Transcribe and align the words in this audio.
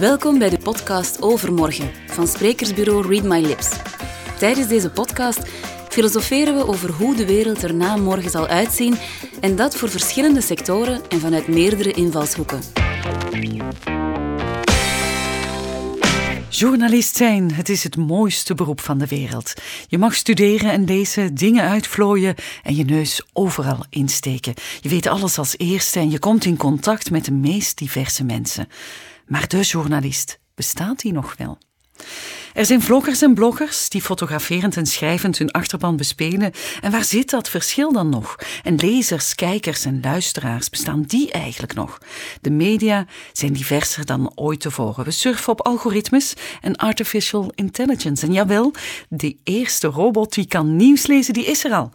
Welkom 0.00 0.38
bij 0.38 0.50
de 0.50 0.58
podcast 0.62 1.22
Overmorgen 1.22 1.90
van 2.06 2.26
sprekersbureau 2.26 3.08
Read 3.08 3.22
My 3.22 3.46
Lips. 3.46 3.68
Tijdens 4.38 4.68
deze 4.68 4.90
podcast 4.90 5.48
filosoferen 5.88 6.56
we 6.56 6.66
over 6.66 6.90
hoe 6.90 7.14
de 7.14 7.26
wereld 7.26 7.62
er 7.62 7.74
na 7.74 7.96
morgen 7.96 8.30
zal 8.30 8.46
uitzien 8.46 8.94
en 9.40 9.56
dat 9.56 9.76
voor 9.76 9.88
verschillende 9.88 10.40
sectoren 10.40 11.00
en 11.08 11.20
vanuit 11.20 11.48
meerdere 11.48 11.92
invalshoeken. 11.92 12.60
Journalist 16.64 17.16
zijn, 17.16 17.54
het 17.54 17.68
is 17.68 17.84
het 17.84 17.96
mooiste 17.96 18.54
beroep 18.54 18.80
van 18.80 18.98
de 18.98 19.06
wereld. 19.06 19.52
Je 19.88 19.98
mag 19.98 20.14
studeren 20.14 20.70
en 20.70 20.84
lezen, 20.84 21.34
dingen 21.34 21.68
uitvlooien 21.68 22.34
en 22.62 22.74
je 22.74 22.84
neus 22.84 23.22
overal 23.32 23.84
insteken. 23.90 24.54
Je 24.80 24.88
weet 24.88 25.06
alles 25.06 25.38
als 25.38 25.58
eerste 25.58 25.98
en 25.98 26.10
je 26.10 26.18
komt 26.18 26.44
in 26.44 26.56
contact 26.56 27.10
met 27.10 27.24
de 27.24 27.32
meest 27.32 27.78
diverse 27.78 28.24
mensen. 28.24 28.68
Maar 29.26 29.48
de 29.48 29.60
journalist, 29.60 30.38
bestaat 30.54 31.00
die 31.00 31.12
nog 31.12 31.34
wel? 31.36 31.58
Er 32.54 32.66
zijn 32.66 32.82
vloggers 32.82 33.22
en 33.22 33.34
bloggers 33.34 33.88
die 33.88 34.02
fotograferend 34.02 34.76
en 34.76 34.86
schrijvend 34.86 35.38
hun 35.38 35.50
achterban 35.50 35.96
bespelen. 35.96 36.52
En 36.80 36.90
waar 36.90 37.04
zit 37.04 37.30
dat 37.30 37.48
verschil 37.48 37.92
dan 37.92 38.08
nog? 38.08 38.36
En 38.62 38.74
lezers, 38.74 39.34
kijkers 39.34 39.84
en 39.84 40.00
luisteraars, 40.02 40.70
bestaan 40.70 41.02
die 41.02 41.32
eigenlijk 41.32 41.74
nog? 41.74 41.98
De 42.40 42.50
media 42.50 43.06
zijn 43.32 43.52
diverser 43.52 44.06
dan 44.06 44.32
ooit 44.34 44.60
tevoren. 44.60 45.04
We 45.04 45.10
surfen 45.10 45.52
op 45.52 45.60
algoritmes 45.60 46.34
en 46.60 46.76
artificial 46.76 47.52
intelligence. 47.54 48.26
En 48.26 48.32
jawel, 48.32 48.72
de 49.08 49.36
eerste 49.44 49.86
robot 49.86 50.34
die 50.34 50.46
kan 50.46 50.76
nieuws 50.76 51.06
lezen, 51.06 51.34
die 51.34 51.46
is 51.46 51.64
er 51.64 51.72
al. 51.72 51.92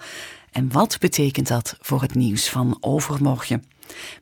En 0.51 0.71
wat 0.71 0.97
betekent 0.99 1.47
dat 1.47 1.77
voor 1.81 2.01
het 2.01 2.15
nieuws 2.15 2.49
van 2.49 2.77
overmorgen? 2.79 3.63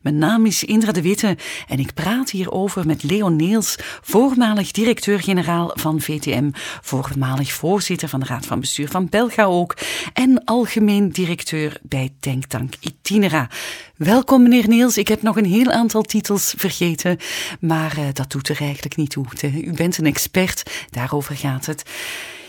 Mijn 0.02 0.18
naam 0.18 0.46
is 0.46 0.64
Indra 0.64 0.92
de 0.92 1.02
Witte 1.02 1.38
en 1.68 1.80
ik 1.80 1.94
praat 1.94 2.30
hierover 2.30 2.86
met 2.86 3.04
Leon 3.04 3.36
Neels, 3.36 3.76
voormalig 4.02 4.72
directeur-generaal 4.72 5.72
van 5.74 6.02
VTM, 6.02 6.50
voormalig 6.82 7.52
voorzitter 7.52 8.10
van 8.10 8.20
de 8.20 8.26
Raad 8.26 8.46
van 8.46 8.60
Bestuur 8.60 8.90
van 8.90 9.10
Belga 9.10 9.44
ook 9.44 9.78
en 10.14 10.44
algemeen 10.44 11.10
directeur 11.10 11.80
bij 11.84 12.14
Denktank 12.20 12.74
Itinera. 12.80 13.50
Welkom 13.96 14.44
meneer 14.44 14.68
Neels, 14.68 14.98
ik 14.98 15.08
heb 15.08 15.22
nog 15.22 15.38
een 15.38 15.46
heel 15.46 15.72
aantal 15.72 16.02
titels 16.02 16.54
vergeten, 16.58 17.18
maar 17.60 17.98
uh, 17.98 18.06
dat 18.14 18.32
doet 18.32 18.50
er 18.50 18.62
eigenlijk 18.62 18.96
niet 18.96 19.10
toe. 19.10 19.26
U 19.42 19.74
bent 19.74 19.98
een 19.98 20.06
expert, 20.06 20.86
daarover 20.90 21.36
gaat 21.36 21.66
het. 21.66 21.84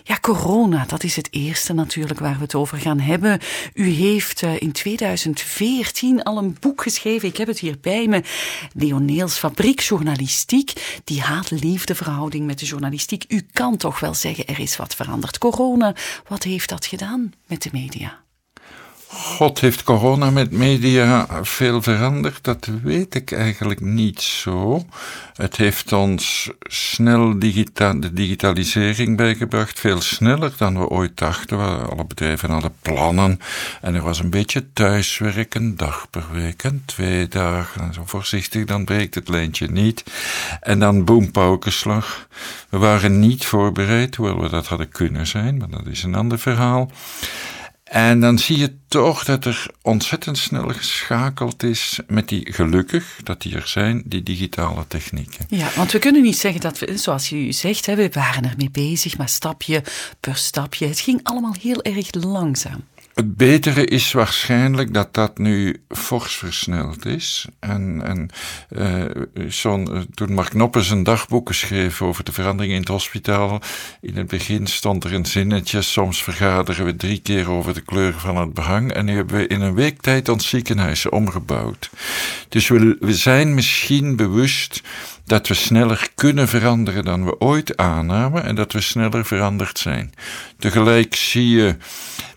Ja, 0.09 0.19
corona, 0.20 0.84
dat 0.87 1.05
is 1.05 1.17
het 1.17 1.28
eerste 1.31 1.73
natuurlijk 1.73 2.19
waar 2.19 2.34
we 2.34 2.42
het 2.42 2.55
over 2.55 2.78
gaan 2.78 3.01
hebben. 3.01 3.41
U 3.75 3.89
heeft 3.89 4.42
uh, 4.42 4.61
in 4.61 4.73
2014 4.73 6.23
al 6.23 6.39
een 6.39 6.56
boek 6.61 6.83
geschreven, 6.83 7.28
ik 7.28 7.37
heb 7.37 7.47
het 7.47 7.59
hier 7.59 7.78
bij 7.81 8.06
me, 8.06 8.23
Leoneels 8.73 9.39
Fabriekjournalistiek, 9.39 11.01
die 11.05 11.20
haat-liefde 11.20 11.95
verhouding 11.95 12.47
met 12.47 12.59
de 12.59 12.67
journalistiek. 12.67 13.25
U 13.29 13.47
kan 13.53 13.77
toch 13.77 14.01
wel 14.01 14.14
zeggen, 14.14 14.47
er 14.47 14.61
is 14.61 14.77
wat 14.77 14.95
veranderd. 14.95 15.39
Corona, 15.39 15.95
wat 16.29 16.42
heeft 16.42 16.69
dat 16.69 16.86
gedaan 16.86 17.33
met 17.47 17.62
de 17.62 17.70
media? 17.73 18.28
God, 19.11 19.61
heeft 19.61 19.83
corona 19.83 20.31
met 20.31 20.51
media 20.51 21.27
veel 21.42 21.83
veranderd? 21.83 22.45
Dat 22.45 22.69
weet 22.83 23.14
ik 23.14 23.33
eigenlijk 23.33 23.81
niet 23.81 24.20
zo. 24.20 24.87
Het 25.34 25.56
heeft 25.56 25.92
ons 25.92 26.51
snel 26.61 27.39
de 27.39 28.11
digitalisering 28.12 29.17
bijgebracht, 29.17 29.81
veel 29.81 30.01
sneller 30.01 30.53
dan 30.56 30.79
we 30.79 30.89
ooit 30.89 31.17
dachten. 31.17 31.59
Alle 31.91 32.05
bedrijven 32.05 32.51
hadden 32.51 32.75
plannen 32.83 33.41
en 33.81 33.95
er 33.95 34.03
was 34.03 34.19
een 34.19 34.31
beetje 34.31 34.73
thuiswerken, 34.73 35.62
een 35.62 35.77
dag 35.77 36.06
per 36.11 36.27
week 36.33 36.62
en 36.62 36.83
twee 36.84 37.29
dagen. 37.29 37.81
En 37.81 37.95
zo 37.95 38.03
voorzichtig, 38.05 38.64
dan 38.64 38.84
breekt 38.84 39.14
het 39.14 39.29
lijntje 39.29 39.70
niet. 39.70 40.05
En 40.61 40.79
dan 40.79 41.05
boem, 41.05 41.31
paukenslag. 41.31 42.29
We 42.69 42.79
waren 42.79 43.19
niet 43.19 43.46
voorbereid, 43.46 44.17
hoewel 44.17 44.40
we 44.40 44.48
dat 44.48 44.67
hadden 44.67 44.89
kunnen 44.89 45.27
zijn, 45.27 45.57
maar 45.57 45.70
dat 45.70 45.86
is 45.86 46.02
een 46.02 46.14
ander 46.14 46.39
verhaal. 46.39 46.90
En 47.89 48.21
dan 48.21 48.39
zie 48.39 48.59
je 48.59 48.75
toch 48.89 49.25
dat 49.25 49.45
er 49.45 49.67
ontzettend 49.83 50.39
snel 50.39 50.69
geschakeld 50.69 51.63
is 51.63 51.99
met 52.07 52.29
die, 52.29 52.53
gelukkig 52.53 53.21
dat 53.23 53.43
die 53.43 53.55
er 53.55 53.69
zijn, 53.69 54.03
die 54.05 54.23
digitale 54.23 54.85
technieken. 54.89 55.47
Ja, 55.49 55.69
want 55.77 55.93
we 55.93 55.99
kunnen 55.99 56.23
niet 56.23 56.39
zeggen 56.39 56.61
dat 56.61 56.79
we, 56.79 56.97
zoals 56.97 57.33
u 57.33 57.53
zegt, 57.53 57.87
we 57.87 58.11
waren 58.13 58.51
ermee 58.51 58.71
bezig, 58.71 59.19
maar 59.19 59.29
stapje 59.29 59.83
per 60.21 60.37
stapje. 60.37 60.87
Het 60.87 61.01
ging 61.01 61.21
allemaal 61.23 61.55
heel 61.61 61.83
erg 61.83 62.09
langzaam. 62.11 62.85
Het 63.18 63.36
betere 63.36 63.84
is 63.84 64.12
waarschijnlijk 64.12 64.95
dat 64.95 65.14
dat 65.14 65.39
nu 65.39 65.83
fors 65.89 66.34
versneld 66.36 67.06
is. 67.06 67.46
En, 67.61 68.02
en 68.05 68.30
uh, 68.70 69.05
toen 70.14 70.34
Mark 70.34 70.55
Noppen 70.55 70.83
zijn 70.83 71.02
dagboeken 71.02 71.55
schreef 71.55 72.02
over 72.02 72.24
de 72.24 72.33
veranderingen 72.33 72.74
in 72.74 72.80
het 72.80 72.90
hospitaal, 72.90 73.61
in 74.01 74.17
het 74.17 74.27
begin 74.27 74.67
stond 74.67 75.05
er 75.05 75.14
een 75.14 75.27
zinnetje, 75.27 75.83
soms 75.83 76.23
vergaderen 76.23 76.84
we 76.84 76.96
drie 76.96 77.20
keer 77.20 77.51
over 77.51 77.74
de 77.74 77.80
kleur 77.80 78.14
van 78.18 78.36
het 78.36 78.55
behang 78.55 78.92
en 78.92 79.05
nu 79.05 79.14
hebben 79.14 79.36
we 79.36 79.46
in 79.46 79.61
een 79.61 79.74
week 79.74 80.01
tijd 80.01 80.28
ons 80.28 80.48
ziekenhuis 80.48 81.08
omgebouwd. 81.08 81.90
Dus 82.48 82.68
we 82.68 83.14
zijn 83.14 83.55
misschien 83.55 84.17
bewust 84.17 84.83
dat 85.28 85.48
we 85.48 85.55
sneller 85.55 86.08
kunnen 86.14 86.48
veranderen 86.48 87.05
dan 87.05 87.24
we 87.24 87.40
ooit 87.40 87.77
aannamen 87.77 88.44
en 88.44 88.55
dat 88.55 88.72
we 88.72 88.80
sneller 88.80 89.24
veranderd 89.24 89.78
zijn. 89.78 90.14
Tegelijk 90.58 91.14
zie 91.14 91.48
je 91.48 91.77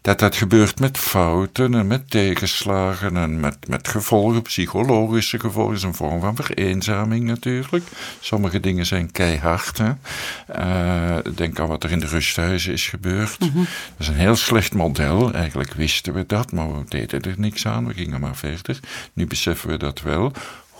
dat 0.01 0.19
dat 0.19 0.35
gebeurt 0.35 0.79
met 0.79 0.97
fouten 0.97 1.73
en 1.73 1.87
met 1.87 2.09
tegenslagen 2.09 3.17
en 3.17 3.39
met, 3.39 3.67
met 3.67 3.87
gevolgen, 3.87 4.41
psychologische 4.41 5.39
gevolgen, 5.39 5.75
is 5.75 5.83
een 5.83 5.93
vorm 5.93 6.19
van 6.19 6.35
vereenzaming 6.35 7.23
natuurlijk. 7.23 7.83
Sommige 8.19 8.59
dingen 8.59 8.85
zijn 8.85 9.11
keihard. 9.11 9.77
Hè? 9.77 9.91
Uh, 10.57 11.33
denk 11.35 11.59
aan 11.59 11.67
wat 11.67 11.83
er 11.83 11.91
in 11.91 11.99
de 11.99 12.07
rusthuizen 12.07 12.73
is 12.73 12.87
gebeurd. 12.87 13.39
Mhm. 13.39 13.57
Dat 13.57 13.67
is 13.97 14.07
een 14.07 14.13
heel 14.13 14.35
slecht 14.35 14.73
model. 14.73 15.33
Eigenlijk 15.33 15.73
wisten 15.73 16.13
we 16.13 16.25
dat, 16.27 16.51
maar 16.51 16.77
we 16.77 16.83
deden 16.87 17.21
er 17.21 17.35
niks 17.37 17.67
aan. 17.67 17.87
We 17.87 17.93
gingen 17.93 18.19
maar 18.19 18.35
verder. 18.35 18.79
Nu 19.13 19.27
beseffen 19.27 19.69
we 19.69 19.77
dat 19.77 20.01
wel. 20.01 20.31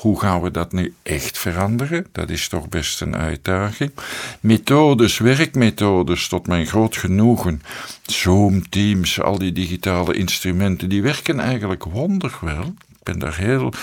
Hoe 0.01 0.19
gaan 0.19 0.41
we 0.41 0.51
dat 0.51 0.71
nu 0.71 0.93
echt 1.03 1.37
veranderen? 1.37 2.05
Dat 2.11 2.29
is 2.29 2.47
toch 2.47 2.69
best 2.69 3.01
een 3.01 3.15
uitdaging. 3.15 3.91
Methodes, 4.39 5.17
werkmethodes, 5.17 6.27
tot 6.27 6.47
mijn 6.47 6.65
groot 6.65 6.97
genoegen. 6.97 7.61
Zoom, 8.01 8.69
Teams, 8.69 9.21
al 9.21 9.37
die 9.37 9.51
digitale 9.51 10.13
instrumenten, 10.13 10.89
die 10.89 11.01
werken 11.01 11.39
eigenlijk 11.39 11.83
wonderwel. 11.83 12.73
Ik 13.01 13.07
ben 13.07 13.19
daar 13.19 13.37
heel, 13.37 13.73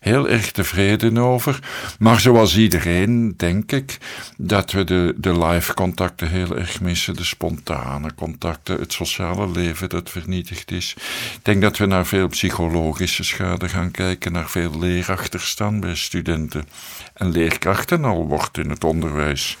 heel 0.00 0.28
erg 0.28 0.50
tevreden 0.50 1.18
over. 1.18 1.58
Maar 1.98 2.20
zoals 2.20 2.56
iedereen 2.56 3.34
denk 3.36 3.72
ik 3.72 3.98
dat 4.36 4.72
we 4.72 4.84
de, 4.84 5.14
de 5.16 5.38
live 5.38 5.74
contacten 5.74 6.28
heel 6.28 6.56
erg 6.56 6.80
missen, 6.80 7.16
de 7.16 7.24
spontane 7.24 8.14
contacten, 8.14 8.78
het 8.78 8.92
sociale 8.92 9.50
leven 9.50 9.88
dat 9.88 10.10
vernietigd 10.10 10.70
is. 10.70 10.94
Ik 11.34 11.40
denk 11.44 11.62
dat 11.62 11.76
we 11.76 11.86
naar 11.86 12.06
veel 12.06 12.28
psychologische 12.28 13.24
schade 13.24 13.68
gaan 13.68 13.90
kijken, 13.90 14.32
naar 14.32 14.48
veel 14.48 14.78
leerachterstand 14.78 15.80
bij 15.80 15.94
studenten 15.94 16.68
en 17.14 17.30
leerkrachten. 17.30 18.04
Al 18.04 18.26
wordt 18.26 18.58
in 18.58 18.70
het 18.70 18.84
onderwijs 18.84 19.56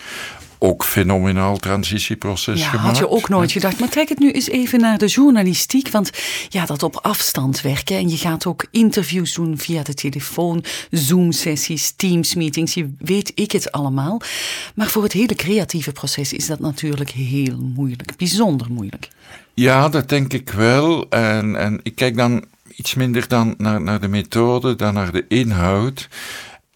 ook 0.58 0.84
fenomenaal 0.84 1.56
transitieproces 1.56 2.60
ja, 2.60 2.68
gemaakt. 2.68 2.86
Had 2.86 2.98
je 2.98 3.08
ook 3.08 3.28
nooit 3.28 3.52
gedacht. 3.52 3.80
Maar 3.80 3.88
trek 3.88 4.08
het 4.08 4.18
nu 4.18 4.30
eens 4.30 4.48
even 4.48 4.80
naar 4.80 4.98
de 4.98 5.06
journalistiek. 5.06 5.88
Want 5.88 6.10
ja, 6.48 6.66
dat 6.66 6.82
op 6.82 6.96
afstand 6.96 7.60
werken. 7.60 7.96
En 7.96 8.08
je 8.08 8.16
gaat 8.16 8.46
ook 8.46 8.66
interviews 8.70 9.34
doen 9.34 9.58
via 9.58 9.82
de 9.82 9.94
telefoon, 9.94 10.64
Zoom-sessies, 10.90 11.92
Teams-meetings. 11.96 12.74
Je 12.74 12.94
weet 12.98 13.32
ik 13.34 13.52
het 13.52 13.72
allemaal. 13.72 14.20
Maar 14.74 14.86
voor 14.86 15.02
het 15.02 15.12
hele 15.12 15.34
creatieve 15.34 15.92
proces 15.92 16.32
is 16.32 16.46
dat 16.46 16.60
natuurlijk 16.60 17.10
heel 17.10 17.58
moeilijk. 17.74 18.16
Bijzonder 18.16 18.66
moeilijk. 18.70 19.08
Ja, 19.54 19.88
dat 19.88 20.08
denk 20.08 20.32
ik 20.32 20.50
wel. 20.50 21.08
En, 21.08 21.56
en 21.56 21.80
ik 21.82 21.94
kijk 21.94 22.16
dan 22.16 22.44
iets 22.76 22.94
minder 22.94 23.28
dan 23.28 23.54
naar, 23.58 23.80
naar 23.80 24.00
de 24.00 24.08
methode 24.08 24.76
dan 24.76 24.94
naar 24.94 25.12
de 25.12 25.24
inhoud. 25.28 26.08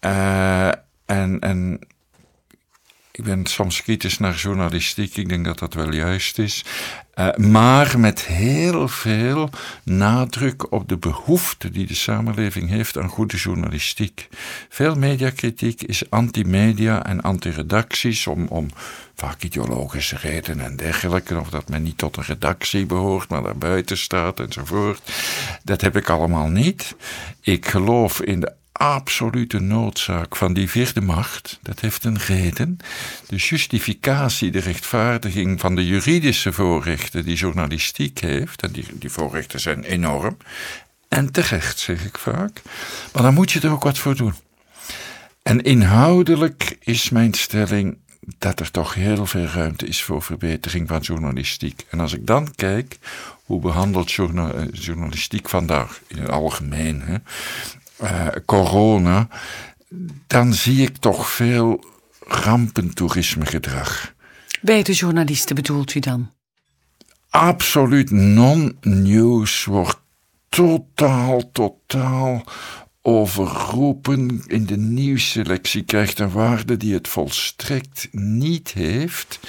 Uh, 0.05 0.67
en, 1.05 1.39
en 1.39 1.79
ik 3.15 3.23
ben 3.23 3.45
soms 3.45 3.81
kritisch 3.81 4.17
naar 4.17 4.35
journalistiek, 4.35 5.17
ik 5.17 5.29
denk 5.29 5.45
dat 5.45 5.59
dat 5.59 5.73
wel 5.73 5.93
juist 5.93 6.39
is. 6.39 6.65
Uh, 7.15 7.35
maar 7.35 7.99
met 7.99 8.25
heel 8.25 8.87
veel 8.87 9.49
nadruk 9.83 10.71
op 10.71 10.89
de 10.89 10.97
behoefte 10.97 11.69
die 11.69 11.87
de 11.87 11.95
samenleving 11.95 12.69
heeft 12.69 12.97
aan 12.97 13.09
goede 13.09 13.37
journalistiek. 13.37 14.29
Veel 14.69 14.95
mediakritiek 14.95 15.83
is 15.83 16.09
anti-media 16.09 17.05
en 17.05 17.21
anti-redacties 17.21 18.27
om, 18.27 18.47
om 18.47 18.67
vaak 19.15 19.43
ideologische 19.43 20.17
redenen 20.17 20.65
en 20.65 20.75
dergelijke, 20.75 21.39
of 21.39 21.49
dat 21.49 21.69
men 21.69 21.83
niet 21.83 21.97
tot 21.97 22.17
een 22.17 22.23
redactie 22.23 22.85
behoort, 22.85 23.29
maar 23.29 23.43
daar 23.43 23.57
buiten 23.57 23.97
staat 23.97 24.39
enzovoort. 24.39 25.11
Dat 25.63 25.81
heb 25.81 25.95
ik 25.95 26.09
allemaal 26.09 26.47
niet. 26.47 26.95
Ik 27.41 27.67
geloof 27.67 28.21
in 28.21 28.39
de 28.39 28.53
absolute 28.73 29.59
noodzaak 29.59 30.35
van 30.35 30.53
die 30.53 30.69
vierde 30.69 31.01
macht, 31.01 31.59
dat 31.61 31.79
heeft 31.79 32.03
een 32.03 32.17
reden. 32.17 32.77
De 33.27 33.35
justificatie, 33.35 34.51
de 34.51 34.59
rechtvaardiging 34.59 35.59
van 35.59 35.75
de 35.75 35.85
juridische 35.85 36.53
voorrechten 36.53 37.25
die 37.25 37.35
journalistiek 37.35 38.19
heeft, 38.19 38.61
en 38.61 38.71
die, 38.71 38.85
die 38.93 39.09
voorrechten 39.09 39.59
zijn 39.59 39.83
enorm, 39.83 40.37
En 41.07 41.31
terecht, 41.31 41.79
zeg 41.79 42.05
ik 42.05 42.17
vaak. 42.17 42.61
Maar 43.13 43.23
dan 43.23 43.33
moet 43.33 43.51
je 43.51 43.59
er 43.59 43.71
ook 43.71 43.83
wat 43.83 43.97
voor 43.97 44.15
doen. 44.15 44.33
En 45.43 45.61
inhoudelijk 45.61 46.77
is 46.79 47.09
mijn 47.09 47.33
stelling 47.33 47.97
dat 48.37 48.59
er 48.59 48.71
toch 48.71 48.93
heel 48.93 49.25
veel 49.25 49.45
ruimte 49.45 49.87
is 49.87 50.03
voor 50.03 50.21
verbetering 50.21 50.87
van 50.87 50.99
journalistiek. 50.99 51.85
En 51.89 51.99
als 51.99 52.13
ik 52.13 52.27
dan 52.27 52.55
kijk 52.55 52.97
hoe 53.45 53.59
behandelt 53.61 54.11
journalistiek 54.71 55.49
vandaag 55.49 55.99
in 56.07 56.17
het 56.17 56.29
algemeen, 56.29 57.01
hè, 57.01 57.17
uh, 58.01 58.27
corona, 58.45 59.27
dan 60.27 60.53
zie 60.53 60.81
ik 60.81 60.97
toch 60.97 61.29
veel 61.29 61.83
rampentoerismegedrag. 62.19 64.13
Bij 64.61 64.83
de 64.83 64.93
journalisten 64.93 65.55
bedoelt 65.55 65.95
u 65.95 65.99
dan? 65.99 66.31
Absoluut 67.29 68.11
non-news 68.11 69.65
wordt 69.65 69.99
totaal, 70.49 71.51
totaal 71.51 72.43
overroepen 73.01 74.43
in 74.47 74.65
de 74.65 74.77
nieuwsselectie, 74.77 75.83
krijgt 75.83 76.19
een 76.19 76.31
waarde 76.31 76.77
die 76.77 76.93
het 76.93 77.07
volstrekt 77.07 78.07
niet 78.11 78.71
heeft. 78.71 79.39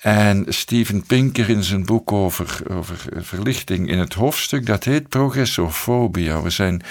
En 0.00 0.44
Steven 0.48 1.02
Pinker 1.06 1.48
in 1.48 1.62
zijn 1.62 1.84
boek 1.84 2.12
over, 2.12 2.60
over 2.70 2.96
verlichting 3.16 3.88
in 3.90 3.98
het 3.98 4.14
hoofdstuk, 4.14 4.66
dat 4.66 4.84
heet 4.84 5.08
progressofobia. 5.08 6.42
We 6.42 6.50
zijn, 6.50 6.82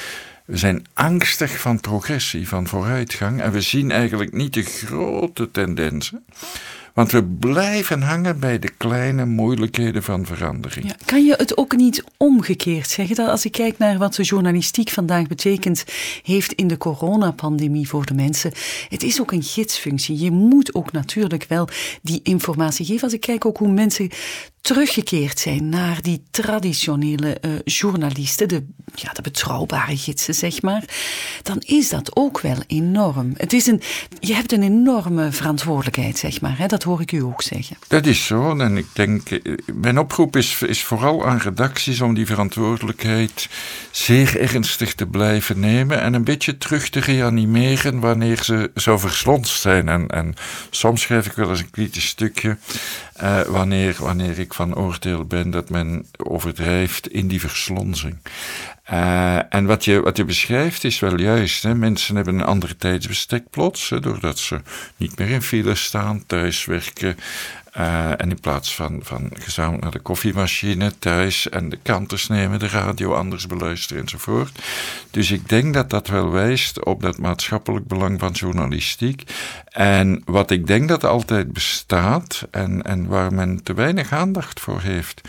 we 0.45 0.57
zijn 0.57 0.85
angstig 0.93 1.59
van 1.59 1.79
progressie, 1.79 2.47
van 2.47 2.67
vooruitgang. 2.67 3.41
En 3.41 3.51
we 3.51 3.61
zien 3.61 3.91
eigenlijk 3.91 4.33
niet 4.33 4.53
de 4.53 4.63
grote 4.63 5.51
tendensen. 5.51 6.25
Want 6.93 7.11
we 7.11 7.23
blijven 7.23 8.01
hangen 8.01 8.39
bij 8.39 8.59
de 8.59 8.69
kleine 8.77 9.25
moeilijkheden 9.25 10.03
van 10.03 10.25
verandering. 10.25 10.87
Ja, 10.87 10.95
kan 11.05 11.25
je 11.25 11.33
het 11.33 11.57
ook 11.57 11.75
niet 11.75 12.03
omgekeerd 12.17 12.89
zeggen? 12.89 13.15
Dat 13.15 13.29
als 13.29 13.45
ik 13.45 13.51
kijk 13.51 13.77
naar 13.77 13.97
wat 13.97 14.15
de 14.15 14.23
journalistiek 14.23 14.89
vandaag 14.89 15.27
betekent, 15.27 15.85
heeft 16.23 16.53
in 16.53 16.67
de 16.67 16.77
coronapandemie 16.77 17.87
voor 17.87 18.05
de 18.05 18.13
mensen. 18.13 18.51
Het 18.89 19.03
is 19.03 19.21
ook 19.21 19.31
een 19.31 19.43
gidsfunctie. 19.43 20.19
Je 20.19 20.31
moet 20.31 20.73
ook 20.73 20.91
natuurlijk 20.91 21.45
wel 21.49 21.67
die 22.01 22.19
informatie 22.23 22.85
geven. 22.85 23.03
Als 23.03 23.13
ik 23.13 23.21
kijk 23.21 23.45
ook 23.45 23.57
hoe 23.57 23.71
mensen 23.71 24.09
teruggekeerd 24.65 25.39
zijn 25.39 25.69
naar 25.69 26.01
die 26.01 26.23
traditionele 26.31 27.37
uh, 27.41 27.51
journalisten, 27.63 28.47
de, 28.47 28.63
ja, 28.95 29.11
de 29.11 29.21
betrouwbare 29.21 29.97
gidsen, 29.97 30.33
zeg 30.33 30.61
maar, 30.61 30.83
dan 31.43 31.61
is 31.65 31.89
dat 31.89 32.15
ook 32.15 32.39
wel 32.41 32.57
enorm. 32.67 33.33
Het 33.37 33.53
is 33.53 33.65
een, 33.65 33.81
je 34.19 34.33
hebt 34.33 34.51
een 34.51 34.63
enorme 34.63 35.31
verantwoordelijkheid, 35.31 36.17
zeg 36.17 36.41
maar. 36.41 36.57
Hè? 36.57 36.65
Dat 36.65 36.83
hoor 36.83 37.01
ik 37.01 37.11
u 37.11 37.23
ook 37.23 37.41
zeggen. 37.41 37.77
Dat 37.87 38.05
is 38.05 38.25
zo. 38.25 38.57
En 38.57 38.77
ik 38.77 38.85
denk, 38.93 39.29
eh, 39.29 39.53
mijn 39.73 39.99
oproep 39.99 40.35
is, 40.35 40.61
is 40.61 40.83
vooral 40.83 41.25
aan 41.25 41.37
redacties 41.37 42.01
om 42.01 42.13
die 42.13 42.25
verantwoordelijkheid 42.25 43.49
zeer 43.91 44.39
ernstig 44.39 44.93
te 44.93 45.05
blijven 45.05 45.59
nemen 45.59 46.01
en 46.01 46.13
een 46.13 46.23
beetje 46.23 46.57
terug 46.57 46.89
te 46.89 46.99
reanimeren 46.99 47.99
wanneer 47.99 48.43
ze 48.43 48.71
zo 48.75 48.97
verslonst 48.97 49.61
zijn. 49.61 49.89
En, 49.89 50.07
en 50.07 50.33
soms 50.69 51.01
schrijf 51.01 51.25
ik 51.25 51.33
wel 51.33 51.49
eens 51.49 51.59
een 51.59 51.71
kritisch 51.71 52.07
stukje 52.07 52.57
uh, 53.23 53.41
wanneer, 53.41 53.95
wanneer 53.99 54.39
ik 54.39 54.53
van 54.53 54.75
oordeel 54.75 55.25
ben 55.25 55.49
dat 55.49 55.69
men 55.69 56.05
overdrijft 56.17 57.07
in 57.07 57.27
die 57.27 57.39
verslonzing. 57.39 58.17
Uh, 58.91 59.53
en 59.53 59.65
wat 59.65 59.85
je, 59.85 60.01
wat 60.01 60.17
je 60.17 60.25
beschrijft 60.25 60.83
is 60.83 60.99
wel 60.99 61.19
juist. 61.19 61.63
Hè? 61.63 61.75
Mensen 61.75 62.15
hebben 62.15 62.33
een 62.33 62.45
ander 62.45 62.77
tijdsbestek 62.77 63.49
plots, 63.49 63.89
doordat 63.99 64.39
ze 64.39 64.61
niet 64.97 65.17
meer 65.17 65.29
in 65.29 65.41
file 65.41 65.75
staan, 65.75 66.23
thuis 66.25 66.65
werken, 66.65 67.17
uh, 67.77 68.21
en 68.21 68.29
in 68.29 68.39
plaats 68.39 68.75
van, 68.75 68.99
van 69.03 69.31
gezamenlijk 69.33 69.83
naar 69.83 69.91
de 69.91 69.99
koffiemachine 69.99 70.99
thuis 70.99 71.49
en 71.49 71.69
de 71.69 71.77
kanters 71.81 72.27
nemen, 72.27 72.59
de 72.59 72.67
radio 72.67 73.13
anders 73.13 73.47
beluisteren 73.47 74.01
enzovoort. 74.01 74.59
Dus 75.11 75.31
ik 75.31 75.49
denk 75.49 75.73
dat 75.73 75.89
dat 75.89 76.07
wel 76.07 76.31
wijst 76.31 76.85
op 76.85 77.01
dat 77.01 77.17
maatschappelijk 77.17 77.87
belang 77.87 78.19
van 78.19 78.31
journalistiek. 78.31 79.23
En 79.69 80.21
wat 80.25 80.51
ik 80.51 80.67
denk 80.67 80.87
dat 80.87 81.03
altijd 81.03 81.53
bestaat 81.53 82.47
en, 82.51 82.81
en 82.81 83.07
waar 83.07 83.33
men 83.33 83.63
te 83.63 83.73
weinig 83.73 84.11
aandacht 84.11 84.59
voor 84.59 84.81
heeft, 84.81 85.21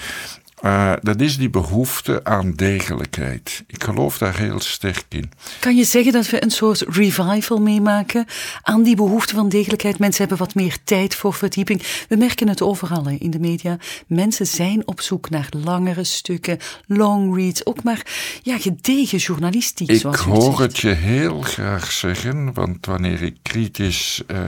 uh, 0.65 0.93
dat 1.03 1.21
is 1.21 1.37
die 1.37 1.51
behoefte 1.51 2.25
aan 2.25 2.53
degelijkheid. 2.53 3.65
Ik 3.67 3.85
geloof 3.85 4.19
daar 4.19 4.39
heel 4.39 4.61
sterk 4.61 5.05
in. 5.09 5.31
Kan 5.61 5.77
je 5.77 5.85
zeggen 5.85 6.13
dat 6.13 6.31
we 6.31 6.43
een 6.43 6.51
soort 6.51 6.85
revival 6.89 7.61
meemaken 7.61 8.27
aan 8.63 8.83
die 8.83 8.97
behoefte 8.97 9.35
van 9.35 9.49
degelijkheid? 9.49 9.99
Mensen 9.99 10.21
hebben 10.21 10.47
wat 10.47 10.55
meer 10.55 10.77
tijd 10.85 11.15
voor 11.15 11.35
verdieping. 11.35 11.83
We 12.09 12.17
merken 12.17 12.49
het 12.49 12.63
overal 12.63 13.09
in 13.09 13.31
de 13.31 13.39
media. 13.39 13.79
Mensen 14.07 14.47
zijn 14.47 14.87
op 14.87 15.01
zoek 15.01 15.31
naar 15.31 15.49
langere 15.51 16.05
stukken, 16.05 16.59
long 16.87 17.37
reads, 17.37 17.67
ook 17.67 17.83
maar 17.83 18.07
ja, 18.43 18.59
gedegen 18.59 19.19
journalistiek. 19.19 19.91
Ik 19.91 20.01
zoals 20.01 20.21
hoor 20.21 20.61
het 20.61 20.79
je 20.79 20.89
heel 20.89 21.41
graag 21.41 21.93
zeggen, 21.93 22.53
want 22.53 22.87
wanneer 22.87 23.23
ik 23.23 23.37
kritisch 23.43 24.23
uh, 24.27 24.39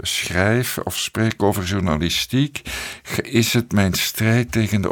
schrijf 0.00 0.78
of 0.78 0.98
spreek 0.98 1.42
over 1.42 1.64
journalistiek, 1.64 2.62
is 3.22 3.52
het 3.52 3.72
mijn 3.72 3.94
strijd 3.94 4.52
tegen 4.52 4.82
de 4.82 4.90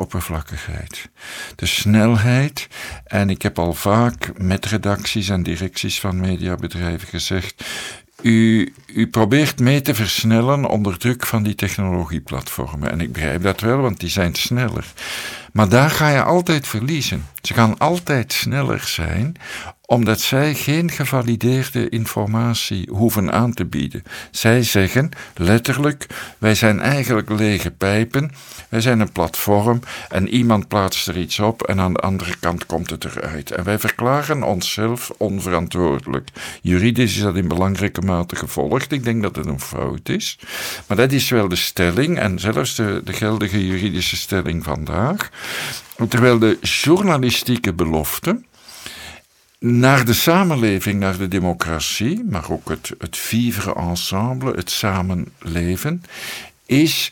de 1.56 1.66
snelheid. 1.66 2.68
En 3.04 3.30
ik 3.30 3.42
heb 3.42 3.58
al 3.58 3.72
vaak 3.72 4.38
met 4.38 4.66
redacties 4.66 5.28
en 5.28 5.42
directies 5.42 6.00
van 6.00 6.20
mediabedrijven 6.20 7.08
gezegd. 7.08 7.64
U, 8.22 8.72
u 8.86 9.06
probeert 9.06 9.60
mee 9.60 9.80
te 9.80 9.94
versnellen 9.94 10.64
onder 10.64 10.98
druk 10.98 11.26
van 11.26 11.42
die 11.42 11.54
technologieplatformen. 11.54 12.90
En 12.90 13.00
ik 13.00 13.12
begrijp 13.12 13.42
dat 13.42 13.60
wel, 13.60 13.78
want 13.78 14.00
die 14.00 14.08
zijn 14.08 14.34
sneller. 14.34 14.92
Maar 15.54 15.68
daar 15.68 15.90
ga 15.90 16.08
je 16.08 16.22
altijd 16.22 16.66
verliezen. 16.66 17.26
Ze 17.42 17.54
gaan 17.54 17.78
altijd 17.78 18.32
sneller 18.32 18.80
zijn, 18.80 19.36
omdat 19.86 20.20
zij 20.20 20.54
geen 20.54 20.90
gevalideerde 20.90 21.88
informatie 21.88 22.88
hoeven 22.90 23.32
aan 23.32 23.54
te 23.54 23.64
bieden. 23.64 24.02
Zij 24.30 24.62
zeggen 24.62 25.10
letterlijk: 25.34 26.06
wij 26.38 26.54
zijn 26.54 26.80
eigenlijk 26.80 27.30
lege 27.30 27.70
pijpen, 27.70 28.32
wij 28.68 28.80
zijn 28.80 29.00
een 29.00 29.12
platform 29.12 29.80
en 30.08 30.28
iemand 30.28 30.68
plaatst 30.68 31.08
er 31.08 31.16
iets 31.16 31.38
op 31.38 31.62
en 31.62 31.80
aan 31.80 31.92
de 31.92 32.00
andere 32.00 32.34
kant 32.40 32.66
komt 32.66 32.90
het 32.90 33.04
eruit. 33.04 33.50
En 33.50 33.64
wij 33.64 33.78
verklaren 33.78 34.42
onszelf 34.42 35.10
onverantwoordelijk. 35.18 36.28
Juridisch 36.62 37.16
is 37.16 37.22
dat 37.22 37.36
in 37.36 37.48
belangrijke 37.48 38.00
mate 38.00 38.36
gevolgd. 38.36 38.92
Ik 38.92 39.04
denk 39.04 39.22
dat 39.22 39.36
het 39.36 39.46
een 39.46 39.60
fout 39.60 40.08
is. 40.08 40.38
Maar 40.86 40.96
dat 40.96 41.12
is 41.12 41.28
wel 41.28 41.48
de 41.48 41.56
stelling 41.56 42.18
en 42.18 42.38
zelfs 42.38 42.74
de, 42.74 43.00
de 43.04 43.12
geldige 43.12 43.66
juridische 43.66 44.16
stelling 44.16 44.64
vandaag. 44.64 45.30
Terwijl 46.08 46.38
de 46.38 46.58
journalistieke 46.60 47.72
belofte 47.72 48.40
naar 49.58 50.04
de 50.04 50.12
samenleving, 50.12 51.00
naar 51.00 51.18
de 51.18 51.28
democratie, 51.28 52.24
maar 52.24 52.50
ook 52.50 52.68
het, 52.68 52.90
het 52.98 53.16
vivre 53.16 53.74
ensemble, 53.74 54.54
het 54.54 54.70
samenleven, 54.70 56.02
is 56.66 57.10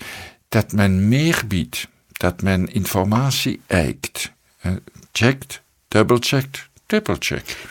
dat 0.48 0.72
men 0.72 1.08
meer 1.08 1.42
biedt, 1.46 1.88
dat 2.12 2.42
men 2.42 2.72
informatie 2.72 3.60
eikt, 3.66 4.32
checkt, 5.12 5.62
double-checkt, 5.88 6.68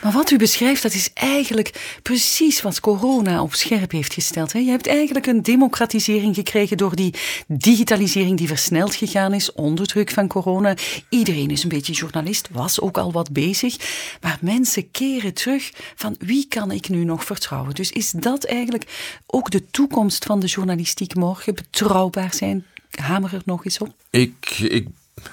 maar 0.04 0.12
wat 0.12 0.32
u 0.32 0.38
beschrijft, 0.38 0.82
dat 0.82 0.94
is 0.94 1.10
eigenlijk 1.13 2.00
precies 2.01 2.62
wat 2.62 2.80
corona 2.80 3.42
op 3.42 3.54
scherp 3.54 3.92
heeft 3.92 4.13
gesteld. 4.13 4.54
Hè? 4.54 4.60
Je 4.60 4.70
hebt 4.70 4.88
eigenlijk 4.88 5.25
een 5.25 5.42
democratisering 5.42 6.36
gekregen 6.36 6.78
door 6.78 6.96
die 6.96 7.13
digitalisering 7.48 8.38
die 8.38 8.48
versneld 8.48 8.96
gegaan 8.96 9.34
is 9.34 9.54
onder 9.54 9.88
druk 9.88 10.12
van 10.12 10.28
corona. 10.28 10.75
Iedereen 11.10 11.50
is 11.50 11.63
een 11.63 11.70
beetje 11.70 11.94
journalist, 11.94 12.50
was 12.51 12.80
ook 12.80 12.98
al 12.98 13.12
wat 13.12 13.32
bezig. 13.32 13.75
Maar 14.22 14.38
mensen 14.42 14.92
keren 14.92 15.34
terug 15.34 15.72
van 15.96 16.16
wie 16.20 16.46
kan 16.48 16.72
ik 16.72 16.90
nu 16.90 17.04
nog 17.04 17.24
vertrouwen? 17.24 17.75
Dus 17.75 17.92
is 17.92 18.12
dat 18.12 18.44
eigenlijk 18.44 18.86
ook 19.25 19.51
de 19.51 19.66
toekomst 19.72 20.25
van 20.25 20.40
de 20.40 20.48
journalistiek 20.48 21.16
morgen? 21.16 21.56
Betrouwbaar 21.56 22.34
zijn? 22.34 22.66
Hamer 22.92 23.34
er 23.34 23.42
nog 23.46 23.66
eens 23.66 23.78
op. 23.78 23.94
Ik, 24.10 24.50
ik 24.60 24.88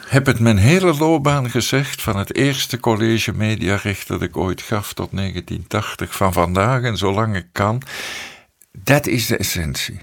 heb 0.06 0.26
het 0.26 0.38
mijn 0.38 0.58
hele 0.58 0.94
loopbaan 0.94 1.50
gezegd, 1.50 2.02
van 2.02 2.16
het 2.16 2.34
eerste 2.34 2.80
college 2.80 3.32
mediarecht 3.32 4.08
dat 4.08 4.22
ik 4.22 4.36
ooit 4.36 4.62
gaf 4.62 4.92
tot 4.92 5.08
1980, 5.12 6.16
van 6.16 6.32
vandaag 6.32 6.82
en 6.82 6.96
zolang 6.96 7.36
ik 7.36 7.46
kan. 7.52 7.82
Dat 8.72 9.06
is 9.06 9.26
de 9.26 9.36
essentie. 9.36 10.00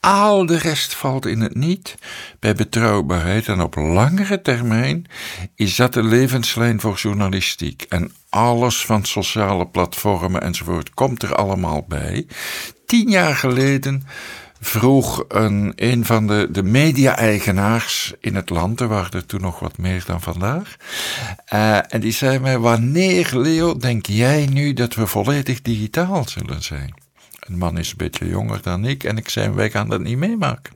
Al 0.00 0.46
de 0.46 0.58
rest 0.58 0.94
valt 0.94 1.26
in 1.26 1.40
het 1.40 1.54
niet. 1.54 1.94
Bij 2.38 2.54
betrouwbaarheid 2.54 3.48
en 3.48 3.60
op 3.60 3.74
langere 3.74 4.42
termijn 4.42 5.06
is 5.54 5.76
dat 5.76 5.92
de 5.92 6.02
levenslijn 6.02 6.80
voor 6.80 6.94
journalistiek. 6.94 7.86
En 7.88 8.12
alles 8.28 8.84
van 8.84 9.04
sociale 9.04 9.66
platformen 9.66 10.42
enzovoort 10.42 10.94
komt 10.94 11.22
er 11.22 11.34
allemaal 11.34 11.84
bij. 11.88 12.26
Tien 12.86 13.10
jaar 13.10 13.34
geleden 13.34 14.06
vroeg 14.66 15.24
een, 15.28 15.72
een 15.76 16.04
van 16.04 16.26
de, 16.26 16.48
de 16.50 16.62
media-eigenaars 16.62 18.14
in 18.20 18.34
het 18.34 18.50
land, 18.50 18.80
er 18.80 18.88
waren 18.88 19.26
toen 19.26 19.40
nog 19.40 19.58
wat 19.58 19.78
meer 19.78 20.02
dan 20.06 20.20
vandaag, 20.20 20.76
uh, 21.54 21.94
en 21.94 22.00
die 22.00 22.12
zei 22.12 22.38
mij, 22.38 22.58
wanneer, 22.58 23.30
Leo, 23.32 23.76
denk 23.76 24.06
jij 24.06 24.46
nu 24.46 24.72
dat 24.72 24.94
we 24.94 25.06
volledig 25.06 25.62
digitaal 25.62 26.24
zullen 26.28 26.62
zijn? 26.62 26.94
Een 27.40 27.58
man 27.58 27.78
is 27.78 27.90
een 27.90 27.96
beetje 27.96 28.28
jonger 28.28 28.62
dan 28.62 28.84
ik 28.84 29.04
en 29.04 29.16
ik 29.16 29.28
zei, 29.28 29.50
wij 29.50 29.70
gaan 29.70 29.88
dat 29.88 30.00
niet 30.00 30.18
meemaken. 30.18 30.72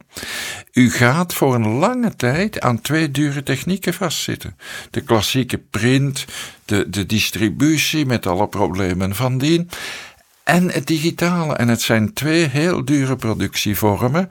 U 0.72 0.90
gaat 0.90 1.34
voor 1.34 1.54
een 1.54 1.68
lange 1.68 2.16
tijd 2.16 2.60
aan 2.60 2.80
twee 2.80 3.10
dure 3.10 3.42
technieken 3.42 3.94
vastzitten. 3.94 4.56
De 4.90 5.00
klassieke 5.00 5.58
print, 5.58 6.24
de, 6.64 6.90
de 6.90 7.06
distributie 7.06 8.06
met 8.06 8.26
alle 8.26 8.48
problemen 8.48 9.14
van 9.14 9.38
dien 9.38 9.70
en 10.50 10.70
het 10.70 10.86
digitale. 10.86 11.54
En 11.54 11.68
het 11.68 11.82
zijn 11.82 12.12
twee 12.12 12.46
heel 12.46 12.84
dure 12.84 13.16
productievormen. 13.16 14.30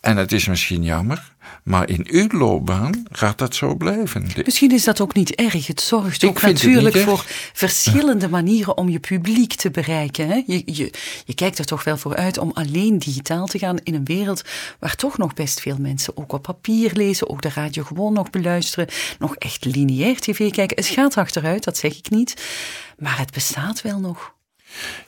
En 0.00 0.16
het 0.16 0.32
is 0.32 0.46
misschien 0.46 0.82
jammer, 0.82 1.32
maar 1.62 1.88
in 1.88 2.06
uw 2.10 2.28
loopbaan 2.28 3.04
gaat 3.12 3.38
dat 3.38 3.54
zo 3.54 3.74
blijven. 3.74 4.26
Misschien 4.44 4.72
is 4.72 4.84
dat 4.84 5.00
ook 5.00 5.14
niet 5.14 5.34
erg. 5.34 5.66
Het 5.66 5.80
zorgt 5.80 6.24
ook 6.24 6.40
natuurlijk 6.40 6.96
voor 6.96 7.24
verschillende 7.52 8.28
manieren 8.28 8.76
om 8.76 8.88
je 8.88 8.98
publiek 8.98 9.54
te 9.54 9.70
bereiken. 9.70 10.28
Hè? 10.28 10.42
Je, 10.46 10.62
je, 10.64 10.92
je 11.24 11.34
kijkt 11.34 11.58
er 11.58 11.64
toch 11.64 11.84
wel 11.84 11.96
voor 11.96 12.16
uit 12.16 12.38
om 12.38 12.50
alleen 12.54 12.98
digitaal 12.98 13.46
te 13.46 13.58
gaan 13.58 13.78
in 13.82 13.94
een 13.94 14.04
wereld 14.04 14.42
waar 14.78 14.94
toch 14.94 15.18
nog 15.18 15.34
best 15.34 15.60
veel 15.60 15.76
mensen 15.78 16.16
ook 16.16 16.32
op 16.32 16.42
papier 16.42 16.92
lezen, 16.94 17.28
ook 17.28 17.42
de 17.42 17.50
radio 17.54 17.82
gewoon 17.82 18.12
nog 18.12 18.30
beluisteren, 18.30 18.88
nog 19.18 19.36
echt 19.36 19.64
lineair 19.64 20.20
tv 20.20 20.50
kijken. 20.50 20.76
Het 20.76 20.86
gaat 20.86 21.16
achteruit, 21.16 21.64
dat 21.64 21.76
zeg 21.76 21.96
ik 21.96 22.10
niet. 22.10 22.42
Maar 22.98 23.18
het 23.18 23.32
bestaat 23.32 23.82
wel 23.82 23.98
nog. 23.98 24.36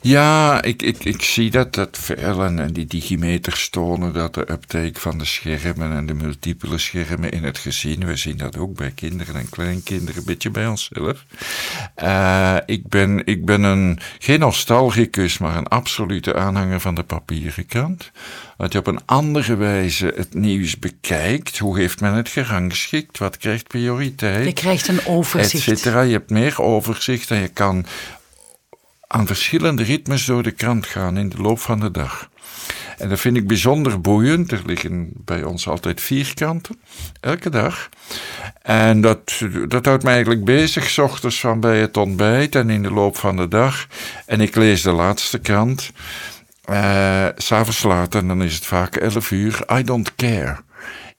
Ja, 0.01 0.61
ik, 0.61 0.81
ik, 0.81 1.03
ik 1.03 1.21
zie 1.21 1.51
dat, 1.51 1.73
dat 1.73 1.97
veel 2.01 2.43
en, 2.43 2.73
die 2.73 2.85
digimeters 2.85 3.69
tonen 3.69 4.13
dat 4.13 4.33
de 4.33 4.51
uptake 4.51 4.99
van 4.99 5.17
de 5.17 5.25
schermen 5.25 5.91
en 5.91 6.05
de 6.05 6.13
multiple 6.13 6.77
schermen 6.77 7.31
in 7.31 7.43
het 7.43 7.57
gezin, 7.57 8.05
we 8.05 8.15
zien 8.15 8.37
dat 8.37 8.57
ook 8.57 8.75
bij 8.75 8.91
kinderen 8.95 9.35
en 9.35 9.49
kleinkinderen, 9.49 10.19
een 10.19 10.25
beetje 10.25 10.49
bij 10.49 10.67
onszelf. 10.67 11.25
Uh, 12.03 12.57
ik, 12.65 12.87
ben, 12.87 13.25
ik 13.25 13.45
ben 13.45 13.63
een, 13.63 13.99
geen 14.19 14.39
nostalgicus, 14.39 15.37
maar 15.37 15.57
een 15.57 15.67
absolute 15.67 16.35
aanhanger 16.35 16.79
van 16.79 16.95
de 16.95 17.03
papieren 17.03 17.65
krant. 17.65 18.11
Dat 18.57 18.73
je 18.73 18.79
op 18.79 18.87
een 18.87 19.05
andere 19.05 19.55
wijze 19.55 20.13
het 20.15 20.33
nieuws 20.33 20.79
bekijkt. 20.79 21.57
Hoe 21.57 21.77
heeft 21.77 22.01
men 22.01 22.13
het 22.13 22.29
gerangschikt? 22.29 23.17
Wat 23.17 23.37
krijgt 23.37 23.67
prioriteit? 23.67 24.45
Je 24.45 24.53
krijgt 24.53 24.87
een 24.87 25.05
overzicht. 25.05 25.67
Et 25.67 25.77
cetera. 25.77 26.01
Je 26.01 26.11
hebt 26.11 26.29
meer 26.29 26.61
overzicht 26.61 27.31
en 27.31 27.41
je 27.41 27.47
kan 27.47 27.85
aan 29.11 29.27
verschillende 29.27 29.83
ritmes 29.83 30.25
door 30.25 30.43
de 30.43 30.51
krant 30.51 30.85
gaan 30.85 31.17
in 31.17 31.29
de 31.29 31.41
loop 31.41 31.59
van 31.59 31.79
de 31.79 31.91
dag. 31.91 32.29
En 32.97 33.09
dat 33.09 33.19
vind 33.19 33.37
ik 33.37 33.47
bijzonder 33.47 34.01
boeiend. 34.01 34.51
Er 34.51 34.61
liggen 34.65 35.11
bij 35.15 35.43
ons 35.43 35.67
altijd 35.67 36.01
vier 36.01 36.33
kranten, 36.33 36.79
elke 37.19 37.49
dag. 37.49 37.89
En 38.61 39.01
dat, 39.01 39.41
dat 39.67 39.85
houdt 39.85 40.03
mij 40.03 40.13
eigenlijk 40.13 40.45
bezig, 40.45 40.89
s 40.89 40.97
ochtends 40.97 41.39
van 41.39 41.59
bij 41.59 41.79
het 41.79 41.97
ontbijt 41.97 42.55
en 42.55 42.69
in 42.69 42.81
de 42.81 42.91
loop 42.91 43.17
van 43.17 43.35
de 43.35 43.47
dag. 43.47 43.87
En 44.25 44.41
ik 44.41 44.55
lees 44.55 44.81
de 44.81 44.91
laatste 44.91 45.39
krant. 45.39 45.91
Uh, 46.69 47.27
S'avonds 47.35 47.83
later, 47.83 48.19
en 48.19 48.27
dan 48.27 48.43
is 48.43 48.55
het 48.55 48.65
vaak 48.65 48.95
11 48.95 49.31
uur. 49.31 49.63
I 49.71 49.83
don't 49.83 50.15
care. 50.15 50.57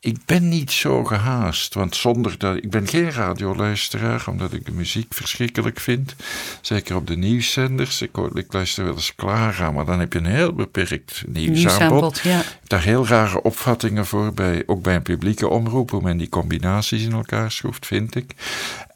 Ik 0.04 0.16
ben 0.26 0.48
niet 0.48 0.70
zo 0.70 1.04
gehaast, 1.04 1.74
want 1.74 1.96
zonder 1.96 2.38
dat. 2.38 2.56
Ik 2.56 2.70
ben 2.70 2.88
geen 2.88 3.10
radioluisteraar, 3.10 4.24
omdat 4.28 4.52
ik 4.52 4.66
de 4.66 4.72
muziek 4.72 5.14
verschrikkelijk 5.14 5.80
vind. 5.80 6.14
Zeker 6.60 6.96
op 6.96 7.06
de 7.06 7.16
nieuwszenders. 7.16 8.02
Ik, 8.02 8.08
hoor, 8.12 8.38
ik 8.38 8.52
luister 8.52 8.84
wel 8.84 8.94
eens 8.94 9.14
klaar 9.14 9.62
aan, 9.62 9.74
maar 9.74 9.84
dan 9.84 10.00
heb 10.00 10.12
je 10.12 10.18
een 10.18 10.24
heel 10.24 10.52
beperkt 10.52 11.22
nieuwsaanbod. 11.26 12.20
Ja. 12.22 12.42
Daar 12.66 12.82
heel 12.82 13.06
rare 13.06 13.42
opvattingen 13.42 14.06
voor, 14.06 14.34
bij, 14.34 14.62
ook 14.66 14.82
bij 14.82 14.94
een 14.94 15.02
publieke 15.02 15.48
omroep, 15.48 15.90
hoe 15.90 16.02
men 16.02 16.16
die 16.16 16.28
combinaties 16.28 17.02
in 17.02 17.12
elkaar 17.12 17.50
schroeft, 17.50 17.86
vind 17.86 18.14
ik. 18.14 18.34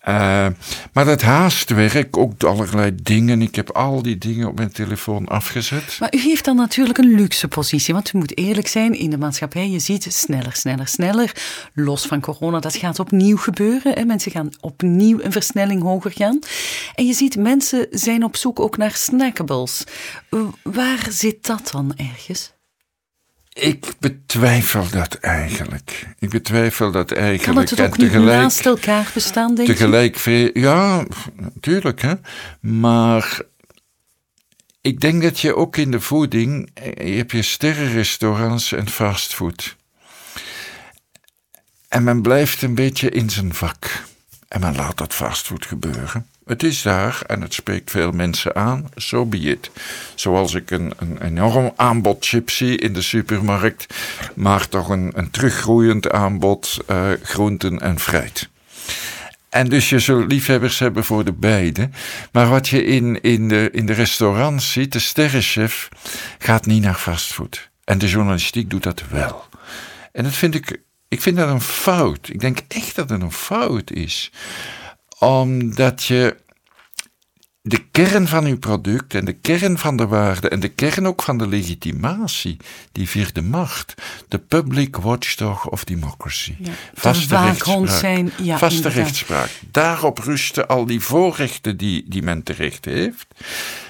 Uh, 0.08 0.46
maar 0.92 1.04
dat 1.04 1.22
haastwerk, 1.22 2.16
ook 2.16 2.42
allerlei 2.42 2.94
dingen. 3.02 3.42
Ik 3.42 3.54
heb 3.54 3.70
al 3.70 4.02
die 4.02 4.18
dingen 4.18 4.48
op 4.48 4.56
mijn 4.56 4.72
telefoon 4.72 5.28
afgezet. 5.28 5.96
Maar 6.00 6.14
u 6.14 6.18
heeft 6.18 6.44
dan 6.44 6.56
natuurlijk 6.56 6.98
een 6.98 7.14
luxe 7.14 7.48
positie. 7.48 7.94
Want 7.94 8.12
u 8.12 8.18
moet 8.18 8.38
eerlijk 8.38 8.68
zijn 8.68 8.98
in 8.98 9.10
de 9.10 9.18
maatschappij. 9.18 9.68
Je 9.68 9.78
ziet 9.78 10.06
sneller, 10.08 10.52
sneller, 10.52 10.88
sneller. 10.88 10.95
Los 11.74 12.06
van 12.06 12.20
corona, 12.20 12.60
dat 12.60 12.76
gaat 12.76 12.98
opnieuw 12.98 13.36
gebeuren. 13.36 13.92
Hè. 13.92 14.04
Mensen 14.04 14.32
gaan 14.32 14.50
opnieuw 14.60 15.20
een 15.20 15.32
versnelling 15.32 15.82
hoger 15.82 16.10
gaan. 16.10 16.38
En 16.94 17.06
je 17.06 17.12
ziet, 17.12 17.36
mensen 17.36 17.86
zijn 17.90 18.24
op 18.24 18.36
zoek 18.36 18.60
ook 18.60 18.76
naar 18.76 18.94
snackables. 18.94 19.84
Waar 20.62 21.06
zit 21.10 21.46
dat 21.46 21.68
dan 21.72 21.92
ergens? 21.96 22.54
Ik 23.52 23.92
betwijfel 23.98 24.86
dat 24.90 25.14
eigenlijk. 25.14 26.06
Ik 26.18 26.30
betwijfel 26.30 26.90
dat 26.90 27.12
eigenlijk. 27.12 27.42
Kan 27.42 27.56
het, 27.56 27.70
het 27.70 27.80
ook 27.80 27.96
niet 27.96 28.12
naast 28.12 28.66
elkaar 28.66 29.10
bestaan, 29.14 29.54
denk 29.54 29.68
tegelijk, 29.68 30.16
je? 30.16 30.50
Ja, 30.54 31.06
natuurlijk. 31.36 32.02
Hè. 32.02 32.14
Maar 32.60 33.40
ik 34.80 35.00
denk 35.00 35.22
dat 35.22 35.40
je 35.40 35.56
ook 35.56 35.76
in 35.76 35.90
de 35.90 36.00
voeding... 36.00 36.70
Eh, 36.74 37.08
je 37.08 37.16
hebt 37.16 37.30
je 37.30 37.42
sterrenrestaurants 37.42 38.72
en 38.72 38.88
fastfood. 38.88 39.76
En 41.96 42.04
men 42.04 42.22
blijft 42.22 42.62
een 42.62 42.74
beetje 42.74 43.10
in 43.10 43.30
zijn 43.30 43.54
vak. 43.54 44.02
En 44.48 44.60
men 44.60 44.76
laat 44.76 44.96
dat 44.96 45.14
fastfood 45.14 45.66
gebeuren. 45.66 46.26
Het 46.44 46.62
is 46.62 46.82
daar 46.82 47.22
en 47.26 47.40
het 47.40 47.54
spreekt 47.54 47.90
veel 47.90 48.10
mensen 48.10 48.56
aan, 48.56 48.88
zo 48.94 49.16
so 49.16 49.26
be 49.26 49.38
it. 49.38 49.70
Zoals 50.14 50.54
ik 50.54 50.70
een, 50.70 50.92
een 50.96 51.22
enorm 51.22 51.72
aanbod 51.76 52.26
chips 52.26 52.56
zie 52.56 52.78
in 52.78 52.92
de 52.92 53.02
supermarkt, 53.02 53.94
maar 54.34 54.68
toch 54.68 54.88
een, 54.88 55.12
een 55.14 55.30
teruggroeiend 55.30 56.10
aanbod 56.10 56.78
uh, 56.90 57.08
groenten 57.22 57.80
en 57.80 58.00
fruit. 58.00 58.48
En 59.48 59.68
dus 59.68 59.88
je 59.88 59.98
zult 59.98 60.32
liefhebbers 60.32 60.78
hebben 60.78 61.04
voor 61.04 61.24
de 61.24 61.32
beide. 61.32 61.90
Maar 62.32 62.48
wat 62.48 62.68
je 62.68 62.84
in, 62.84 63.20
in, 63.20 63.48
de, 63.48 63.68
in 63.72 63.86
de 63.86 63.92
restaurants 63.92 64.72
ziet, 64.72 64.92
de 64.92 64.98
sterrenchef 64.98 65.88
gaat 66.38 66.66
niet 66.66 66.82
naar 66.82 66.94
fastfood. 66.94 67.68
En 67.84 67.98
de 67.98 68.08
journalistiek 68.08 68.70
doet 68.70 68.82
dat 68.82 69.02
wel. 69.10 69.44
En 70.12 70.24
dat 70.24 70.32
vind 70.32 70.54
ik, 70.54 70.84
ik 71.08 71.20
vind 71.20 71.36
dat 71.36 71.48
een 71.48 71.60
fout. 71.60 72.28
Ik 72.28 72.40
denk 72.40 72.58
echt 72.68 72.96
dat 72.96 73.10
het 73.10 73.22
een 73.22 73.32
fout 73.32 73.90
is 73.90 74.30
omdat 75.18 76.04
je 76.04 76.36
de 77.62 77.84
kern 77.90 78.28
van 78.28 78.44
uw 78.44 78.58
product 78.58 79.14
en 79.14 79.24
de 79.24 79.32
kern 79.32 79.78
van 79.78 79.96
de 79.96 80.06
waarde 80.06 80.48
en 80.48 80.60
de 80.60 80.68
kern 80.68 81.06
ook 81.06 81.22
van 81.22 81.38
de 81.38 81.46
legitimatie, 81.46 82.56
die 82.92 83.08
vierde 83.08 83.42
macht, 83.42 83.94
de 84.28 84.38
public 84.38 84.96
watchdog 84.96 85.68
of 85.68 85.84
democracy. 85.84 86.54
Ja, 86.58 86.72
vaste 86.94 87.36
rechtspraak. 87.36 87.88
Zijn, 87.88 88.32
ja, 88.42 88.58
vaste 88.58 88.88
rechtspraak. 88.88 89.50
Daarop 89.70 90.18
rusten 90.18 90.68
al 90.68 90.86
die 90.86 91.00
voorrechten 91.00 91.76
die, 91.76 92.04
die 92.08 92.22
men 92.22 92.42
terecht 92.42 92.84
heeft 92.84 93.26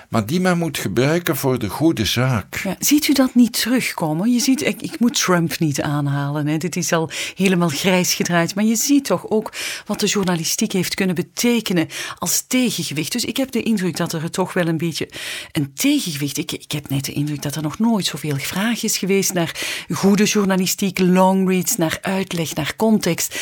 maar 0.08 0.26
die 0.26 0.40
men 0.40 0.58
moet 0.58 0.78
gebruiken 0.78 1.36
voor 1.36 1.58
de 1.58 1.68
goede 1.68 2.04
zaak. 2.04 2.60
Ja, 2.64 2.76
ziet 2.78 3.08
u 3.08 3.12
dat 3.12 3.34
niet 3.34 3.60
terugkomen? 3.60 4.32
Je 4.32 4.40
ziet, 4.40 4.62
ik, 4.62 4.82
ik 4.82 4.98
moet 4.98 5.20
Trump 5.20 5.58
niet 5.58 5.82
aanhalen. 5.82 6.46
Hè. 6.46 6.56
Dit 6.56 6.76
is 6.76 6.92
al 6.92 7.10
helemaal 7.34 7.68
grijs 7.68 8.14
gedraaid. 8.14 8.54
Maar 8.54 8.64
je 8.64 8.76
ziet 8.76 9.04
toch 9.04 9.30
ook 9.30 9.52
wat 9.86 10.00
de 10.00 10.06
journalistiek 10.06 10.72
heeft 10.72 10.94
kunnen 10.94 11.14
betekenen 11.14 11.88
als 12.18 12.44
tegengewicht. 12.46 13.12
Dus 13.12 13.24
ik 13.24 13.36
heb 13.36 13.50
de 13.50 13.62
indruk 13.62 13.96
dat 13.96 14.12
er 14.12 14.30
toch 14.30 14.52
wel 14.52 14.66
een 14.66 14.78
beetje 14.78 15.08
een 15.52 15.72
tegengewicht. 15.74 16.38
Ik, 16.38 16.52
ik 16.52 16.72
heb 16.72 16.88
net 16.88 17.04
de 17.04 17.12
indruk 17.12 17.42
dat 17.42 17.54
er 17.54 17.62
nog 17.62 17.78
nooit 17.78 18.06
zoveel 18.06 18.36
vraag 18.36 18.82
is 18.82 18.98
geweest 18.98 19.32
naar 19.32 19.84
goede 19.90 20.24
journalistiek, 20.24 20.98
longreads, 20.98 21.76
naar 21.76 21.98
uitleg, 22.00 22.54
naar 22.54 22.76
context 22.76 23.34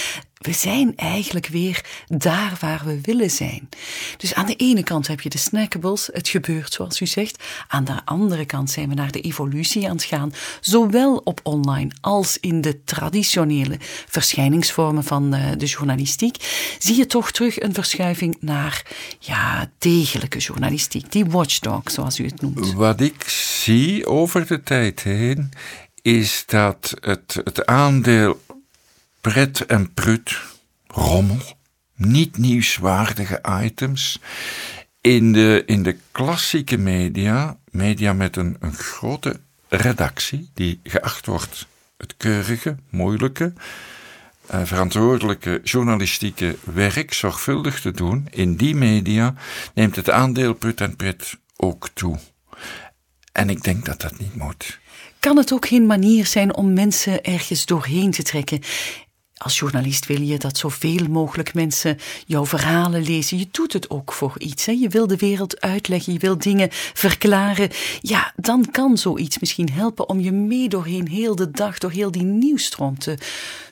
we 0.45 0.53
zijn 0.53 0.97
eigenlijk 0.97 1.47
weer 1.47 1.85
daar 2.07 2.57
waar 2.61 2.83
we 2.85 3.01
willen 3.03 3.31
zijn. 3.31 3.69
Dus 4.17 4.35
aan 4.35 4.47
de 4.47 4.57
ene 4.57 4.83
kant 4.83 5.07
heb 5.07 5.21
je 5.21 5.29
de 5.29 5.39
snackables, 5.39 6.09
het 6.13 6.29
gebeurt 6.29 6.73
zoals 6.73 7.01
u 7.01 7.07
zegt. 7.07 7.43
Aan 7.69 7.85
de 7.85 8.01
andere 8.05 8.45
kant 8.45 8.71
zijn 8.71 8.89
we 8.89 8.95
naar 8.95 9.11
de 9.11 9.21
evolutie 9.21 9.89
aan 9.89 9.97
het 9.97 10.05
gaan, 10.05 10.33
zowel 10.61 11.17
op 11.17 11.41
online 11.43 11.91
als 12.01 12.39
in 12.41 12.61
de 12.61 12.85
traditionele 12.85 13.77
verschijningsvormen 14.09 15.05
van 15.05 15.35
eh, 15.35 15.51
de 15.57 15.67
journalistiek. 15.67 16.37
Zie 16.79 16.97
je 16.97 17.07
toch 17.07 17.31
terug 17.31 17.61
een 17.61 17.75
verschuiving 17.75 18.37
naar 18.41 18.83
ja, 19.19 19.71
degelijke 19.79 20.39
journalistiek, 20.39 21.13
die 21.13 21.25
watchdog, 21.25 21.91
zoals 21.91 22.19
u 22.19 22.25
het 22.25 22.41
noemt. 22.41 22.73
Wat 22.73 23.01
ik 23.01 23.29
zie 23.63 24.07
over 24.07 24.47
de 24.47 24.63
tijd 24.63 25.03
heen, 25.03 25.51
is 26.03 26.45
dat 26.47 26.95
het, 27.01 27.41
het 27.45 27.67
aandeel 27.67 28.41
pret 29.33 29.67
en 29.67 29.95
prut, 29.95 30.41
rommel, 30.87 31.39
niet 31.95 32.37
nieuwswaardige 32.37 33.41
items. 33.63 34.21
In 35.01 35.33
de, 35.33 35.63
in 35.67 35.83
de 35.83 35.97
klassieke 36.13 36.77
media, 36.77 37.57
media 37.71 38.13
met 38.13 38.37
een, 38.37 38.57
een 38.61 38.75
grote 38.75 39.41
redactie, 39.69 40.51
die 40.55 40.81
geacht 40.83 41.27
wordt 41.27 41.67
het 41.97 42.15
keurige, 42.17 42.77
moeilijke, 42.91 43.53
uh, 44.55 44.61
verantwoordelijke 44.65 45.61
journalistieke 45.63 46.57
werk 46.65 47.13
zorgvuldig 47.13 47.81
te 47.81 47.91
doen, 47.91 48.29
in 48.31 48.57
die 48.57 48.75
media 48.75 49.35
neemt 49.75 49.97
het 49.97 50.11
aandeel 50.11 50.55
prut 50.55 50.81
en 50.81 50.97
pret 50.97 51.39
ook 51.57 51.89
toe. 51.95 52.19
En 53.33 53.51
ik 53.51 53.63
denk 53.63 53.85
dat 53.85 54.01
dat 54.01 54.19
niet 54.19 54.35
moet. 54.35 54.79
Kan 55.19 55.37
het 55.37 55.53
ook 55.53 55.67
geen 55.67 55.87
manier 55.87 56.27
zijn 56.27 56.55
om 56.55 56.73
mensen 56.73 57.23
ergens 57.23 57.67
doorheen 57.67 58.11
te 58.11 58.23
trekken? 58.23 58.61
Als 59.45 59.59
journalist 59.59 60.07
wil 60.07 60.21
je 60.21 60.39
dat 60.39 60.59
zoveel 60.59 61.09
mogelijk 61.09 61.55
mensen 61.55 61.99
jouw 62.27 62.47
verhalen 62.47 63.03
lezen. 63.03 63.39
Je 63.39 63.49
doet 63.51 63.73
het 63.73 63.91
ook 63.91 64.13
voor 64.13 64.35
iets. 64.39 64.67
Hè? 64.67 64.73
Je 64.73 64.89
wil 64.89 65.07
de 65.07 65.17
wereld 65.17 65.61
uitleggen, 65.61 66.13
je 66.13 66.19
wil 66.19 66.39
dingen 66.39 66.69
verklaren. 66.71 67.71
Ja, 68.01 68.33
dan 68.37 68.71
kan 68.71 68.99
zoiets 68.99 69.39
misschien 69.39 69.73
helpen 69.73 70.09
om 70.09 70.21
je 70.21 70.33
mee 70.33 70.69
doorheen 70.69 71.09
heel 71.09 71.37
de 71.37 71.51
dag, 71.51 71.79
door 71.79 71.91
heel 71.91 72.11
die 72.11 72.23
nieuwstroom 72.23 72.99
te 72.99 73.19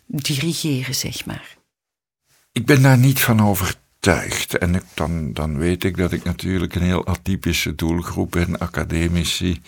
dirigeren, 0.07 0.95
zeg 0.95 1.25
maar. 1.25 1.57
Ik 2.53 2.67
ben 2.67 2.83
daar 2.83 2.99
niet 2.99 3.21
van 3.21 3.43
overtuigd. 3.43 4.59
En 4.59 4.75
ik, 4.75 4.85
dan, 4.95 5.33
dan 5.33 5.59
weet 5.59 5.85
ik 5.85 5.97
dat 5.97 6.13
ik 6.13 6.25
natuurlijk 6.25 6.75
een 6.75 6.83
heel 6.83 7.07
atypische 7.07 7.75
doelgroep 7.75 8.31
ben, 8.31 8.59
academici. 8.59 9.61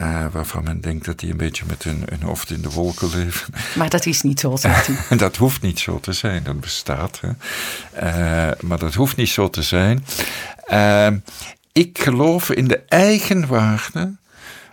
Uh, 0.00 0.26
waarvan 0.32 0.64
men 0.64 0.80
denkt 0.80 1.04
dat 1.04 1.18
die 1.18 1.30
een 1.30 1.36
beetje 1.36 1.64
met 1.66 1.82
hun, 1.82 2.02
hun, 2.08 2.22
hoofd 2.22 2.50
in 2.50 2.62
de 2.62 2.70
wolken 2.70 3.10
leven. 3.10 3.54
Maar 3.78 3.90
dat 3.90 4.06
is 4.06 4.22
niet 4.22 4.40
zo, 4.40 4.56
zegt 4.56 4.88
u. 4.88 4.96
dat 5.16 5.36
hoeft 5.36 5.62
niet 5.62 5.78
zo 5.78 6.00
te 6.00 6.12
zijn, 6.12 6.42
dat 6.42 6.60
bestaat. 6.60 7.20
Hè. 7.20 7.28
Uh, 7.28 8.60
maar 8.60 8.78
dat 8.78 8.94
hoeft 8.94 9.16
niet 9.16 9.28
zo 9.28 9.50
te 9.50 9.62
zijn. 9.62 10.04
Uh, 10.72 11.08
ik 11.72 11.98
geloof 12.02 12.50
in 12.50 12.68
de 12.68 12.82
eigenwaarde 12.88 14.16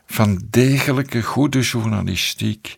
van 0.05 0.41
degelijke, 0.49 1.21
goede 1.21 1.59
journalistiek. 1.59 2.75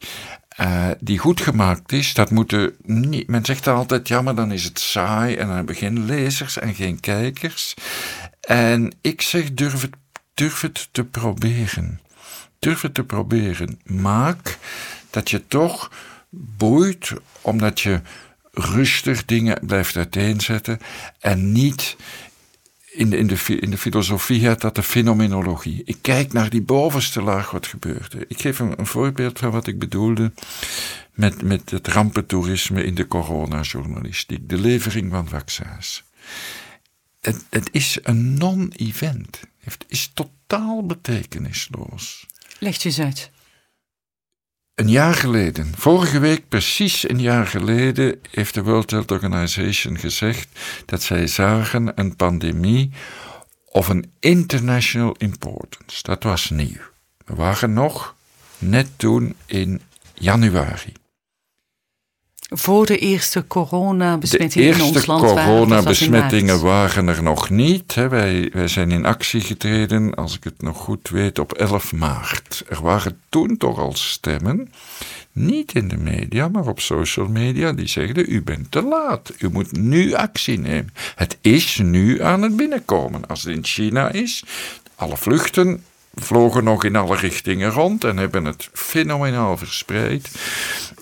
Uh, 0.60 0.88
die 1.00 1.18
goed 1.18 1.42
gemaakt 1.42 1.92
is, 1.92 2.14
dat 2.14 2.32
moeten 2.32 2.76
niet. 2.84 3.28
Men 3.28 3.46
zegt 3.46 3.68
altijd: 3.68 4.08
ja, 4.08 4.22
maar 4.22 4.36
dan 4.36 4.52
is 4.52 4.64
het 4.64 4.80
saai 4.80 5.36
en 5.36 5.48
dan 5.48 5.56
hebben 5.56 5.74
we 5.74 5.80
geen 5.80 6.06
lezers 6.06 6.58
en 6.58 6.76
geen 6.76 7.00
kijkers. 7.00 7.74
En 8.42 8.94
ik 9.02 9.22
zeg: 9.22 9.54
durf 9.54 9.82
het, 9.82 9.96
durf 10.34 10.62
het 10.62 10.88
te 10.92 11.04
proberen. 11.04 12.00
Durf 12.60 12.82
het 12.82 12.94
te 12.94 13.04
proberen. 13.04 13.80
Maak 13.84 14.58
dat 15.10 15.30
je 15.30 15.48
toch 15.48 15.92
boeit, 16.30 17.14
omdat 17.42 17.80
je 17.80 18.02
rustig 18.52 19.26
dingen 19.26 19.60
blijft 19.66 19.96
uiteenzetten 19.96 20.80
en 21.20 21.52
niet 21.52 21.96
in 22.92 23.10
de, 23.10 23.18
in, 23.18 23.28
de, 23.28 23.60
in 23.60 23.70
de 23.70 23.78
filosofie 23.78 24.48
heet 24.48 24.62
dat 24.62 24.76
de 24.76 24.84
fenomenologie. 24.84 25.82
Ik 25.86 25.98
kijk 26.02 26.34
naar 26.34 26.50
die 26.50 26.62
bovenste 26.62 27.22
laag 27.22 27.52
wat 27.52 27.68
gebeurde. 27.68 28.26
Ik 28.28 28.42
geef 28.42 28.60
een, 28.60 28.80
een 28.80 28.86
voorbeeld 28.86 29.40
van 29.40 29.52
wat 29.52 29.68
ik 29.68 29.80
bedoelde 29.80 30.32
met, 31.14 31.42
met 31.42 31.70
het 31.70 31.88
rampentoerisme 31.88 32.84
in 32.84 32.96
de 32.96 33.08
coronajournalistiek. 33.08 34.50
De 34.50 34.58
levering 34.58 35.12
van 35.12 35.28
vaccins. 35.28 36.04
Het, 37.22 37.46
het 37.50 37.70
is 37.72 38.00
een 38.04 38.34
non-event. 38.34 39.40
Het 39.60 39.86
is 39.88 40.12
totaal 40.14 40.86
betekenisloos. 40.86 42.26
Leg 42.60 42.82
je 42.82 43.04
uit. 43.04 43.32
Een 44.76 44.90
jaar 44.90 45.14
geleden, 45.14 45.74
vorige 45.78 46.20
week 46.20 46.48
precies 46.48 47.10
een 47.10 47.22
jaar 47.22 47.48
geleden, 47.48 48.20
heeft 48.32 48.54
de 48.54 48.64
World 48.64 48.92
Health 48.92 49.12
Organization 49.12 49.98
gezegd 49.98 50.48
dat 50.86 51.04
zij 51.04 51.28
zagen 51.28 51.92
een 51.96 52.16
pandemie 52.16 52.92
of 53.66 53.88
een 53.88 54.12
international 54.20 55.16
importance. 55.18 56.04
Dat 56.04 56.24
was 56.24 56.50
nieuw. 56.50 56.82
We 57.26 57.36
waren 57.36 57.74
nog 57.74 58.16
net 58.58 58.88
toen 58.96 59.36
in 59.46 59.82
januari. 60.14 60.94
Voor 62.50 62.86
de 62.86 62.98
eerste 62.98 63.48
coronabesmettingen 63.48 64.74
in 64.74 64.82
ons 64.82 65.06
land 65.06 65.22
waren. 65.22 65.36
De 65.36 65.42
eerste 65.42 65.52
coronabesmettingen 65.52 66.62
waren 66.62 67.08
er 67.08 67.24
nog 67.24 67.50
niet. 67.50 67.94
Wij, 67.94 68.50
wij 68.54 68.68
zijn 68.68 68.92
in 68.92 69.06
actie 69.06 69.42
getreden, 69.42 70.16
als 70.16 70.36
ik 70.36 70.44
het 70.44 70.62
nog 70.62 70.78
goed 70.78 71.10
weet, 71.10 71.40
op 71.40 71.54
11 71.54 71.94
maart. 71.94 72.64
Er 72.70 72.82
waren 72.82 73.20
toen 73.30 73.58
toch 73.58 73.80
al 73.80 73.94
stemmen, 73.96 74.72
niet 75.32 75.74
in 75.74 75.88
de 75.88 75.98
media, 75.98 76.48
maar 76.48 76.68
op 76.68 76.80
social 76.80 77.28
media, 77.28 77.72
die 77.72 77.88
zeiden: 77.88 78.34
U 78.34 78.42
bent 78.42 78.72
te 78.72 78.82
laat. 78.82 79.34
U 79.38 79.50
moet 79.50 79.72
nu 79.72 80.14
actie 80.14 80.60
nemen. 80.60 80.94
Het 81.16 81.38
is 81.42 81.78
nu 81.78 82.22
aan 82.22 82.42
het 82.42 82.56
binnenkomen. 82.56 83.28
Als 83.28 83.44
het 83.44 83.56
in 83.56 83.66
China 83.66 84.12
is, 84.12 84.44
alle 84.96 85.18
vluchten 85.18 85.84
vlogen 86.16 86.64
nog 86.64 86.84
in 86.84 86.96
alle 86.96 87.16
richtingen 87.16 87.72
rond 87.72 88.04
en 88.04 88.18
hebben 88.18 88.46
het 88.46 88.70
fenomenaal 88.74 89.58
verspreid. 89.58 90.30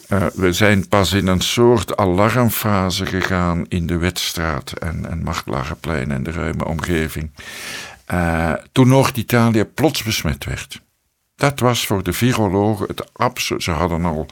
Uh, 0.10 0.26
we 0.34 0.54
zijn 0.54 0.88
pas 0.88 1.14
in 1.14 1.28
een 1.28 1.42
soort 1.42 1.98
alarmfase 1.98 3.06
gegaan 3.06 3.66
in 3.68 3.88
de 3.88 3.98
Wetstraat 3.98 4.72
en, 4.72 5.10
en 5.10 5.24
Marktlagerplein 5.24 6.12
en 6.12 6.24
de 6.24 6.32
ruime 6.32 6.66
omgeving. 6.66 7.32
Uh, 8.14 8.54
toen 8.72 8.88
Noord-Italië 8.88 9.64
plots 9.64 10.04
besmet 10.04 10.46
werd. 10.46 10.82
Dat 11.36 11.60
was 11.60 11.86
voor 11.86 12.04
de 12.04 12.14
virologen 12.14 12.88
het 12.88 13.14
absoluut. 13.14 13.64
Ze 13.64 13.72
hadden 13.72 14.06
al, 14.06 14.26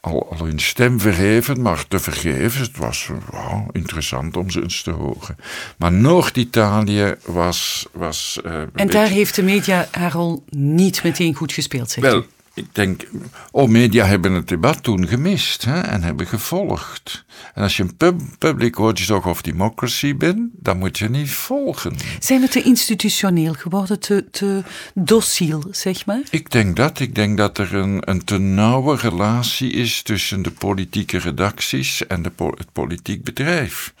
al, 0.00 0.28
al 0.30 0.46
hun 0.46 0.60
stem 0.60 1.00
verheven, 1.00 1.62
maar 1.62 1.88
te 1.88 1.98
vergeven. 1.98 2.60
Het 2.60 2.76
was 2.76 3.10
wow, 3.30 3.68
interessant 3.72 4.36
om 4.36 4.50
ze 4.50 4.62
eens 4.62 4.82
te 4.82 4.90
horen. 4.90 5.36
Maar 5.76 5.92
Noord-Italië 5.92 7.14
was. 7.24 7.86
was 7.92 8.40
uh, 8.46 8.62
en 8.74 8.88
daar 8.88 9.06
heeft 9.06 9.34
de 9.34 9.42
media 9.42 9.88
haar 9.90 10.12
rol 10.12 10.44
niet 10.50 11.02
meteen 11.02 11.34
goed 11.34 11.52
gespeeld, 11.52 11.90
zeg 11.90 12.04
Wel, 12.04 12.24
ik 12.54 12.74
denk, 12.74 13.08
oh, 13.50 13.68
media 13.68 14.04
hebben 14.04 14.32
het 14.32 14.48
debat 14.48 14.82
toen 14.82 15.08
gemist 15.08 15.64
hè, 15.64 15.80
en 15.80 16.02
hebben 16.02 16.26
gevolgd. 16.26 17.24
En 17.54 17.62
als 17.62 17.76
je 17.76 17.82
een 17.82 17.96
pub, 17.96 18.20
public 18.38 18.76
watchdog 18.76 19.26
of 19.26 19.42
democracy 19.42 20.16
bent, 20.16 20.50
dan 20.52 20.78
moet 20.78 20.98
je 20.98 21.08
niet 21.08 21.30
volgen. 21.30 21.96
Zijn 22.18 22.40
we 22.40 22.48
te 22.48 22.62
institutioneel 22.62 23.52
geworden, 23.52 24.00
te, 24.00 24.24
te 24.30 24.62
dociel, 24.94 25.64
zeg 25.70 26.06
maar? 26.06 26.20
Ik 26.30 26.50
denk 26.50 26.76
dat. 26.76 27.00
Ik 27.00 27.14
denk 27.14 27.36
dat 27.36 27.58
er 27.58 27.74
een, 27.74 28.10
een 28.10 28.24
te 28.24 28.38
nauwe 28.38 28.96
relatie 28.96 29.70
is 29.70 30.02
tussen 30.02 30.42
de 30.42 30.50
politieke 30.50 31.18
redacties 31.18 32.06
en 32.06 32.22
de, 32.22 32.32
het 32.36 32.72
politiek 32.72 33.24
bedrijf. 33.24 33.94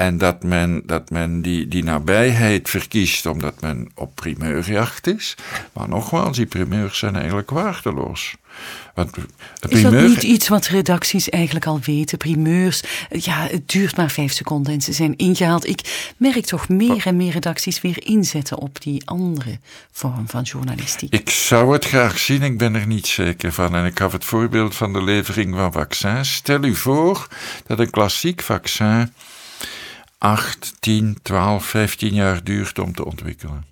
En 0.00 0.18
dat 0.18 0.42
men, 0.42 0.82
dat 0.86 1.10
men 1.10 1.42
die, 1.42 1.68
die 1.68 1.84
nabijheid 1.84 2.70
verkiest 2.70 3.26
omdat 3.26 3.60
men 3.60 3.90
op 3.94 4.14
primeurjacht 4.14 5.06
is. 5.06 5.34
Maar 5.72 5.88
nogmaals, 5.88 6.36
die 6.36 6.46
primeurs 6.46 6.98
zijn 6.98 7.16
eigenlijk 7.16 7.50
waardeloos. 7.50 8.34
Want 8.94 9.16
Is 9.68 9.82
dat 9.82 9.92
niet 9.92 10.22
iets 10.22 10.48
wat 10.48 10.66
redacties 10.66 11.28
eigenlijk 11.28 11.66
al 11.66 11.80
weten? 11.84 12.18
Primeurs, 12.18 12.82
ja, 13.10 13.46
het 13.50 13.68
duurt 13.68 13.96
maar 13.96 14.10
vijf 14.10 14.32
seconden 14.32 14.72
en 14.72 14.80
ze 14.80 14.92
zijn 14.92 15.16
ingehaald. 15.16 15.68
Ik 15.68 16.12
merk 16.16 16.44
toch 16.44 16.68
meer 16.68 17.06
en 17.06 17.16
meer 17.16 17.32
redacties 17.32 17.80
weer 17.80 18.06
inzetten 18.06 18.58
op 18.58 18.82
die 18.82 19.02
andere 19.04 19.58
vorm 19.90 20.28
van 20.28 20.42
journalistiek. 20.42 21.12
Ik 21.12 21.30
zou 21.30 21.72
het 21.72 21.84
graag 21.84 22.18
zien, 22.18 22.42
ik 22.42 22.58
ben 22.58 22.74
er 22.74 22.86
niet 22.86 23.06
zeker 23.06 23.52
van. 23.52 23.74
En 23.74 23.84
ik 23.84 23.98
gaf 23.98 24.12
het 24.12 24.24
voorbeeld 24.24 24.74
van 24.74 24.92
de 24.92 25.02
levering 25.02 25.54
van 25.54 25.72
vaccins. 25.72 26.34
Stel 26.34 26.64
u 26.64 26.74
voor 26.74 27.28
dat 27.66 27.78
een 27.78 27.90
klassiek 27.90 28.42
vaccin 28.42 29.12
8, 30.20 30.74
10, 30.80 31.18
12, 31.22 31.64
15 31.64 32.14
jaar 32.14 32.44
duurt 32.44 32.78
om 32.78 32.94
te 32.94 33.04
ontwikkelen. 33.04 33.64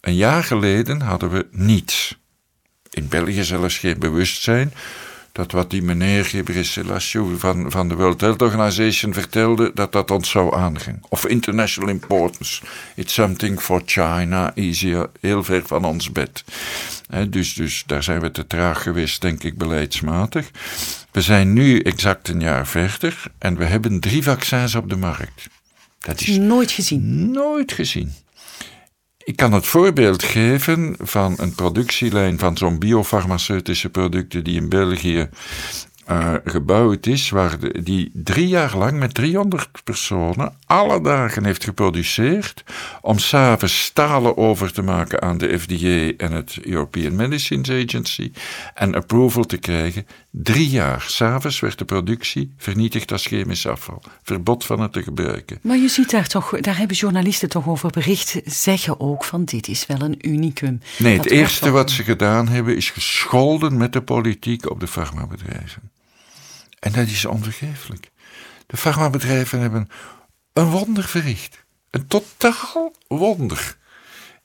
Een 0.00 0.14
jaar 0.14 0.44
geleden 0.44 1.00
hadden 1.00 1.30
we 1.30 1.46
niets. 1.50 2.16
In 2.90 3.08
België 3.08 3.44
zelfs 3.44 3.78
geen 3.78 3.98
bewustzijn 3.98 4.72
dat 5.32 5.52
wat 5.52 5.70
die 5.70 5.82
meneer 5.82 6.24
Ghebreyesus 6.24 7.16
van, 7.36 7.70
van 7.70 7.88
de 7.88 7.94
World 7.94 8.20
Health 8.20 8.42
Organization 8.42 9.12
vertelde, 9.12 9.70
dat 9.74 9.92
dat 9.92 10.10
ons 10.10 10.30
zou 10.30 10.54
aangaan. 10.54 11.00
Of 11.08 11.26
international 11.26 11.88
importance. 11.88 12.62
It's 12.94 13.14
something 13.14 13.60
for 13.60 13.82
China, 13.84 14.54
easier, 14.54 15.10
heel 15.20 15.44
ver 15.44 15.62
van 15.66 15.84
ons 15.84 16.12
bed. 16.12 16.44
dus, 17.28 17.54
dus 17.54 17.82
daar 17.86 18.02
zijn 18.02 18.20
we 18.20 18.30
te 18.30 18.46
traag 18.46 18.82
geweest, 18.82 19.20
denk 19.20 19.42
ik, 19.42 19.58
beleidsmatig. 19.58 20.50
We 21.10 21.22
zijn 21.22 21.52
nu 21.52 21.80
exact 21.80 22.28
een 22.28 22.40
jaar 22.40 22.66
verder 22.66 23.22
en 23.38 23.56
we 23.56 23.64
hebben 23.64 24.00
drie 24.00 24.22
vaccins 24.22 24.74
op 24.74 24.88
de 24.88 24.96
markt. 24.96 25.48
Dat 25.98 26.20
is 26.20 26.36
nooit 26.36 26.70
gezien. 26.70 27.30
Nooit 27.30 27.72
gezien. 27.72 28.12
Ik 29.24 29.36
kan 29.36 29.52
het 29.52 29.66
voorbeeld 29.66 30.22
geven 30.22 30.96
van 30.98 31.34
een 31.38 31.54
productielijn 31.54 32.38
van 32.38 32.56
zo'n 32.56 32.78
biofarmaceutische 32.78 33.88
producten 33.88 34.44
die 34.44 34.60
in 34.60 34.68
België 34.68 35.28
uh, 36.10 36.34
gebouwd 36.44 37.06
is, 37.06 37.30
waar 37.30 37.58
de, 37.58 37.82
die 37.82 38.10
drie 38.12 38.48
jaar 38.48 38.76
lang 38.76 38.98
met 38.98 39.14
300 39.14 39.68
personen 39.84 40.56
alle 40.66 41.00
dagen 41.00 41.44
heeft 41.44 41.64
geproduceerd 41.64 42.64
om 43.00 43.18
s'avonds 43.18 43.84
stalen 43.84 44.36
over 44.36 44.72
te 44.72 44.82
maken 44.82 45.22
aan 45.22 45.38
de 45.38 45.58
FDA 45.58 46.24
en 46.24 46.32
het 46.32 46.58
European 46.62 47.16
Medicines 47.16 47.70
Agency 47.70 48.32
en 48.74 48.94
approval 48.94 49.44
te 49.44 49.56
krijgen. 49.56 50.06
Drie 50.42 50.68
jaar. 50.68 51.04
S'avonds 51.08 51.60
werd 51.60 51.78
de 51.78 51.84
productie 51.84 52.54
vernietigd 52.56 53.12
als 53.12 53.26
chemisch 53.26 53.66
afval. 53.66 54.02
Verbod 54.22 54.64
van 54.64 54.80
het 54.80 54.92
te 54.92 55.02
gebruiken. 55.02 55.58
Maar 55.62 55.76
je 55.76 55.88
ziet 55.88 56.10
daar 56.10 56.26
toch, 56.26 56.60
daar 56.60 56.78
hebben 56.78 56.96
journalisten 56.96 57.48
toch 57.48 57.68
over 57.68 57.90
bericht, 57.90 58.40
zeggen 58.44 59.00
ook 59.00 59.24
van 59.24 59.44
dit 59.44 59.68
is 59.68 59.86
wel 59.86 60.00
een 60.00 60.28
unicum. 60.28 60.80
Nee, 60.98 61.16
het 61.16 61.30
eerste 61.30 61.70
wat 61.70 61.90
ze 61.90 62.02
gedaan 62.02 62.48
hebben 62.48 62.76
is 62.76 62.90
gescholden 62.90 63.76
met 63.76 63.92
de 63.92 64.02
politiek 64.02 64.70
op 64.70 64.80
de 64.80 64.86
farmabedrijven. 64.86 65.90
En 66.78 66.92
dat 66.92 67.06
is 67.06 67.24
onvergeeflijk. 67.24 68.10
De 68.66 68.76
farmabedrijven 68.76 69.60
hebben 69.60 69.88
een 70.52 70.70
wonder 70.70 71.04
verricht. 71.04 71.64
Een 71.90 72.06
totaal 72.06 72.92
wonder. 73.08 73.76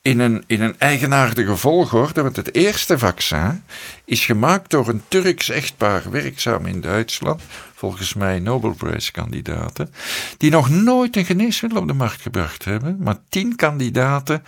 In 0.02 0.20
een, 0.20 0.44
in 0.48 0.62
een 0.62 0.80
eigenaardige 0.80 1.58
volgorde, 1.58 2.22
want 2.22 2.36
het 2.36 2.56
eerste 2.56 2.98
vaccin 2.98 3.64
is 4.06 4.26
gemaakt 4.26 4.70
door 4.70 4.88
een 4.88 5.02
Turks 5.08 5.50
echtpaar 5.50 6.12
werkzaam 6.12 6.66
in 6.66 6.82
Duitsland, 6.82 7.42
volgens 7.74 8.14
mij 8.14 8.40
Nobelprijskandidaten, 8.40 9.94
die 10.38 10.52
nog 10.52 10.70
nooit 10.70 11.16
een 11.16 11.26
geneesmiddel 11.26 11.82
op 11.82 11.88
de 11.88 11.94
markt 11.94 12.22
gebracht 12.22 12.66
hebben, 12.66 12.98
maar 13.00 13.18
tien 13.30 13.56
kandidaten 13.56 14.44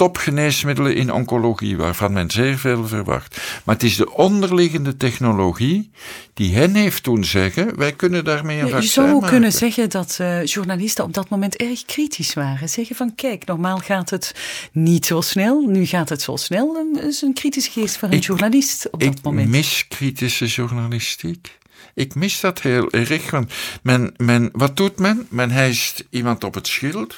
topgeneesmiddelen 0.00 0.94
in 0.94 1.12
oncologie, 1.12 1.76
waarvan 1.76 2.12
men 2.12 2.30
zeer 2.30 2.58
veel 2.58 2.86
verwacht. 2.86 3.40
Maar 3.64 3.74
het 3.74 3.84
is 3.84 3.96
de 3.96 4.14
onderliggende 4.14 4.96
technologie 4.96 5.90
die 6.34 6.54
hen 6.54 6.74
heeft 6.74 7.02
toen 7.02 7.24
zeggen: 7.24 7.76
wij 7.76 7.92
kunnen 7.92 8.24
daarmee 8.24 8.58
een 8.58 8.66
ja, 8.66 8.70
vaccin. 8.70 9.02
Je 9.02 9.08
zou 9.08 9.26
kunnen 9.26 9.52
zeggen 9.52 9.90
dat 9.90 10.18
uh, 10.20 10.44
journalisten 10.44 11.04
op 11.04 11.14
dat 11.14 11.28
moment 11.28 11.56
erg 11.56 11.84
kritisch 11.84 12.34
waren. 12.34 12.68
Zeggen 12.68 12.96
van: 12.96 13.14
kijk, 13.14 13.46
normaal 13.46 13.78
gaat 13.78 14.10
het 14.10 14.34
niet 14.72 15.06
zo 15.06 15.20
snel, 15.20 15.66
nu 15.66 15.86
gaat 15.86 16.08
het 16.08 16.22
zo 16.22 16.36
snel. 16.36 16.92
Dat 16.94 17.04
is 17.04 17.22
een 17.22 17.34
kritische 17.34 17.70
geest 17.70 17.96
voor 17.96 18.08
een 18.08 18.18
journalist 18.18 18.90
op 18.90 19.00
dat 19.00 19.22
moment. 19.22 19.46
Ik 19.46 19.52
mis 19.52 19.88
kritische 19.88 20.46
journalistiek. 20.46 21.58
Ik 21.94 22.14
mis 22.14 22.40
dat 22.40 22.60
heel 22.60 22.90
erg, 22.90 23.30
want 23.30 23.52
men, 23.82 24.14
men, 24.16 24.48
wat 24.52 24.76
doet 24.76 24.98
men? 24.98 25.26
Men 25.30 25.50
hijst 25.50 26.04
iemand 26.10 26.44
op 26.44 26.54
het 26.54 26.66
schild. 26.66 27.16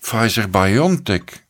Pfizer-BioNTech 0.00 1.48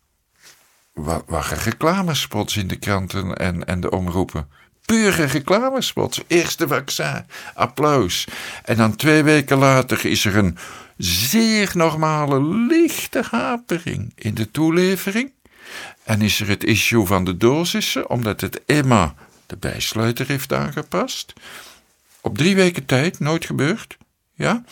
waren 1.27 1.59
reclamespots 1.59 2.57
in 2.57 2.67
de 2.67 2.77
kranten 2.77 3.35
en, 3.35 3.65
en 3.65 3.81
de 3.81 3.91
omroepen. 3.91 4.49
Pure 4.85 5.25
reclamespots. 5.25 6.23
Eerste 6.27 6.69
vaccin, 6.69 7.27
applaus. 7.55 8.27
En 8.65 8.77
dan 8.77 8.97
twee 8.97 9.23
weken 9.23 9.59
later 9.59 10.05
is 10.05 10.25
er 10.25 10.37
een 10.37 10.59
zeer 10.97 11.71
normale, 11.75 12.43
lichte 12.43 13.25
hapering 13.31 14.13
in 14.15 14.35
de 14.35 14.51
toelevering. 14.51 15.33
En 16.05 16.23
is 16.23 16.41
er 16.41 16.49
het 16.49 16.65
issue 16.65 17.07
van 17.07 17.25
de 17.25 17.37
dosissen, 17.37 18.11
omdat 18.11 18.41
het 18.41 18.61
EMA 18.67 19.15
de 19.47 19.57
bijsluiter 19.57 20.27
heeft 20.27 20.53
aangepast. 20.53 21.33
Op 22.21 22.39
drie 22.39 22.55
weken 22.55 22.87
tijd, 22.87 23.19
nooit 23.19 23.45
gebeurd. 23.45 23.97
Ja. 24.35 24.65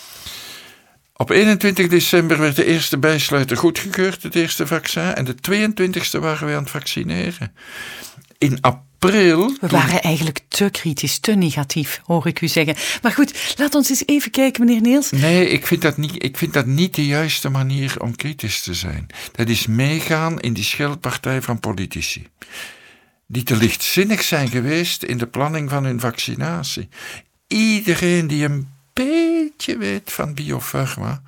Op 1.20 1.30
21 1.30 1.88
december 1.88 2.38
werd 2.38 2.56
de 2.56 2.64
eerste 2.64 2.98
bijsluiter 2.98 3.56
goedgekeurd, 3.56 4.22
het 4.22 4.34
eerste 4.34 4.66
vaccin, 4.66 5.14
en 5.14 5.24
de 5.24 5.34
22e 5.50 6.20
waren 6.20 6.46
we 6.46 6.54
aan 6.54 6.62
het 6.62 6.70
vaccineren. 6.70 7.52
In 8.38 8.58
april. 8.60 9.56
We 9.60 9.66
waren 9.66 10.02
eigenlijk 10.02 10.40
te 10.48 10.70
kritisch, 10.70 11.18
te 11.18 11.32
negatief, 11.32 12.00
hoor 12.04 12.26
ik 12.26 12.40
u 12.40 12.48
zeggen. 12.48 12.76
Maar 13.02 13.12
goed, 13.12 13.54
laat 13.56 13.74
ons 13.74 13.90
eens 13.90 14.02
even 14.06 14.30
kijken, 14.30 14.64
meneer 14.64 14.80
Niels. 14.80 15.10
Nee, 15.10 15.48
ik 15.48 15.66
vind 15.66 15.82
dat 15.82 15.96
niet, 15.96 16.24
ik 16.24 16.36
vind 16.36 16.52
dat 16.52 16.66
niet 16.66 16.94
de 16.94 17.06
juiste 17.06 17.48
manier 17.48 18.00
om 18.00 18.16
kritisch 18.16 18.60
te 18.60 18.74
zijn. 18.74 19.06
Dat 19.32 19.48
is 19.48 19.66
meegaan 19.66 20.40
in 20.40 20.52
die 20.52 20.64
scheldpartij 20.64 21.42
van 21.42 21.60
politici. 21.60 22.26
Die 23.26 23.42
te 23.42 23.56
lichtzinnig 23.56 24.22
zijn 24.22 24.48
geweest 24.48 25.02
in 25.02 25.18
de 25.18 25.26
planning 25.26 25.70
van 25.70 25.84
hun 25.84 26.00
vaccinatie. 26.00 26.88
Iedereen 27.46 28.26
die 28.26 28.44
een 28.44 28.68
beetje 29.04 29.78
weet 29.78 30.12
van 30.12 30.34
biopharma, 30.34 31.22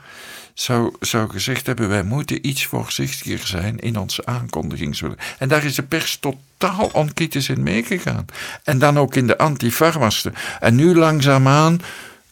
zou, 0.54 0.94
zou 1.00 1.30
gezegd 1.30 1.66
hebben: 1.66 1.88
wij 1.88 2.02
moeten 2.02 2.46
iets 2.46 2.66
voorzichtiger 2.66 3.46
zijn 3.46 3.78
in 3.78 3.98
onze 3.98 4.26
aankondigingswillen. 4.26 5.16
En 5.38 5.48
daar 5.48 5.64
is 5.64 5.74
de 5.74 5.82
pers 5.82 6.16
totaal 6.16 6.90
onkritisch 6.92 7.48
in 7.48 7.62
meegegaan. 7.62 8.26
En 8.64 8.78
dan 8.78 8.98
ook 8.98 9.14
in 9.14 9.26
de 9.26 9.38
antifarmasten. 9.38 10.34
En 10.60 10.74
nu 10.74 10.94
langzaamaan 10.94 11.80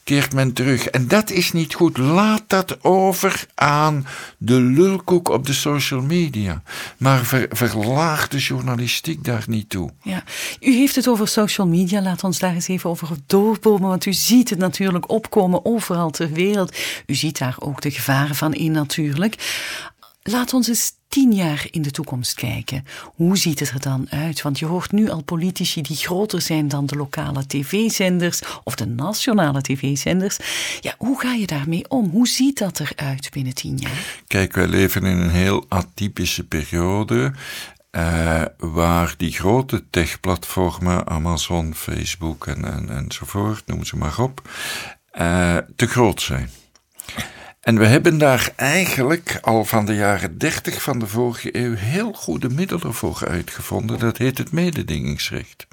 keert 0.08 0.34
men 0.34 0.52
terug. 0.52 0.86
En 0.86 1.08
dat 1.08 1.30
is 1.30 1.52
niet 1.52 1.74
goed. 1.74 1.98
Laat 1.98 2.42
dat 2.46 2.84
over 2.84 3.46
aan 3.54 4.06
de 4.38 4.60
lulkoek 4.60 5.28
op 5.28 5.46
de 5.46 5.52
social 5.52 6.00
media. 6.00 6.62
Maar 6.96 7.24
ver, 7.24 7.46
verlaag 7.50 8.28
de 8.28 8.38
journalistiek 8.38 9.24
daar 9.24 9.44
niet 9.46 9.68
toe. 9.68 9.90
Ja, 10.02 10.24
u 10.60 10.72
heeft 10.72 10.94
het 10.94 11.08
over 11.08 11.28
social 11.28 11.66
media. 11.66 12.02
Laat 12.02 12.24
ons 12.24 12.38
daar 12.38 12.54
eens 12.54 12.68
even 12.68 12.90
over 12.90 13.08
doorbomen. 13.26 13.88
Want 13.88 14.06
u 14.06 14.12
ziet 14.12 14.50
het 14.50 14.58
natuurlijk 14.58 15.10
opkomen 15.10 15.64
overal 15.64 16.10
ter 16.10 16.32
wereld. 16.32 16.76
U 17.06 17.14
ziet 17.14 17.38
daar 17.38 17.56
ook 17.58 17.80
de 17.80 17.90
gevaren 17.90 18.34
van 18.34 18.54
in 18.54 18.72
natuurlijk. 18.72 19.34
Laat 20.22 20.52
ons 20.52 20.68
eens 20.68 20.92
tien 21.08 21.32
jaar 21.32 21.66
in 21.70 21.82
de 21.82 21.90
toekomst 21.90 22.34
kijken. 22.34 22.84
Hoe 23.14 23.36
ziet 23.36 23.60
het 23.60 23.70
er 23.70 23.80
dan 23.80 24.06
uit? 24.10 24.42
Want 24.42 24.58
je 24.58 24.66
hoort 24.66 24.92
nu 24.92 25.10
al 25.10 25.22
politici 25.22 25.82
die 25.82 25.96
groter 25.96 26.40
zijn 26.40 26.68
dan 26.68 26.86
de 26.86 26.96
lokale 26.96 27.46
tv-zenders 27.46 28.40
of 28.64 28.74
de 28.74 28.86
nationale 28.86 29.62
tv-zenders. 29.62 30.38
Ja, 30.80 30.94
hoe 30.98 31.20
ga 31.20 31.32
je 31.32 31.46
daarmee 31.46 31.88
om? 31.88 32.10
Hoe 32.10 32.28
ziet 32.28 32.58
dat 32.58 32.80
eruit 32.80 33.30
binnen 33.30 33.54
tien 33.54 33.76
jaar? 33.76 34.20
Kijk, 34.26 34.54
wij 34.54 34.66
leven 34.66 35.04
in 35.04 35.18
een 35.18 35.30
heel 35.30 35.64
atypische 35.68 36.44
periode. 36.44 37.32
Uh, 37.90 38.42
waar 38.58 39.14
die 39.16 39.32
grote 39.32 39.84
techplatformen, 39.90 41.06
Amazon, 41.06 41.74
Facebook 41.74 42.46
en, 42.46 42.64
en, 42.64 42.88
enzovoort, 42.88 43.66
noem 43.66 43.84
ze 43.84 43.96
maar 43.96 44.18
op, 44.18 44.50
uh, 45.20 45.56
te 45.76 45.86
groot 45.86 46.22
zijn. 46.22 46.50
En 47.60 47.78
we 47.78 47.86
hebben 47.86 48.18
daar 48.18 48.52
eigenlijk 48.56 49.38
al 49.42 49.64
van 49.64 49.86
de 49.86 49.94
jaren 49.94 50.38
30 50.38 50.82
van 50.82 50.98
de 50.98 51.06
vorige 51.06 51.56
eeuw 51.56 51.74
heel 51.74 52.12
goede 52.12 52.48
middelen 52.48 52.94
voor 52.94 53.28
uitgevonden. 53.28 53.98
Dat 53.98 54.16
heet 54.16 54.38
het 54.38 54.52
mededingingsrecht. 54.52 55.66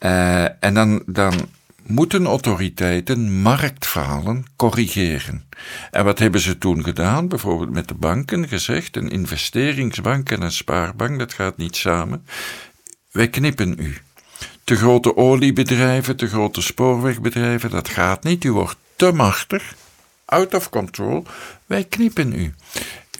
Uh, 0.00 0.64
en 0.64 0.74
dan, 0.74 1.02
dan 1.06 1.34
moeten 1.82 2.26
autoriteiten 2.26 3.40
marktfalen 3.42 4.44
corrigeren. 4.56 5.48
En 5.90 6.04
wat 6.04 6.18
hebben 6.18 6.40
ze 6.40 6.58
toen 6.58 6.84
gedaan? 6.84 7.28
Bijvoorbeeld 7.28 7.70
met 7.70 7.88
de 7.88 7.94
banken 7.94 8.48
gezegd: 8.48 8.96
een 8.96 9.10
investeringsbank 9.10 10.30
en 10.30 10.42
een 10.42 10.52
spaarbank, 10.52 11.18
dat 11.18 11.32
gaat 11.32 11.56
niet 11.56 11.76
samen. 11.76 12.26
Wij 13.10 13.28
knippen 13.28 13.74
u. 13.78 13.96
Te 14.64 14.76
grote 14.76 15.16
oliebedrijven, 15.16 16.16
te 16.16 16.28
grote 16.28 16.62
spoorwegbedrijven, 16.62 17.70
dat 17.70 17.88
gaat 17.88 18.22
niet. 18.22 18.44
U 18.44 18.52
wordt 18.52 18.76
te 18.96 19.12
machtig 19.12 19.74
out 20.32 20.54
of 20.54 20.68
control, 20.68 21.24
wij 21.66 21.84
knippen 21.84 22.32
u. 22.32 22.54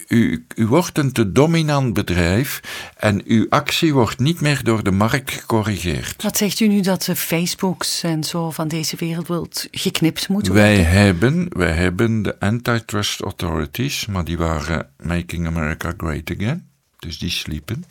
U, 0.08 0.46
u 0.54 0.66
wordt 0.66 0.98
een 0.98 1.12
te 1.12 1.32
dominant 1.32 1.92
bedrijf 1.92 2.60
en 2.96 3.22
uw 3.26 3.46
actie 3.48 3.94
wordt 3.94 4.18
niet 4.18 4.40
meer 4.40 4.64
door 4.64 4.82
de 4.82 4.90
markt 4.90 5.30
gecorrigeerd. 5.30 6.22
Wat 6.22 6.36
zegt 6.36 6.60
u 6.60 6.66
nu 6.66 6.80
dat 6.80 7.02
de 7.02 7.16
Facebooks 7.16 8.02
en 8.02 8.24
zo 8.24 8.50
van 8.50 8.68
deze 8.68 8.96
wereld 8.96 9.28
wilt 9.28 9.68
geknipt 9.70 10.28
moeten 10.28 10.52
worden? 10.52 10.72
Wij 10.72 10.82
hebben, 10.82 11.46
wij 11.48 11.72
hebben 11.72 12.22
de 12.22 12.40
antitrust 12.40 13.20
authorities, 13.20 14.06
maar 14.06 14.24
die 14.24 14.38
waren 14.38 14.88
Making 15.02 15.46
America 15.46 15.94
Great 15.96 16.30
Again, 16.30 16.68
dus 16.98 17.18
die 17.18 17.30
sliepen. 17.30 17.84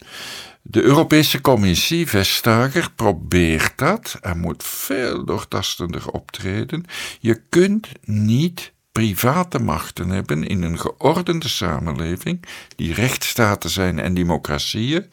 De 0.62 0.81
Europese 0.81 1.41
Commissie, 1.41 2.07
Vestager, 2.07 2.91
probeert 2.95 3.73
dat 3.75 4.17
en 4.21 4.39
moet 4.39 4.63
veel 4.63 5.25
doortastender 5.25 6.10
optreden. 6.10 6.86
Je 7.19 7.41
kunt 7.49 7.88
niet 8.05 8.71
private 8.91 9.60
machten 9.60 10.10
hebben 10.10 10.47
in 10.47 10.62
een 10.62 10.80
geordende 10.80 11.47
samenleving, 11.47 12.45
die 12.75 12.93
rechtsstaten 12.93 13.69
zijn 13.69 13.99
en 13.99 14.13
democratieën, 14.13 15.12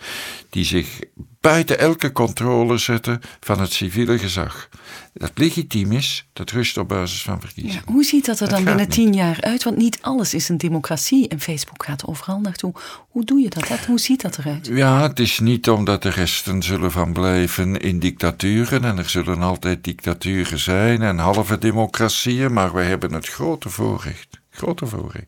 die 0.50 0.64
zich 0.64 1.00
buiten 1.40 1.78
elke 1.78 2.12
controle 2.12 2.78
zetten 2.78 3.20
van 3.40 3.60
het 3.60 3.72
civiele 3.72 4.18
gezag. 4.18 4.68
Dat 5.12 5.30
legitiem 5.34 5.92
is, 5.92 6.28
dat 6.32 6.50
rust 6.50 6.76
op 6.78 6.88
basis 6.88 7.22
van 7.22 7.40
verkiezingen. 7.40 7.82
hoe 7.86 8.04
ziet 8.04 8.26
dat 8.26 8.40
er 8.40 8.48
dan 8.48 8.64
binnen 8.64 8.88
tien 8.88 9.14
jaar 9.14 9.40
uit? 9.40 9.64
Want 9.64 9.76
niet 9.76 9.98
alles 10.00 10.34
is 10.34 10.48
een 10.48 10.58
democratie 10.58 11.28
en 11.28 11.40
Facebook 11.40 11.84
gaat 11.84 12.06
overal 12.06 12.40
naartoe. 12.40 12.72
Hoe 13.08 13.24
doe 13.24 13.40
je 13.40 13.48
dat? 13.48 13.86
Hoe 13.86 13.98
ziet 13.98 14.20
dat 14.20 14.38
eruit? 14.38 14.66
Ja, 14.66 15.02
het 15.02 15.18
is 15.18 15.38
niet 15.38 15.68
omdat 15.70 16.02
de 16.02 16.08
resten 16.08 16.62
zullen 16.62 16.90
van 16.92 17.12
blijven 17.12 17.80
in 17.80 17.98
dictaturen 17.98 18.84
en 18.84 18.98
er 18.98 19.08
zullen 19.08 19.42
altijd 19.42 19.84
dictaturen 19.84 20.58
zijn 20.58 21.02
en 21.02 21.18
halve 21.18 21.58
democratieën, 21.58 22.52
maar 22.52 22.72
wij 22.72 22.86
hebben 22.86 23.12
het 23.12 23.28
grote 23.28 23.68
voorrecht, 23.68 24.40
grote 24.50 24.86
voorrecht. 24.86 25.26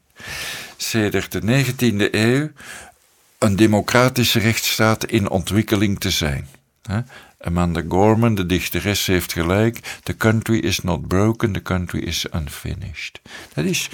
Sedert 0.77 1.33
de 1.33 1.65
19e 1.65 2.15
eeuw 2.15 2.51
een 3.41 3.57
democratische 3.57 4.39
rechtsstaat 4.39 5.05
in 5.05 5.31
ontwikkeling 5.31 6.01
te 6.01 6.11
zijn. 6.11 6.49
Amanda 7.39 7.83
Gorman, 7.89 8.35
de 8.35 8.47
dichteres, 8.47 9.07
heeft 9.07 9.33
gelijk. 9.33 9.99
The 10.03 10.17
country 10.17 10.59
is 10.59 10.81
not 10.81 11.09
broken, 11.09 11.53
the 11.53 11.63
country 11.63 12.01
is 12.01 12.27
unfinished. 12.35 13.21
Dat 13.55 13.65
is 13.65 13.89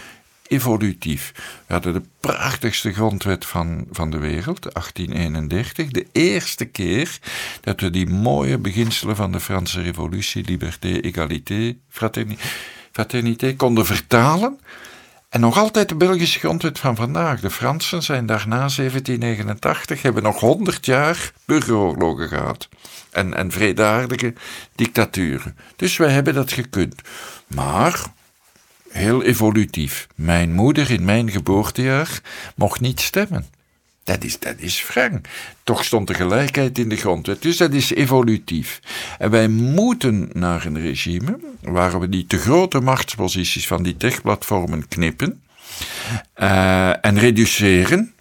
evolutief. 0.48 1.32
We 1.66 1.72
hadden 1.72 1.92
de 1.92 2.02
prachtigste 2.20 2.92
grondwet 2.92 3.46
van, 3.46 3.86
van 3.90 4.10
de 4.10 4.18
wereld, 4.18 4.62
1831. 4.62 5.90
De 5.90 6.06
eerste 6.12 6.64
keer 6.64 7.18
dat 7.60 7.80
we 7.80 7.90
die 7.90 8.06
mooie 8.06 8.58
beginselen 8.58 9.16
van 9.16 9.32
de 9.32 9.40
Franse 9.40 9.82
Revolutie, 9.82 10.44
liberté, 10.44 11.00
égalité, 11.00 11.76
fraternité, 11.88 12.42
fraternité 12.92 13.54
konden 13.56 13.86
vertalen 13.86 14.58
en 15.36 15.42
nog 15.42 15.58
altijd 15.58 15.88
de 15.88 15.94
Belgische 15.94 16.38
grondwet 16.38 16.78
van 16.78 16.96
vandaag. 16.96 17.40
De 17.40 17.50
Fransen 17.50 18.02
zijn 18.02 18.26
daarna 18.26 18.56
1789, 18.56 20.02
hebben 20.02 20.22
nog 20.22 20.40
100 20.40 20.86
jaar 20.86 21.32
burgeroorlogen 21.44 22.28
gehad. 22.28 22.68
En, 23.10 23.34
en 23.34 23.52
dictaturen. 24.74 25.56
Dus 25.76 25.96
wij 25.96 26.10
hebben 26.10 26.34
dat 26.34 26.52
gekund. 26.52 26.94
Maar, 27.46 28.04
heel 28.88 29.22
evolutief. 29.22 30.06
Mijn 30.14 30.52
moeder 30.52 30.90
in 30.90 31.04
mijn 31.04 31.30
geboortejaar 31.30 32.20
mocht 32.54 32.80
niet 32.80 33.00
stemmen. 33.00 33.46
Dat 34.06 34.24
is, 34.24 34.38
dat 34.38 34.54
is 34.56 34.86
wrang. 34.86 35.24
Toch 35.62 35.84
stond 35.84 36.06
de 36.06 36.14
gelijkheid 36.14 36.78
in 36.78 36.88
de 36.88 36.96
grondwet. 36.96 37.42
Dus 37.42 37.56
dat 37.56 37.72
is 37.72 37.94
evolutief. 37.94 38.80
En 39.18 39.30
wij 39.30 39.48
moeten 39.48 40.30
naar 40.32 40.66
een 40.66 40.80
regime 40.80 41.38
waar 41.60 42.00
we 42.00 42.08
die 42.08 42.26
te 42.26 42.38
grote 42.38 42.80
machtsposities 42.80 43.66
van 43.66 43.82
die 43.82 43.96
techplatformen 43.96 44.88
knippen 44.88 45.42
uh, 46.36 47.04
en 47.04 47.18
reduceren 47.18 48.14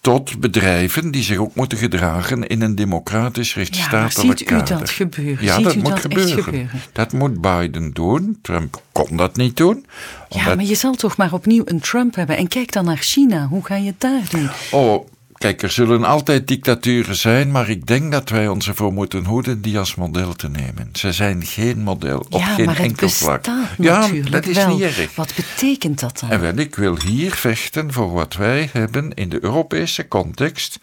tot 0.00 0.40
bedrijven 0.40 1.10
die 1.10 1.22
zich 1.22 1.36
ook 1.36 1.54
moeten 1.54 1.78
gedragen 1.78 2.46
in 2.46 2.62
een 2.62 2.74
democratisch 2.74 3.54
rechtsstatelijk 3.54 4.38
ja, 4.38 4.58
ziet 4.58 4.70
u 4.70 4.74
dat 4.74 4.90
gebeuren? 4.90 5.44
Ja, 5.44 5.54
ziet 5.54 5.64
dat 5.64 5.74
u 5.74 5.78
moet 5.78 5.88
dat 5.88 6.00
gebeuren. 6.00 6.42
Gebeuren. 6.42 6.80
Dat 6.92 7.12
moet 7.12 7.40
Biden 7.40 7.92
doen. 7.92 8.38
Trump 8.42 8.82
kon 8.92 9.16
dat 9.16 9.36
niet 9.36 9.56
doen. 9.56 9.86
Ja, 10.28 10.54
maar 10.54 10.64
je 10.64 10.74
zal 10.74 10.94
toch 10.94 11.16
maar 11.16 11.32
opnieuw 11.32 11.62
een 11.64 11.80
Trump 11.80 12.14
hebben. 12.14 12.36
En 12.36 12.48
kijk 12.48 12.72
dan 12.72 12.84
naar 12.84 12.96
China. 12.96 13.46
Hoe 13.46 13.64
ga 13.64 13.76
je 13.76 13.86
het 13.86 14.00
daar 14.00 14.22
doen? 14.30 14.48
Oh, 14.70 15.06
Kijk, 15.44 15.62
er 15.62 15.70
zullen 15.70 16.04
altijd 16.04 16.48
dictaturen 16.48 17.16
zijn, 17.16 17.50
maar 17.50 17.68
ik 17.68 17.86
denk 17.86 18.12
dat 18.12 18.28
wij 18.28 18.48
ons 18.48 18.68
ervoor 18.68 18.92
moeten 18.92 19.24
hoeden 19.24 19.62
die 19.62 19.78
als 19.78 19.94
model 19.94 20.34
te 20.34 20.48
nemen. 20.48 20.88
Ze 20.92 21.12
zijn 21.12 21.44
geen 21.44 21.82
model 21.82 22.18
op 22.18 22.40
ja, 22.40 22.54
geen 22.54 22.64
maar 22.66 22.76
het 22.76 22.86
enkel 22.86 23.08
vlak. 23.08 23.44
Ja, 23.78 24.08
dat 24.30 24.46
is 24.46 24.56
wel. 24.56 24.68
niet 24.68 24.82
erg. 24.82 25.14
Wat 25.14 25.34
betekent 25.36 26.00
dat 26.00 26.18
dan? 26.20 26.30
En 26.30 26.40
wel, 26.40 26.58
ik 26.58 26.74
wil 26.74 27.00
hier 27.00 27.34
vechten 27.34 27.92
voor 27.92 28.12
wat 28.12 28.34
wij 28.34 28.70
hebben 28.72 29.14
in 29.14 29.28
de 29.28 29.44
Europese 29.44 30.08
context. 30.08 30.78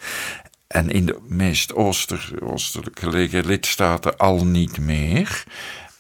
En 0.68 0.90
in 0.90 1.06
de 1.06 1.20
meest 1.28 1.74
ooster, 1.76 2.30
oostelijk 2.40 3.00
gelegen 3.00 3.46
lidstaten 3.46 4.18
al 4.18 4.46
niet 4.46 4.80
meer. 4.80 5.44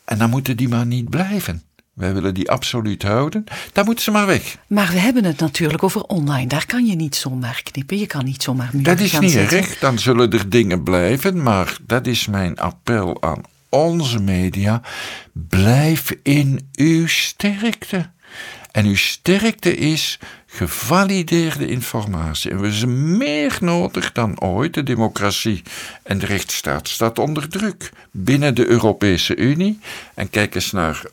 En 0.06 0.18
dan 0.18 0.30
moeten 0.30 0.58
die 0.58 0.70
maar 0.70 0.86
niet 0.86 1.10
blijven. 1.10 1.64
Wij 1.94 2.14
willen 2.14 2.34
die 2.34 2.50
absoluut 2.50 3.04
houden. 3.04 3.44
Dan 3.74 3.86
moeten 3.86 4.04
ze 4.04 4.12
maar 4.12 4.26
weg. 4.26 4.58
Maar 4.68 4.88
we 4.88 5.00
hebben 5.00 5.24
het 5.24 5.40
natuurlijk 5.40 5.84
over 5.84 6.04
online. 6.04 6.48
Daar 6.48 6.66
kan 6.66 6.86
je 6.86 6.96
niet 6.96 7.16
zomaar 7.16 7.62
knippen. 7.64 7.98
Je 7.98 8.06
kan 8.08 8.26
niet 8.26 8.44
zomaar 8.44 8.70
muren 8.74 8.84
Dat 8.84 9.06
is 9.06 9.20
niet 9.20 9.32
zetten. 9.32 9.58
erg, 9.58 9.80
dan 9.80 10.00
zullen 10.00 10.32
er 10.32 10.50
dingen 10.50 10.84
blijven, 10.84 11.44
maar 11.44 11.78
dat 11.82 12.08
is 12.08 12.28
mijn 12.28 12.60
appel 12.60 13.22
aan 13.22 13.42
onze 13.70 14.20
media. 14.20 14.82
Blijf 15.34 16.16
in 16.24 16.70
uw 16.76 17.08
sterkte. 17.08 18.10
En 18.72 18.86
uw 18.86 18.96
sterkte 18.96 19.76
is 19.76 20.20
gevalideerde 20.46 21.68
informatie. 21.68 22.52
En 22.52 22.60
we 22.62 22.72
zijn 22.72 23.18
meer 23.18 23.58
nodig 23.60 24.12
dan 24.12 24.42
ooit. 24.42 24.74
De 24.74 24.84
democratie 24.84 25.62
en 26.04 26.20
de 26.20 26.26
rechtsstaat 26.26 26.88
staat 26.88 27.20
onder 27.20 27.50
druk 27.50 27.92
binnen 28.12 28.56
de 28.56 28.68
Europese 28.68 29.36
Unie. 29.36 29.80
En 30.14 30.30
kijk 30.30 30.56
eens 30.56 30.72
naar 30.72 31.04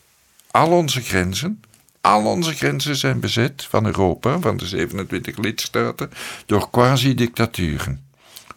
al 0.51 0.71
onze 0.71 1.01
grenzen. 1.01 1.61
Al 2.01 2.25
onze 2.25 2.55
grenzen 2.55 2.97
zijn 2.97 3.21
bezet 3.21 3.67
van 3.69 3.87
Europa, 3.87 4.41
van 4.41 4.57
de 4.57 4.67
27 4.67 5.37
lidstaten, 5.37 6.11
door 6.47 6.71
quasi-dictaturen. 6.71 8.07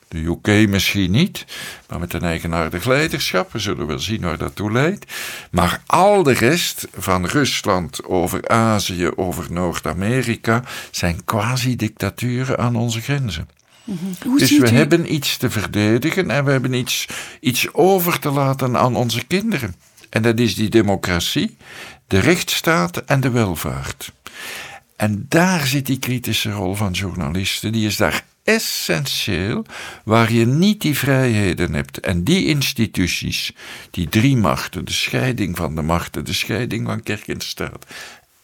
De 0.08 0.18
UK 0.18 0.70
misschien 0.70 1.12
niet, 1.12 1.46
maar 1.90 2.00
met 2.00 2.14
een 2.14 2.24
eigenaardig 2.24 2.86
leiderschap. 2.86 3.52
We 3.52 3.60
zullen 3.60 3.88
wel 3.88 4.00
zien 4.00 4.22
waar 4.22 4.38
dat 4.38 4.56
toe 4.56 4.72
leidt. 4.72 5.14
Maar 5.52 5.82
al 5.86 6.24
de 6.24 6.34
rest, 6.34 6.88
van 6.98 7.26
Rusland 7.26 8.06
over 8.06 8.48
Azië, 8.48 9.10
over 9.16 9.46
Noord-Amerika, 9.50 10.64
zijn 10.92 11.24
quasi-dictaturen 11.26 12.58
aan 12.58 12.76
onze 12.76 13.02
grenzen. 13.02 13.50
Hoe 14.24 14.40
Dus 14.40 14.58
we 14.58 14.72
u... 14.72 14.76
hebben 14.76 15.14
iets 15.14 15.38
te 15.38 15.50
verdedigen 15.50 16.30
en 16.30 16.46
we 16.46 16.52
hebben 16.52 16.74
iets, 16.74 17.08
iets 17.40 17.74
over 17.74 18.20
te 18.20 18.30
laten 18.30 18.78
aan 18.78 18.96
onze 18.96 19.26
kinderen. 19.26 19.76
En 20.12 20.22
dat 20.22 20.40
is 20.40 20.56
die 20.56 20.70
democratie, 20.70 21.58
de 22.08 22.20
rechtsstaat 22.20 22.98
en 22.98 23.20
de 23.20 23.30
welvaart. 23.30 24.12
En 24.96 25.26
daar 25.30 25.66
zit 25.66 25.86
die 25.86 26.00
kritische 26.00 26.52
rol 26.52 26.76
van 26.76 26.92
journalisten, 26.92 27.72
die 27.72 27.86
is 27.88 27.98
daar 27.98 28.24
essentieel, 28.44 29.66
waar 30.04 30.32
je 30.32 30.46
niet 30.46 30.82
die 30.82 30.98
vrijheden 30.98 31.74
hebt. 31.74 32.00
En 32.00 32.24
die 32.24 32.46
instituties, 32.46 33.52
die 33.92 34.10
drie 34.10 34.38
machten, 34.38 34.86
de 34.86 34.92
scheiding 34.92 35.58
van 35.58 35.76
de 35.76 35.82
machten, 35.82 36.26
de 36.26 36.34
scheiding 36.34 36.88
van 36.88 37.04
kerk 37.04 37.28
en 37.28 37.42
staat, 37.42 37.86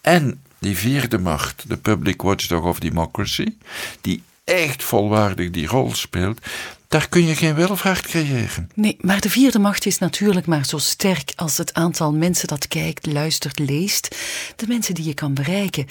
en 0.02 0.42
die 0.60 0.78
vierde 0.78 1.20
macht, 1.20 1.64
de 1.68 1.78
Public 1.78 2.22
Watchdog 2.22 2.64
of 2.64 2.80
Democracy, 2.80 3.56
die 4.02 4.24
echt 4.44 4.84
volwaardig 4.84 5.50
die 5.50 5.68
rol 5.68 5.94
speelt, 5.96 6.42
daar 6.88 7.10
kun 7.10 7.26
je 7.26 7.36
geen 7.36 7.56
welvaart 7.56 8.08
creëren. 8.08 8.70
Nee, 8.74 8.98
maar 9.02 9.22
de 9.22 9.30
vierde 9.30 9.60
macht 9.60 9.86
is 9.86 9.98
natuurlijk 9.98 10.46
maar 10.46 10.66
zo 10.66 10.78
sterk 10.78 11.32
als 11.36 11.58
het 11.58 11.74
aantal 11.74 12.14
mensen 12.14 12.48
dat 12.48 12.68
kijkt, 12.68 13.06
luistert, 13.06 13.60
leest. 13.60 14.16
De 14.56 14.68
mensen 14.68 14.94
die 14.94 15.06
je 15.06 15.14
kan 15.14 15.34
bereiken. 15.34 15.86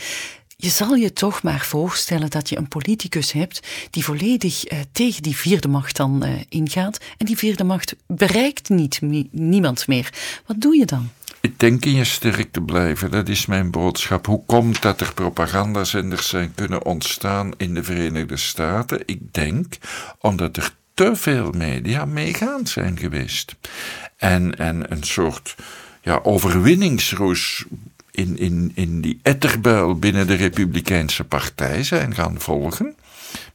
Je 0.59 0.68
zal 0.68 0.94
je 0.94 1.12
toch 1.12 1.42
maar 1.42 1.61
voorstellen 1.61 2.30
dat 2.30 2.48
je 2.48 2.56
een 2.56 2.68
politicus 2.68 3.32
hebt 3.32 3.61
die 3.90 4.04
volledig 4.04 4.64
eh, 4.64 4.78
tegen 4.92 5.22
die 5.22 5.37
vierde 5.37 5.68
macht 5.68 5.96
dan 5.96 6.24
eh, 6.24 6.32
ingaat. 6.48 6.98
En 7.16 7.26
die 7.26 7.37
vierde 7.37 7.64
macht 7.64 7.96
bereikt 8.06 8.68
niet, 8.68 9.00
niemand 9.30 9.87
meer. 9.87 10.12
Wat 10.46 10.61
doe 10.61 10.76
je 10.76 10.85
dan? 10.85 11.11
Ik 11.40 11.61
denk 11.61 11.85
in 11.85 11.94
je 11.94 12.04
sterk 12.04 12.52
te 12.52 12.61
blijven, 12.61 13.11
dat 13.11 13.28
is 13.28 13.46
mijn 13.46 13.70
boodschap. 13.70 14.26
Hoe 14.26 14.42
komt 14.46 14.82
dat 14.82 15.00
er 15.00 15.14
propagandazenders 15.14 16.28
zijn 16.28 16.54
kunnen 16.54 16.85
ontstaan 16.85 17.52
in 17.56 17.74
de 17.74 17.82
Verenigde 17.82 18.37
Staten? 18.37 19.02
Ik 19.04 19.32
denk 19.32 19.76
omdat 20.18 20.56
er 20.56 20.74
te 20.96 21.16
veel 21.16 21.50
media 21.50 22.04
meegaand 22.04 22.68
zijn 22.68 22.98
geweest. 22.98 23.56
En, 24.16 24.59
en 24.59 24.92
een 24.92 25.02
soort 25.02 25.54
ja, 26.02 26.20
overwinningsroes 26.22 27.64
in, 28.11 28.38
in, 28.38 28.72
in 28.74 29.00
die 29.00 29.18
etterbuil 29.22 29.98
binnen 29.98 30.26
de 30.26 30.35
Republikeinse 30.35 31.24
Partij 31.24 31.82
zijn 31.82 32.14
gaan 32.14 32.40
volgen. 32.40 32.96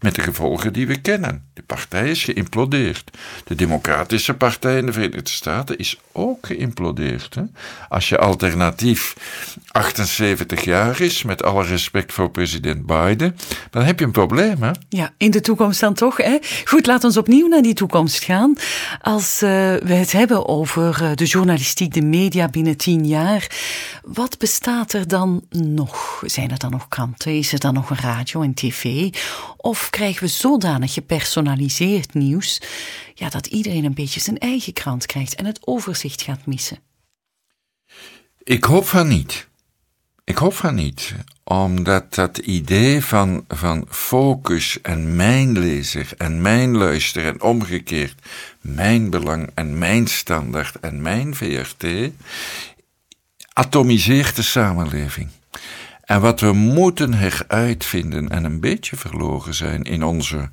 Met 0.02 0.16
de 0.16 0.22
gevolgen 0.22 0.74
die 0.74 0.88
we 0.88 1.02
kennen. 1.02 1.44
De 1.54 1.62
partij 1.62 2.10
is 2.10 2.24
geïmplodeerd. 2.24 3.12
De 3.44 3.56
Democratische 3.56 4.34
Partij 4.34 4.78
in 4.78 4.86
de 4.86 4.94
Verenigde 4.94 5.30
Staten 5.30 5.78
is 5.78 6.00
ook 6.12 6.46
geïmplodeerd. 6.46 7.36
Hè? 7.36 7.42
Als 7.90 8.10
je 8.10 8.18
alternatief 8.18 9.16
78 9.72 10.64
jaar 10.64 11.02
is, 11.02 11.24
met 11.24 11.44
alle 11.44 11.64
respect 11.64 12.14
voor 12.14 12.32
president 12.32 12.86
Biden, 12.86 13.36
dan 13.70 13.84
heb 13.84 14.00
je 14.00 14.06
een 14.06 14.12
probleem. 14.12 14.64
Hè? 14.64 14.72
Ja, 14.90 15.14
in 15.18 15.32
de 15.32 15.42
toekomst 15.42 15.80
dan 15.80 15.94
toch. 15.94 16.18
Hè? 16.18 16.38
Goed, 16.66 16.86
laten 16.86 17.12
we 17.12 17.20
opnieuw 17.20 17.48
naar 17.48 17.62
die 17.62 17.74
toekomst 17.74 18.24
gaan. 18.24 18.54
Als 19.02 19.42
uh, 19.44 19.50
we 19.76 19.94
het 19.94 20.12
hebben 20.12 20.48
over 20.48 21.00
uh, 21.02 21.12
de 21.16 21.26
journalistiek, 21.26 21.94
de 21.94 22.02
media 22.02 22.48
binnen 22.48 22.78
tien 22.78 23.08
jaar, 23.08 23.48
wat 24.04 24.38
bestaat 24.38 24.94
er 24.94 25.08
dan 25.08 25.46
nog? 25.50 26.24
Zijn 26.26 26.52
er 26.52 26.60
dan 26.60 26.72
nog 26.72 26.88
kranten? 26.88 27.38
Is 27.38 27.54
er 27.54 27.60
dan 27.60 27.74
nog 27.74 27.90
een 27.90 28.00
radio 28.02 28.42
en 28.42 28.54
tv? 28.54 29.10
Of 29.62 29.90
krijgen 29.90 30.24
we 30.24 30.30
zodanig 30.30 30.94
gepersonaliseerd 30.94 32.14
nieuws 32.14 32.62
ja, 33.14 33.30
dat 33.30 33.46
iedereen 33.46 33.86
een 33.86 33.94
beetje 33.94 34.20
zijn 34.20 34.38
eigen 34.38 34.74
krant 34.74 35.06
krijgt 35.06 35.36
en 35.36 35.46
het 35.46 35.68
overzicht 35.68 36.22
gaat 36.22 36.46
missen? 36.46 36.80
Ik 38.44 38.64
hoop 38.64 38.86
van 38.88 39.08
niet. 39.08 39.48
Ik 40.24 40.38
hoop 40.38 40.54
van 40.54 40.76
niet, 40.76 41.14
omdat 41.44 42.16
dat 42.16 42.38
idee 42.38 43.06
van, 43.06 43.46
van 43.48 43.86
focus 43.90 44.82
en 44.82 45.16
mijn 45.16 45.60
lezer 45.60 46.10
en 46.18 46.42
mijn 46.42 46.78
luister 46.78 47.26
en 47.26 47.42
omgekeerd, 47.42 48.16
mijn 48.62 49.10
belang 49.10 49.50
en 49.54 49.78
mijn 49.78 50.08
standaard 50.08 50.80
en 50.80 51.02
mijn 51.02 51.36
VRT, 51.36 51.86
atomiseert 53.54 54.36
de 54.36 54.42
samenleving. 54.42 55.30
En 56.12 56.22
wat 56.22 56.40
we 56.40 56.52
moeten 56.54 57.14
heruitvinden 57.14 58.30
en 58.30 58.44
een 58.44 58.60
beetje 58.60 58.96
verloren 58.96 59.54
zijn 59.54 59.84
in 59.84 60.04
onze, 60.04 60.50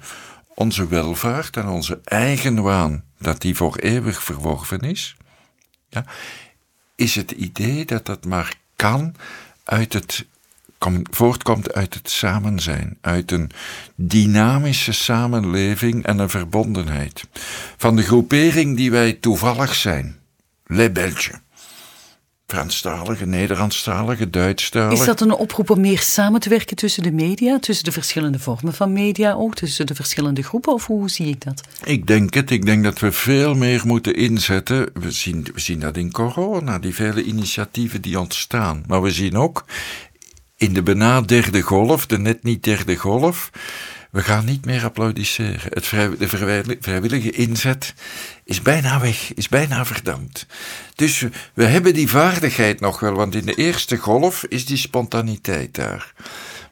onze 0.55 0.89
welvaart 0.89 1.57
en 1.57 1.69
onze 1.69 2.01
eigen 2.05 2.63
waan, 2.63 3.05
dat 3.19 3.41
die 3.41 3.55
voor 3.55 3.77
eeuwig 3.77 4.23
verworven 4.23 4.81
is, 4.81 5.17
ja, 5.89 6.05
is 6.95 7.15
het 7.15 7.31
idee 7.31 7.85
dat 7.85 8.07
dat 8.07 8.25
maar 8.25 8.55
kan 8.77 9.15
uit 9.65 9.93
het 9.93 10.27
kom, 10.79 11.03
voortkomt 11.11 11.73
uit 11.73 11.95
het 11.95 12.11
samen 12.11 12.61
zijn, 12.61 12.99
uit 13.01 13.33
een 13.33 13.51
dynamische 13.95 14.93
samenleving 14.93 16.05
en 16.05 16.19
een 16.19 16.31
verbondenheid. 16.31 17.25
Van 17.77 17.97
de 17.97 18.03
groepering 18.03 18.77
die 18.77 18.91
wij 18.91 19.13
toevallig 19.13 19.75
zijn, 19.75 20.19
Belges. 20.67 21.31
Franstalige, 22.53 23.27
Nederlandstalige, 23.27 24.31
Duitsstalige. 24.31 25.01
Is 25.01 25.07
dat 25.07 25.21
een 25.21 25.33
oproep 25.33 25.71
om 25.71 25.81
meer 25.81 25.99
samen 25.99 26.41
te 26.41 26.49
werken 26.49 26.77
tussen 26.77 27.03
de 27.03 27.13
media, 27.13 27.59
tussen 27.59 27.85
de 27.85 27.93
verschillende 27.93 28.39
vormen 28.39 28.75
van 28.75 28.93
media 28.93 29.33
ook, 29.33 29.55
tussen 29.55 29.87
de 29.87 29.95
verschillende 29.95 30.43
groepen, 30.43 30.73
of 30.73 30.87
hoe 30.87 31.11
zie 31.11 31.27
ik 31.27 31.45
dat? 31.45 31.61
Ik 31.85 32.07
denk 32.07 32.35
het. 32.35 32.51
Ik 32.51 32.67
denk 32.67 32.85
dat 32.85 32.99
we 32.99 33.13
veel 33.13 33.55
meer 33.55 33.83
moeten 33.85 34.15
inzetten. 34.15 34.91
We 34.93 35.11
zien, 35.11 35.47
we 35.55 35.61
zien 35.61 35.81
dat 35.81 35.97
in 35.97 36.13
corona, 36.13 36.79
die 36.79 36.95
vele 36.95 37.23
initiatieven 37.23 38.03
die 38.03 38.21
ontstaan. 38.21 38.85
Maar 38.87 39.03
we 39.03 39.11
zien 39.11 39.37
ook 39.37 39.65
in 40.57 40.73
de 40.73 40.83
bijna 40.83 41.21
derde 41.21 41.61
golf, 41.61 42.07
de 42.07 42.19
net 42.19 42.43
niet 42.43 42.65
derde 42.65 42.97
golf, 42.97 43.51
we 44.11 44.23
gaan 44.23 44.45
niet 44.45 44.65
meer 44.65 44.85
applaudisseren. 44.85 45.61
Het 45.63 45.91
de 46.19 46.77
vrijwillige 46.81 47.31
inzet 47.31 47.95
is 48.45 48.63
bijna 48.63 49.01
weg, 49.01 49.35
is 49.35 49.49
bijna 49.49 49.85
verdampt. 49.85 50.47
Dus 50.95 51.25
we 51.55 51.65
hebben 51.65 51.95
die 51.95 52.09
vaardigheid 52.09 52.81
nog 52.81 53.01
wel, 53.01 53.13
want 53.13 53.35
in 53.35 53.47
de 53.47 53.55
eerste 53.55 53.97
golf 53.97 54.45
is 54.45 54.67
die 54.67 54.77
spontaniteit 54.77 55.75
daar. 55.75 56.13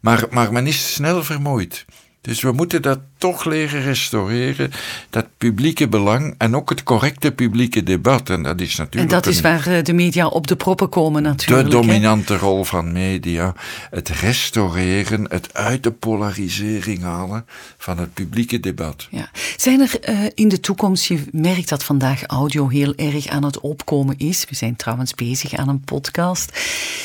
Maar, 0.00 0.24
maar 0.30 0.52
men 0.52 0.66
is 0.66 0.94
snel 0.94 1.24
vermoeid. 1.24 1.84
Dus 2.26 2.40
we 2.40 2.52
moeten 2.52 2.82
dat 2.82 2.98
toch 3.18 3.44
leren 3.44 3.82
restaureren, 3.82 4.70
dat 5.10 5.26
publieke 5.38 5.88
belang 5.88 6.34
en 6.38 6.56
ook 6.56 6.70
het 6.70 6.82
correcte 6.82 7.32
publieke 7.32 7.82
debat. 7.82 8.30
En 8.30 8.42
dat 8.42 8.60
is 8.60 8.76
natuurlijk. 8.76 9.12
En 9.12 9.18
dat 9.18 9.26
is 9.26 9.40
waar 9.40 9.66
eh, 9.66 9.82
de 9.82 9.92
media 9.92 10.26
op 10.26 10.46
de 10.46 10.56
proppen 10.56 10.88
komen, 10.88 11.22
natuurlijk. 11.22 11.70
De 11.70 11.76
dominante 11.76 12.36
rol 12.36 12.64
van 12.64 12.92
media. 12.92 13.54
Het 13.90 14.08
restaureren, 14.08 15.26
het 15.30 15.54
uit 15.54 15.82
de 15.82 15.90
polarisering 15.90 17.02
halen 17.02 17.46
van 17.78 17.98
het 17.98 18.14
publieke 18.14 18.60
debat. 18.60 19.08
Ja. 19.10 19.30
Zijn 19.56 19.80
er 19.80 20.08
uh, 20.08 20.18
in 20.34 20.48
de 20.48 20.60
toekomst, 20.60 21.04
je 21.04 21.24
merkt 21.32 21.68
dat 21.68 21.84
vandaag 21.84 22.22
audio 22.22 22.68
heel 22.68 22.94
erg 22.94 23.26
aan 23.26 23.44
het 23.44 23.60
opkomen 23.60 24.18
is. 24.18 24.44
We 24.48 24.54
zijn 24.54 24.76
trouwens 24.76 25.14
bezig 25.14 25.54
aan 25.54 25.68
een 25.68 25.84
podcast. 25.84 26.60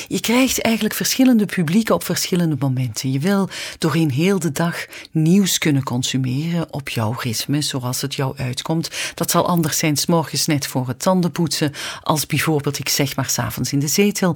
Je 0.07 0.19
krijgt 0.19 0.61
eigenlijk 0.61 0.95
verschillende 0.95 1.45
publieken 1.45 1.95
op 1.95 2.03
verschillende 2.03 2.55
momenten. 2.59 3.11
Je 3.11 3.19
wil 3.19 3.49
doorheen 3.77 4.11
heel 4.11 4.39
de 4.39 4.51
dag 4.51 4.85
nieuws 5.11 5.57
kunnen 5.57 5.83
consumeren 5.83 6.73
op 6.73 6.89
jouw 6.89 7.15
ritme, 7.19 7.61
zoals 7.61 8.01
het 8.01 8.15
jou 8.15 8.37
uitkomt. 8.37 8.89
Dat 9.15 9.31
zal 9.31 9.47
anders 9.47 9.77
zijn 9.77 9.97
s 9.97 10.05
morgens 10.05 10.45
net 10.45 10.67
voor 10.67 10.87
het 10.87 10.99
tandenpoetsen, 10.99 11.73
als 12.01 12.25
bijvoorbeeld, 12.25 12.79
ik 12.79 12.89
zeg 12.89 13.15
maar, 13.15 13.29
s'avonds 13.29 13.71
in 13.73 13.79
de 13.79 13.87
zetel. 13.87 14.35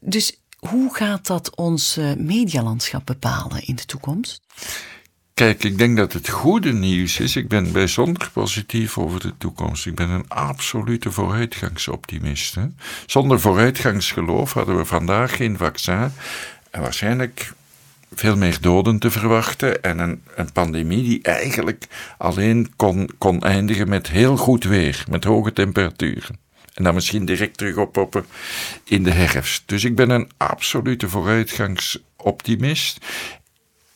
Dus 0.00 0.36
hoe 0.58 0.94
gaat 0.94 1.26
dat 1.26 1.56
ons 1.56 1.98
medialandschap 2.16 3.06
bepalen 3.06 3.66
in 3.66 3.76
de 3.76 3.84
toekomst? 3.84 4.40
Kijk, 5.34 5.64
ik 5.64 5.78
denk 5.78 5.96
dat 5.96 6.12
het 6.12 6.28
goede 6.28 6.72
nieuws 6.72 7.20
is. 7.20 7.36
Ik 7.36 7.48
ben 7.48 7.72
bijzonder 7.72 8.30
positief 8.32 8.98
over 8.98 9.20
de 9.20 9.32
toekomst. 9.38 9.86
Ik 9.86 9.94
ben 9.94 10.10
een 10.10 10.28
absolute 10.28 11.12
vooruitgangsoptimist. 11.12 12.54
Hè? 12.54 12.66
Zonder 13.06 13.40
vooruitgangsgeloof 13.40 14.52
hadden 14.52 14.76
we 14.76 14.84
vandaag 14.84 15.36
geen 15.36 15.56
vaccin. 15.56 16.12
En 16.70 16.80
waarschijnlijk 16.80 17.52
veel 18.14 18.36
meer 18.36 18.60
doden 18.60 18.98
te 18.98 19.10
verwachten 19.10 19.82
en 19.82 19.98
een, 19.98 20.22
een 20.36 20.52
pandemie 20.52 21.02
die 21.02 21.22
eigenlijk 21.22 21.86
alleen 22.18 22.72
kon, 22.76 23.10
kon 23.18 23.42
eindigen 23.42 23.88
met 23.88 24.08
heel 24.08 24.36
goed 24.36 24.64
weer, 24.64 25.04
met 25.08 25.24
hoge 25.24 25.52
temperaturen. 25.52 26.38
En 26.74 26.84
dan 26.84 26.94
misschien 26.94 27.24
direct 27.24 27.58
terug 27.58 27.76
oppoppen 27.76 28.24
in 28.84 29.02
de 29.02 29.10
herfst. 29.10 29.62
Dus 29.66 29.84
ik 29.84 29.94
ben 29.94 30.10
een 30.10 30.30
absolute 30.36 31.08
vooruitgangsoptimist. 31.08 33.06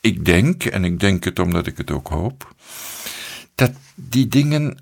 Ik 0.01 0.25
denk, 0.25 0.65
en 0.65 0.85
ik 0.85 1.01
denk 1.01 1.25
het 1.25 1.39
omdat 1.39 1.67
ik 1.67 1.77
het 1.77 1.91
ook 1.91 2.09
hoop, 2.09 2.55
dat 3.55 3.73
die 3.95 4.29
dingen 4.29 4.79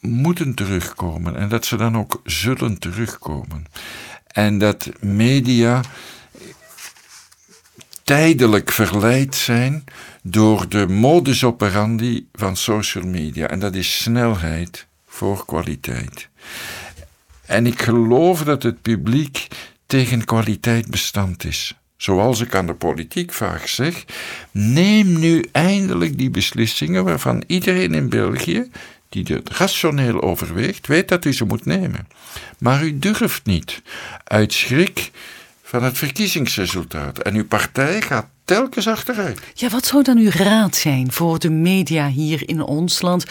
moeten 0.00 0.54
terugkomen 0.54 1.36
en 1.36 1.48
dat 1.48 1.66
ze 1.66 1.76
dan 1.76 1.98
ook 1.98 2.20
zullen 2.24 2.78
terugkomen. 2.78 3.64
En 4.26 4.58
dat 4.58 4.90
media 5.00 5.80
tijdelijk 8.08 8.72
verleid 8.72 9.34
zijn 9.34 9.84
door 10.22 10.68
de 10.68 10.86
modus 10.86 11.44
operandi 11.44 12.26
van 12.34 12.56
social 12.56 13.04
media. 13.04 13.48
En 13.48 13.58
dat 13.58 13.74
is 13.74 14.02
snelheid 14.02 14.86
voor 15.06 15.44
kwaliteit. 15.46 16.28
En 17.46 17.66
ik 17.66 17.82
geloof 17.82 18.44
dat 18.44 18.62
het 18.62 18.82
publiek 18.82 19.46
tegen 19.86 20.24
kwaliteit 20.24 20.90
bestand 20.90 21.44
is. 21.44 21.74
Zoals 21.96 22.40
ik 22.40 22.54
aan 22.54 22.66
de 22.66 22.74
politiek 22.74 23.32
vaak 23.32 23.66
zeg, 23.66 24.04
neem 24.50 25.18
nu 25.18 25.44
eindelijk 25.52 26.18
die 26.18 26.30
beslissingen 26.30 27.04
waarvan 27.04 27.44
iedereen 27.46 27.94
in 27.94 28.08
België, 28.08 28.70
die 29.08 29.24
het 29.24 29.50
rationeel 29.50 30.22
overweegt, 30.22 30.86
weet 30.86 31.08
dat 31.08 31.24
u 31.24 31.32
ze 31.32 31.44
moet 31.44 31.64
nemen. 31.64 32.08
Maar 32.58 32.84
u 32.84 32.98
durft 32.98 33.46
niet, 33.46 33.82
uit 34.24 34.52
schrik 34.52 35.10
van 35.68 35.82
het 35.82 35.98
verkiezingsresultaat. 35.98 37.18
En 37.18 37.34
uw 37.34 37.46
partij 37.46 38.02
gaat 38.02 38.26
telkens 38.44 38.88
achteruit. 38.88 39.40
Ja, 39.54 39.68
wat 39.68 39.86
zou 39.86 40.02
dan 40.02 40.18
uw 40.18 40.30
raad 40.30 40.76
zijn 40.76 41.12
voor 41.12 41.38
de 41.38 41.50
media 41.50 42.08
hier 42.08 42.48
in 42.48 42.62
ons 42.62 43.00
land? 43.00 43.24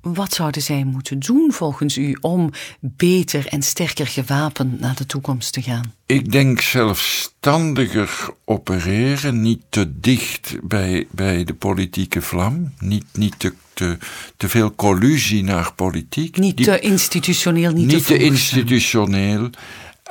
Wat 0.00 0.32
zouden 0.32 0.62
zij 0.62 0.84
moeten 0.84 1.18
doen 1.18 1.52
volgens 1.52 1.96
u 1.96 2.16
om 2.20 2.50
beter 2.80 3.46
en 3.46 3.62
sterker 3.62 4.06
gewapend 4.06 4.80
naar 4.80 4.96
de 4.96 5.06
toekomst 5.06 5.52
te 5.52 5.62
gaan? 5.62 5.94
Ik 6.06 6.32
denk 6.32 6.60
zelfstandiger 6.60 8.28
opereren, 8.44 9.42
niet 9.42 9.62
te 9.68 10.00
dicht 10.00 10.56
bij, 10.62 11.06
bij 11.10 11.44
de 11.44 11.54
politieke 11.54 12.22
vlam, 12.22 12.72
niet, 12.78 13.04
niet 13.12 13.38
te, 13.38 13.52
te, 13.72 13.98
te 14.36 14.48
veel 14.48 14.74
collusie 14.74 15.44
naar 15.44 15.72
politiek. 15.74 16.36
Niet 16.36 16.64
te 16.64 16.78
institutioneel, 16.78 17.72
niet, 17.72 17.86
niet 17.86 18.06
te, 18.06 18.12
te 18.12 18.18
institutioneel. 18.18 19.50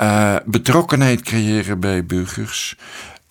Uh, 0.01 0.35
betrokkenheid 0.45 1.21
creëren 1.21 1.79
bij 1.79 2.05
burgers. 2.05 2.75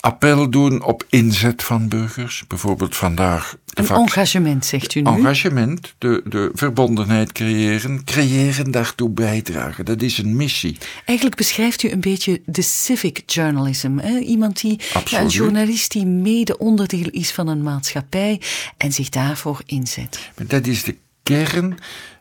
Appel 0.00 0.50
doen 0.50 0.82
op 0.82 1.04
inzet 1.08 1.62
van 1.62 1.88
burgers. 1.88 2.44
Bijvoorbeeld 2.48 2.96
vandaag. 2.96 3.56
Een 3.74 3.88
engagement, 3.88 4.64
zegt 4.64 4.94
u 4.94 5.00
nu? 5.00 5.10
Engagement, 5.10 5.94
de, 5.98 6.22
de 6.24 6.50
verbondenheid 6.54 7.32
creëren. 7.32 8.04
Creëren, 8.04 8.70
daartoe 8.70 9.10
bijdragen. 9.10 9.84
Dat 9.84 10.02
is 10.02 10.18
een 10.18 10.36
missie. 10.36 10.76
Eigenlijk 11.04 11.36
beschrijft 11.38 11.82
u 11.82 11.90
een 11.90 12.00
beetje 12.00 12.40
de 12.44 12.62
civic 12.62 13.22
journalism. 13.26 13.98
Hè? 13.98 14.18
Iemand 14.18 14.60
die, 14.60 14.80
ja, 15.04 15.20
een 15.20 15.28
journalist 15.28 15.92
die 15.92 16.06
mede 16.06 16.58
onderdeel 16.58 17.08
is 17.10 17.32
van 17.32 17.48
een 17.48 17.62
maatschappij 17.62 18.40
en 18.76 18.92
zich 18.92 19.08
daarvoor 19.08 19.62
inzet. 19.66 20.30
Maar 20.36 20.46
dat 20.46 20.66
is 20.66 20.82
de 20.82 20.96
kern 21.22 21.78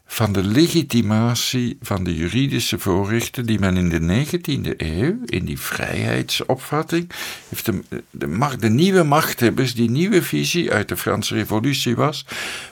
van 0.07 0.33
de 0.33 0.43
legitimatie 0.43 1.77
van 1.81 2.03
de 2.03 2.15
juridische 2.15 2.79
voorrechten 2.79 3.45
die 3.45 3.59
men 3.59 3.77
in 3.77 3.89
de 3.89 4.25
19e 4.25 4.75
eeuw, 4.77 5.17
in 5.25 5.45
die 5.45 5.59
vrijheidsopvatting, 5.59 7.09
heeft 7.49 7.65
de, 7.65 7.83
de, 8.11 8.27
macht, 8.27 8.61
de 8.61 8.69
nieuwe 8.69 9.03
machthebbers, 9.03 9.73
die 9.73 9.89
nieuwe 9.89 10.23
visie 10.23 10.71
uit 10.71 10.87
de 10.87 10.97
Franse 10.97 11.33
Revolutie 11.33 11.95
was, 11.95 12.25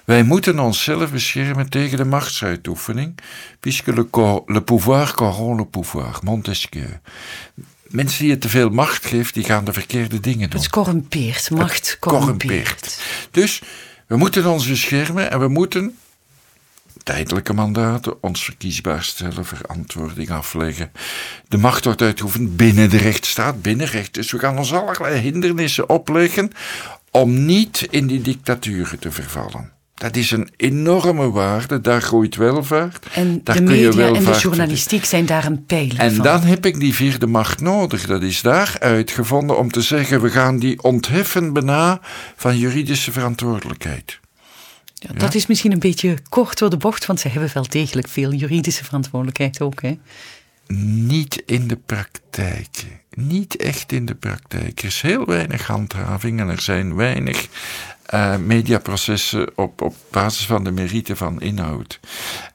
wij 0.05 0.23
moeten 0.23 0.59
onszelf 0.59 1.11
beschermen 1.11 1.69
tegen 1.69 1.97
de 1.97 2.05
machtsuitoefening, 2.05 3.17
puisque 3.59 3.93
le, 3.93 4.07
le 4.45 4.61
pouvoir 4.61 5.13
corrompt 5.13 5.59
le 5.59 5.65
pouvoir, 5.65 6.19
Montesquieu. 6.23 6.99
Mensen 7.87 8.21
die 8.21 8.31
het 8.31 8.41
te 8.41 8.49
veel 8.49 8.69
macht 8.69 9.05
geeft, 9.05 9.33
die 9.33 9.43
gaan 9.43 9.65
de 9.65 9.73
verkeerde 9.73 10.19
dingen 10.19 10.49
doen. 10.49 10.59
Het 10.59 10.69
corrumpeert, 10.69 11.49
macht 11.49 11.97
corrumpeert. 11.99 13.01
Dus 13.31 13.61
we 14.07 14.17
moeten 14.17 14.45
ons 14.45 14.67
beschermen 14.67 15.31
en 15.31 15.39
we 15.39 15.47
moeten 15.47 15.97
tijdelijke 17.03 17.53
mandaten, 17.53 18.23
ons 18.23 18.43
verkiesbaar 18.43 19.03
stellen, 19.03 19.45
verantwoording 19.45 20.31
afleggen. 20.31 20.91
De 21.47 21.57
macht 21.57 21.85
wordt 21.85 22.01
uitgeoefend 22.01 22.57
binnen 22.57 22.89
de 22.89 22.97
rechtsstaat, 22.97 23.61
binnen 23.61 23.87
recht. 23.87 24.13
Dus 24.13 24.31
we 24.31 24.39
gaan 24.39 24.57
ons 24.57 24.73
allerlei 24.73 25.19
hindernissen 25.19 25.89
opleggen 25.89 26.51
om 27.11 27.45
niet 27.45 27.87
in 27.89 28.07
die 28.07 28.21
dictaturen 28.21 28.99
te 28.99 29.11
vervallen. 29.11 29.71
Dat 29.93 30.15
is 30.15 30.31
een 30.31 30.49
enorme 30.57 31.31
waarde, 31.31 31.81
daar 31.81 32.01
groeit 32.01 32.35
welvaart. 32.35 33.05
En 33.13 33.41
daar 33.43 33.55
de 33.55 33.61
media 33.61 34.07
en 34.07 34.23
de 34.23 34.37
journalistiek 34.39 35.05
zijn 35.05 35.25
daar 35.25 35.45
een 35.45 35.65
pijler 35.65 35.99
en 35.99 36.15
van. 36.15 36.23
dan 36.23 36.41
heb 36.41 36.65
ik 36.65 36.79
die 36.79 36.93
vierde 36.93 37.27
macht 37.27 37.61
nodig. 37.61 38.05
Dat 38.05 38.21
is 38.21 38.41
daar 38.41 38.75
uitgevonden 38.79 39.57
om 39.57 39.71
te 39.71 39.81
zeggen, 39.81 40.21
we 40.21 40.29
gaan 40.29 40.59
die 40.59 40.83
ontheffen 40.83 41.53
bijna 41.53 41.99
van 42.35 42.57
juridische 42.57 43.11
verantwoordelijkheid. 43.11 44.19
Ja, 45.07 45.13
dat 45.13 45.33
is 45.33 45.45
misschien 45.45 45.71
een 45.71 45.79
beetje 45.79 46.17
kort 46.29 46.57
door 46.57 46.69
de 46.69 46.77
bocht, 46.77 47.05
want 47.05 47.19
ze 47.19 47.27
hebben 47.27 47.49
wel 47.53 47.67
degelijk 47.69 48.07
veel 48.07 48.33
juridische 48.33 48.83
verantwoordelijkheid 48.83 49.61
ook. 49.61 49.81
Hè? 49.81 49.97
Niet 50.67 51.43
in 51.45 51.67
de 51.67 51.75
praktijk. 51.75 52.22
Niet 53.13 53.55
echt 53.55 53.91
in 53.91 54.05
de 54.05 54.15
praktijk. 54.15 54.79
Er 54.79 54.85
is 54.85 55.01
heel 55.01 55.25
weinig 55.25 55.67
handhaving 55.67 56.39
en 56.39 56.49
er 56.49 56.61
zijn 56.61 56.95
weinig 56.95 57.47
uh, 58.13 58.37
mediaprocessen 58.37 59.57
op, 59.57 59.81
op 59.81 59.95
basis 60.11 60.45
van 60.45 60.63
de 60.63 60.71
merite 60.71 61.15
van 61.15 61.41
inhoud. 61.41 61.99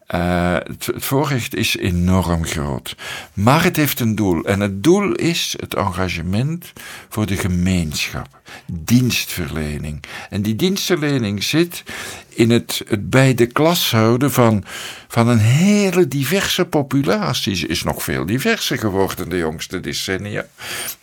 Het, 0.06 0.86
het, 0.86 1.04
voorrecht 1.04 1.54
is 1.54 1.76
enorm 1.76 2.44
groot. 2.44 2.96
Maar 3.32 3.62
het 3.64 3.76
heeft 3.76 4.00
een 4.00 4.14
doel. 4.14 4.44
En 4.44 4.60
het 4.60 4.82
doel 4.82 5.12
is 5.12 5.54
het 5.60 5.74
engagement 5.74 6.72
voor 7.08 7.26
de 7.26 7.36
gemeenschap. 7.36 8.40
Dienstverlening. 8.66 10.02
En 10.30 10.42
die 10.42 10.56
dienstverlening 10.56 11.42
zit 11.42 11.82
in 12.28 12.50
het, 12.50 12.82
het 12.88 13.10
bij 13.10 13.34
de 13.34 13.46
klas 13.46 13.90
houden 13.90 14.32
van, 14.32 14.64
van 15.08 15.28
een 15.28 15.38
hele 15.38 16.08
diverse 16.08 16.64
populatie. 16.64 17.54
Ze 17.54 17.66
is 17.66 17.82
nog 17.82 18.02
veel 18.02 18.26
diverser 18.26 18.78
geworden 18.78 19.28
de 19.28 19.36
jongste 19.36 19.67
decennia. 19.68 20.46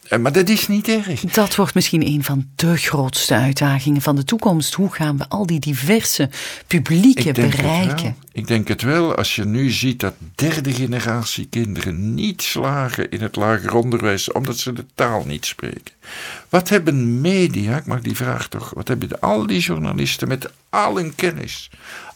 Eh, 0.08 0.20
maar 0.20 0.32
dat 0.32 0.50
is 0.50 0.68
niet 0.68 0.88
erg. 0.88 1.20
Dat 1.22 1.56
wordt 1.56 1.74
misschien 1.74 2.08
een 2.08 2.24
van 2.24 2.48
de 2.56 2.78
grootste 2.78 3.34
uitdagingen 3.34 4.02
van 4.02 4.16
de 4.16 4.24
toekomst. 4.24 4.74
Hoe 4.74 4.94
gaan 4.94 5.18
we 5.18 5.30
al 5.30 5.46
die 5.46 5.60
diverse 5.60 6.30
publieken 6.68 7.34
bereiken? 7.34 8.16
Ik 8.32 8.48
denk 8.48 8.68
het 8.68 8.82
wel. 8.82 9.16
Als 9.16 9.36
je 9.36 9.46
nu 9.46 9.70
ziet 9.70 10.00
dat 10.00 10.14
derde 10.36 10.74
generatie 10.74 11.48
kinderen 11.50 12.14
niet 12.14 12.42
slagen 12.42 13.10
in 13.10 13.22
het 13.22 13.36
lager 13.36 13.76
onderwijs 13.76 14.32
omdat 14.32 14.58
ze 14.58 14.74
de 14.74 14.86
taal 14.96 15.24
niet 15.26 15.46
spreken. 15.46 15.94
Wat 16.50 16.70
hebben 16.70 17.22
media, 17.22 17.78
ik 17.78 17.86
mag 17.86 18.02
die 18.02 18.16
vraag 18.16 18.48
toch, 18.48 18.72
wat 18.74 18.88
hebben 18.88 19.20
al 19.20 19.48
die 19.48 19.60
journalisten 19.60 20.28
met 20.28 20.52
al 20.70 20.96
hun 20.96 21.16
kennis, 21.16 21.70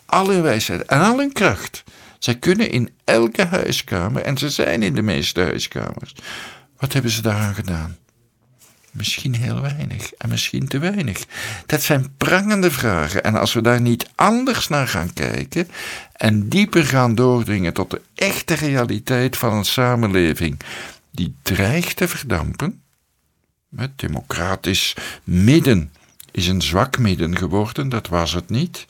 al 0.05 0.29
hun 0.29 0.41
wijsheid 0.41 0.85
en 0.85 1.01
al 1.01 1.17
hun 1.17 1.33
kracht? 1.33 1.83
Zij 2.19 2.35
kunnen 2.35 2.71
in 2.71 2.89
elke 3.03 3.45
huiskamer, 3.45 4.21
en 4.21 4.37
ze 4.37 4.49
zijn 4.49 4.83
in 4.83 4.93
de 4.93 5.01
meeste 5.01 5.41
huiskamers, 5.41 6.15
wat 6.77 6.93
hebben 6.93 7.11
ze 7.11 7.21
daaraan 7.21 7.55
gedaan? 7.55 7.97
Misschien 8.91 9.35
heel 9.35 9.61
weinig 9.61 10.13
en 10.13 10.29
misschien 10.29 10.67
te 10.67 10.79
weinig. 10.79 11.25
Dat 11.65 11.81
zijn 11.81 12.13
prangende 12.17 12.71
vragen. 12.71 13.23
En 13.23 13.35
als 13.35 13.53
we 13.53 13.61
daar 13.61 13.81
niet 13.81 14.09
anders 14.15 14.67
naar 14.67 14.87
gaan 14.87 15.13
kijken 15.13 15.67
en 16.13 16.49
dieper 16.49 16.85
gaan 16.85 17.15
doordringen 17.15 17.73
tot 17.73 17.91
de 17.91 18.01
echte 18.15 18.53
realiteit 18.53 19.37
van 19.37 19.53
een 19.53 19.65
samenleving 19.65 20.59
die 21.11 21.35
dreigt 21.41 21.95
te 21.95 22.07
verdampen, 22.07 22.81
het 23.75 23.99
democratisch 23.99 24.95
midden 25.23 25.91
is 26.31 26.47
een 26.47 26.61
zwak 26.61 26.97
midden 26.97 27.37
geworden, 27.37 27.89
dat 27.89 28.07
was 28.07 28.33
het 28.33 28.49
niet. 28.49 28.85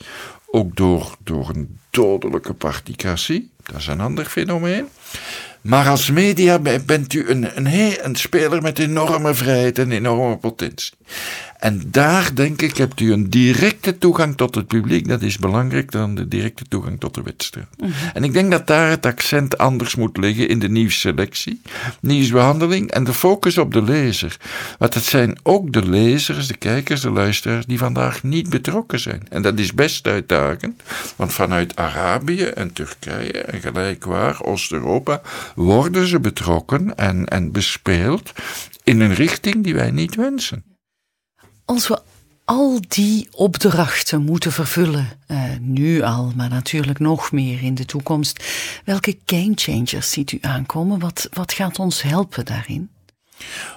Ook 0.50 0.76
door, 0.76 1.16
door 1.24 1.48
een 1.48 1.78
dodelijke 1.90 2.54
particratie, 2.54 3.50
dat 3.62 3.76
is 3.76 3.86
een 3.86 4.00
ander 4.00 4.24
fenomeen. 4.24 4.88
Maar 5.60 5.88
als 5.88 6.10
media 6.10 6.58
bent 6.86 7.12
u 7.12 7.28
een, 7.28 7.56
een, 7.56 8.04
een 8.04 8.16
speler 8.16 8.62
met 8.62 8.78
enorme 8.78 9.34
vrijheid 9.34 9.78
en 9.78 9.92
enorme 9.92 10.36
potentie. 10.36 10.92
En 11.60 11.82
daar, 11.86 12.34
denk 12.34 12.62
ik, 12.62 12.76
hebt 12.76 13.00
u 13.00 13.12
een 13.12 13.30
directe 13.30 13.98
toegang 13.98 14.36
tot 14.36 14.54
het 14.54 14.66
publiek. 14.66 15.08
Dat 15.08 15.22
is 15.22 15.38
belangrijker 15.38 15.90
dan 15.90 16.14
de 16.14 16.28
directe 16.28 16.64
toegang 16.68 17.00
tot 17.00 17.14
de 17.14 17.22
wedstrijd. 17.22 17.66
Mhm. 17.78 17.90
En 18.14 18.24
ik 18.24 18.32
denk 18.32 18.50
dat 18.50 18.66
daar 18.66 18.90
het 18.90 19.06
accent 19.06 19.58
anders 19.58 19.94
moet 19.94 20.16
liggen 20.16 20.48
in 20.48 20.58
de 20.58 20.68
nieuwsselectie, 20.68 21.60
nieuwsbehandeling 22.00 22.90
en 22.90 23.04
de 23.04 23.12
focus 23.12 23.58
op 23.58 23.72
de 23.72 23.82
lezer. 23.82 24.36
Want 24.78 24.94
het 24.94 25.04
zijn 25.04 25.38
ook 25.42 25.72
de 25.72 25.88
lezers, 25.88 26.46
de 26.46 26.56
kijkers, 26.56 27.00
de 27.00 27.10
luisteraars 27.10 27.66
die 27.66 27.78
vandaag 27.78 28.22
niet 28.22 28.50
betrokken 28.50 29.00
zijn. 29.00 29.22
En 29.28 29.42
dat 29.42 29.58
is 29.58 29.74
best 29.74 30.06
uitdagend, 30.06 30.82
want 31.16 31.32
vanuit 31.32 31.76
Arabië 31.76 32.44
en 32.44 32.72
Turkije 32.72 33.40
en 33.40 33.60
gelijkwaar 33.60 34.42
Oost-Europa 34.42 34.99
worden 35.54 36.06
ze 36.06 36.20
betrokken 36.20 36.96
en, 36.96 37.26
en 37.26 37.52
bespeeld 37.52 38.32
in 38.84 39.00
een 39.00 39.14
richting 39.14 39.64
die 39.64 39.74
wij 39.74 39.90
niet 39.90 40.14
wensen. 40.14 40.64
Als 41.64 41.88
we 41.88 42.02
al 42.44 42.80
die 42.88 43.28
opdrachten 43.30 44.22
moeten 44.22 44.52
vervullen, 44.52 45.08
uh, 45.28 45.42
nu 45.60 46.02
al, 46.02 46.32
maar 46.36 46.48
natuurlijk 46.48 46.98
nog 46.98 47.32
meer 47.32 47.62
in 47.62 47.74
de 47.74 47.84
toekomst, 47.84 48.44
welke 48.84 49.18
gamechangers 49.26 50.10
ziet 50.10 50.32
u 50.32 50.38
aankomen? 50.40 50.98
Wat, 50.98 51.28
wat 51.32 51.52
gaat 51.52 51.78
ons 51.78 52.02
helpen 52.02 52.44
daarin? 52.44 52.90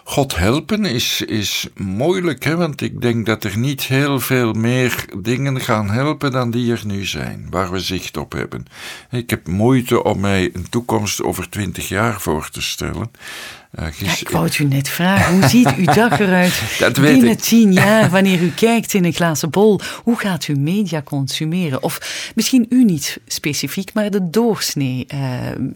God 0.04 0.36
helpen 0.36 0.86
is, 0.86 1.22
is 1.22 1.68
moeilijk, 1.76 2.44
hè? 2.44 2.56
want 2.56 2.82
ik 2.82 3.02
denk 3.02 3.26
dat 3.26 3.44
er 3.44 3.58
niet 3.58 3.84
heel 3.84 4.20
veel 4.20 4.54
meer 4.54 5.06
dingen 5.18 5.62
gaan 5.62 5.90
helpen 5.90 6.32
dan 6.32 6.52
die 6.52 6.72
er 6.72 6.82
nu 6.86 7.06
zijn, 7.06 7.48
waar 7.50 7.72
we 7.72 7.80
zicht 7.80 8.18
op 8.18 8.32
hebben. 8.32 8.66
Ik 9.12 9.30
heb 9.30 9.48
moeite 9.48 10.04
om 10.04 10.20
mij 10.20 10.50
een 10.54 10.70
toekomst 10.70 11.24
over 11.24 11.50
twintig 11.50 11.88
jaar 11.88 12.22
voor 12.22 12.50
te 12.50 12.62
stellen. 12.62 13.12
Uh, 13.80 14.20
ik 14.20 14.30
wou 14.30 14.46
het 14.46 14.58
u 14.58 14.64
net 14.64 14.90
vragen, 14.90 15.34
hoe 15.34 15.48
ziet 15.48 15.76
uw 15.76 15.86
dag 15.86 16.20
eruit 16.20 16.62
dat 16.80 17.02
binnen 17.02 17.30
ik. 17.30 17.40
tien 17.40 17.74
jaar, 17.84 18.10
wanneer 18.10 18.42
u 18.42 18.52
kijkt 18.52 18.94
in 18.94 19.06
een 19.06 19.14
glazen 19.14 19.50
bol? 19.50 19.80
Hoe 20.04 20.20
gaat 20.20 20.48
u 20.48 20.56
media 20.56 21.02
consumeren? 21.02 21.84
Of 21.84 22.32
misschien 22.36 22.66
u 22.70 22.84
niet 22.84 23.20
specifiek, 23.28 23.94
maar 23.94 24.12
de 24.12 24.30
doorsnee 24.30 25.08
uh, 25.14 25.20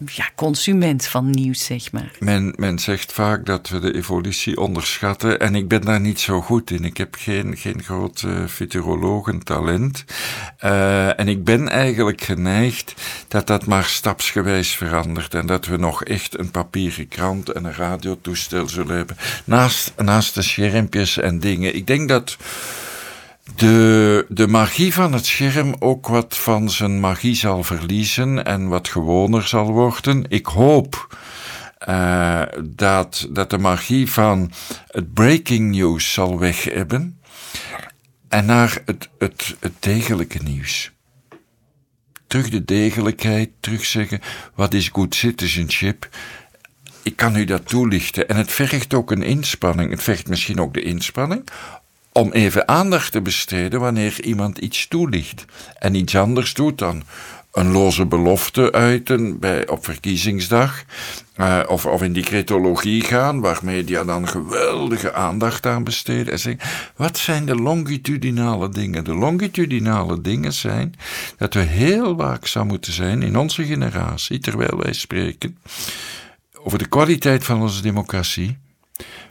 ja, 0.06 0.28
consument 0.34 1.06
van 1.06 1.30
nieuws, 1.30 1.64
zeg 1.64 1.92
maar. 1.92 2.10
Men, 2.18 2.54
men 2.56 2.78
zegt 2.78 3.12
vaak 3.12 3.46
dat 3.46 3.68
we 3.68 3.78
de 3.78 3.94
evolutie 3.94 4.60
onderschatten 4.60 5.40
en 5.40 5.54
ik 5.54 5.68
ben 5.68 5.80
daar 5.80 6.00
niet 6.00 6.20
zo 6.20 6.40
goed 6.40 6.70
in. 6.70 6.84
Ik 6.84 6.96
heb 6.96 7.14
geen, 7.18 7.56
geen 7.56 7.82
groot 7.82 8.22
uh, 8.26 8.46
futurologentalent 8.46 10.04
en 10.58 11.28
ik 11.28 11.44
ben 11.44 11.68
eigenlijk 11.68 12.20
geneigd 12.20 12.94
dat 13.28 13.46
dat 13.46 13.66
maar 13.66 13.84
stapsgewijs 13.84 14.76
verandert 14.76 15.34
en 15.34 15.46
dat 15.46 15.66
we 15.66 15.76
nog 15.76 16.04
echt 16.04 16.38
een 16.38 16.50
papieren 16.50 17.08
krant 17.08 17.48
en 17.52 17.64
een 17.64 17.74
radiotoestel 17.88 18.68
zullen 18.68 18.96
hebben. 18.96 19.16
Naast, 19.44 19.92
naast 19.96 20.34
de 20.34 20.42
schermpjes 20.42 21.18
en 21.18 21.38
dingen. 21.38 21.74
Ik 21.74 21.86
denk 21.86 22.08
dat 22.08 22.36
de, 23.56 24.26
de 24.28 24.46
magie 24.46 24.94
van 24.94 25.12
het 25.12 25.26
scherm 25.26 25.74
ook 25.78 26.08
wat 26.08 26.36
van 26.36 26.70
zijn 26.70 27.00
magie 27.00 27.34
zal 27.34 27.64
verliezen 27.64 28.44
en 28.44 28.68
wat 28.68 28.88
gewoner 28.88 29.46
zal 29.46 29.72
worden. 29.72 30.24
Ik 30.28 30.46
hoop 30.46 31.16
uh, 31.88 32.42
dat, 32.64 33.28
dat 33.30 33.50
de 33.50 33.58
magie 33.58 34.10
van 34.10 34.52
het 34.86 35.12
breaking 35.14 35.70
news 35.70 36.12
zal 36.12 36.38
weg 36.38 36.64
hebben 36.64 37.20
en 38.28 38.46
naar 38.46 38.82
het, 38.84 39.08
het, 39.18 39.56
het 39.60 39.72
degelijke 39.78 40.38
nieuws. 40.42 40.90
Terug 42.26 42.48
de 42.48 42.64
degelijkheid, 42.64 43.50
terug 43.60 43.84
zeggen 43.84 44.20
wat 44.54 44.74
is 44.74 44.88
good 44.88 45.14
citizenship 45.14 46.08
ik 47.08 47.16
kan 47.16 47.36
u 47.36 47.44
dat 47.44 47.68
toelichten. 47.68 48.28
En 48.28 48.36
het 48.36 48.52
vergt 48.52 48.94
ook 48.94 49.10
een 49.10 49.22
inspanning. 49.22 49.90
Het 49.90 50.02
vergt 50.02 50.28
misschien 50.28 50.60
ook 50.60 50.74
de 50.74 50.82
inspanning 50.82 51.44
om 52.12 52.32
even 52.32 52.68
aandacht 52.68 53.12
te 53.12 53.20
besteden 53.20 53.80
wanneer 53.80 54.24
iemand 54.24 54.58
iets 54.58 54.88
toelicht. 54.88 55.44
En 55.78 55.94
iets 55.94 56.16
anders 56.16 56.54
doet 56.54 56.78
dan 56.78 57.02
een 57.52 57.72
loze 57.72 58.06
belofte 58.06 58.72
uiten 58.72 59.38
bij, 59.38 59.68
op 59.68 59.84
verkiezingsdag. 59.84 60.84
Uh, 61.36 61.60
of, 61.66 61.86
of 61.86 62.02
in 62.02 62.12
decretologie 62.12 63.02
gaan, 63.02 63.40
waar 63.40 63.58
media 63.62 64.04
dan 64.04 64.28
geweldige 64.28 65.12
aandacht 65.12 65.66
aan 65.66 65.84
besteden. 65.84 66.32
En 66.32 66.38
zeggen, 66.38 66.68
wat 66.96 67.18
zijn 67.18 67.46
de 67.46 67.54
longitudinale 67.54 68.68
dingen? 68.68 69.04
De 69.04 69.14
longitudinale 69.14 70.20
dingen 70.20 70.52
zijn 70.52 70.94
dat 71.36 71.54
we 71.54 71.60
heel 71.60 72.16
waakzaam 72.16 72.66
moeten 72.66 72.92
zijn 72.92 73.22
in 73.22 73.38
onze 73.38 73.64
generatie, 73.64 74.38
terwijl 74.38 74.78
wij 74.78 74.92
spreken 74.92 75.58
over 76.68 76.80
de 76.80 76.88
kwaliteit 76.88 77.44
van 77.44 77.60
onze 77.60 77.82
democratie. 77.82 78.58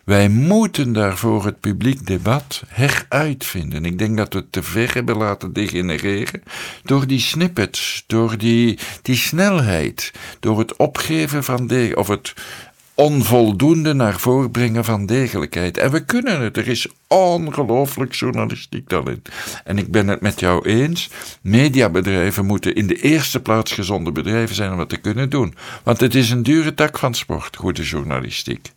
Wij 0.04 0.30
moeten 0.30 0.94
daarvoor 0.94 1.46
het 1.46 1.60
publiek 1.60 2.06
debat 2.06 2.64
heruitvinden. 2.68 3.86
Ik 3.86 3.98
denk 3.98 4.18
dat 4.18 4.34
we 4.34 4.40
het 4.40 4.52
te 4.52 4.64
ver 4.64 4.94
hebben 4.94 5.18
laten 5.18 5.54
degenereren 5.54 6.44
door 6.84 7.08
die 7.08 7.20
snippets, 7.20 8.04
door 8.08 8.38
die, 8.38 8.80
die 9.02 9.16
snelheid, 9.16 10.14
door 10.40 10.60
het 10.60 10.76
opgeven 10.76 11.44
van 11.44 11.68
de, 11.68 11.92
of 11.96 12.08
het 12.08 12.34
onvoldoende 12.98 13.94
naar 13.94 14.20
voren 14.20 14.52
brengen 14.52 14.86
van 14.86 15.06
degelijkheid. 15.06 15.78
En 15.78 15.92
we 15.92 16.06
kunnen 16.06 16.42
het. 16.42 16.58
Er 16.58 16.68
is 16.68 16.88
ongelooflijk 17.08 18.14
journalistiek 18.14 18.88
talent. 18.88 19.30
En 19.64 19.78
ik 19.78 19.92
ben 19.92 20.08
het 20.08 20.22
met 20.22 20.40
jou 20.40 20.66
eens. 20.66 21.10
Mediabedrijven 21.42 22.46
moeten 22.46 22.76
in 22.76 22.88
de 22.88 23.02
eerste 23.02 23.40
plaats 23.40 23.72
gezonde 23.72 24.12
bedrijven 24.12 24.56
zijn 24.56 24.72
om 24.72 24.80
het 24.80 24.90
te 24.90 24.98
kunnen 24.98 25.30
doen. 25.30 25.56
Want 25.84 26.00
het 26.00 26.16
is 26.16 26.30
een 26.30 26.44
dure 26.44 26.74
tak 26.74 26.98
van 26.98 27.14
sport, 27.14 27.56
goede 27.56 27.84
journalistiek. 27.84 28.72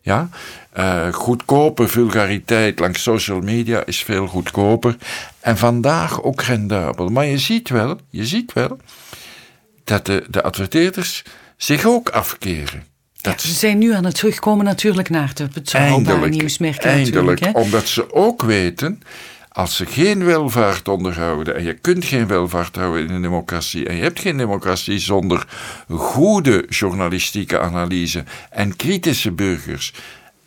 Ja? 0.00 0.28
Uh, 0.76 1.12
goedkope 1.12 1.88
vulgariteit 1.88 2.78
langs 2.78 3.02
social 3.02 3.40
media 3.40 3.84
is 3.84 4.02
veel 4.02 4.26
goedkoper. 4.26 4.96
En 5.40 5.58
vandaag 5.58 6.22
ook 6.22 6.42
rendabel. 6.42 7.08
Maar 7.08 7.26
je 7.26 7.38
ziet 7.38 7.68
wel, 7.68 7.98
je 8.10 8.26
ziet 8.26 8.52
wel 8.52 8.78
dat 9.84 10.06
de, 10.06 10.24
de 10.30 10.42
adverteerders 10.42 11.22
zich 11.56 11.84
ook 11.84 12.08
afkeren. 12.08 12.93
Ze 13.36 13.52
zijn 13.52 13.78
nu 13.78 13.92
aan 13.92 14.04
het 14.04 14.14
terugkomen 14.14 14.64
natuurlijk 14.64 15.10
naar 15.10 15.30
de 15.34 15.48
betrouwbare 15.54 16.28
nieuwsmerken. 16.28 16.90
Eindelijk, 16.90 17.50
omdat 17.52 17.86
ze 17.86 18.12
ook 18.12 18.42
weten, 18.42 19.02
als 19.48 19.76
ze 19.76 19.86
geen 19.86 20.24
welvaart 20.24 20.88
onderhouden, 20.88 21.56
en 21.56 21.64
je 21.64 21.74
kunt 21.74 22.04
geen 22.04 22.26
welvaart 22.26 22.76
houden 22.76 23.08
in 23.08 23.14
een 23.14 23.22
democratie, 23.22 23.88
en 23.88 23.96
je 23.96 24.02
hebt 24.02 24.20
geen 24.20 24.36
democratie 24.36 24.98
zonder 24.98 25.46
goede 25.88 26.66
journalistieke 26.68 27.60
analyse 27.60 28.24
en 28.50 28.76
kritische 28.76 29.30
burgers, 29.30 29.92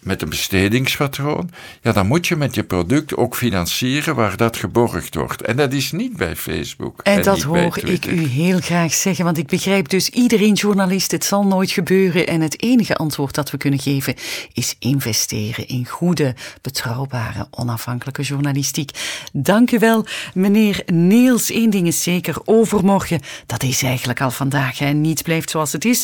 met 0.07 0.21
een 0.21 0.29
bestedingspatroon, 0.29 1.49
ja, 1.81 1.91
dan 1.91 2.07
moet 2.07 2.27
je 2.27 2.35
met 2.35 2.55
je 2.55 2.63
product 2.63 3.15
ook 3.15 3.35
financieren 3.35 4.15
waar 4.15 4.37
dat 4.37 4.57
geborgd 4.57 5.15
wordt. 5.15 5.41
En 5.41 5.55
dat 5.55 5.73
is 5.73 5.91
niet 5.91 6.17
bij 6.17 6.35
Facebook. 6.35 7.01
En, 7.03 7.23
dat 7.23 7.41
hoor 7.41 7.77
ik 7.83 8.05
u 8.05 8.27
heel 8.27 8.59
graag 8.59 8.93
zeggen, 8.93 9.25
want 9.25 9.37
ik 9.37 9.47
begrijp 9.47 9.89
dus 9.89 10.09
iedereen 10.09 10.53
journalist, 10.53 11.11
het 11.11 11.25
zal 11.25 11.45
nooit 11.45 11.71
gebeuren. 11.71 12.27
En 12.27 12.41
het 12.41 12.61
enige 12.61 12.95
antwoord 12.95 13.35
dat 13.35 13.51
we 13.51 13.57
kunnen 13.57 13.79
geven 13.79 14.15
is 14.53 14.75
investeren 14.79 15.67
in 15.67 15.87
goede, 15.87 16.35
betrouwbare, 16.61 17.47
onafhankelijke 17.51 18.21
journalistiek. 18.21 18.91
Dank 19.33 19.71
u 19.71 19.79
wel, 19.79 20.05
meneer 20.33 20.83
Niels. 20.85 21.53
Eén 21.53 21.69
ding 21.69 21.87
is 21.87 22.03
zeker, 22.03 22.35
overmorgen, 22.45 23.21
dat 23.45 23.63
is 23.63 23.83
eigenlijk 23.83 24.21
al 24.21 24.31
vandaag. 24.31 24.79
En 24.79 25.01
niets 25.01 25.21
blijft 25.21 25.49
zoals 25.49 25.71
het 25.71 25.85
is. 25.85 26.03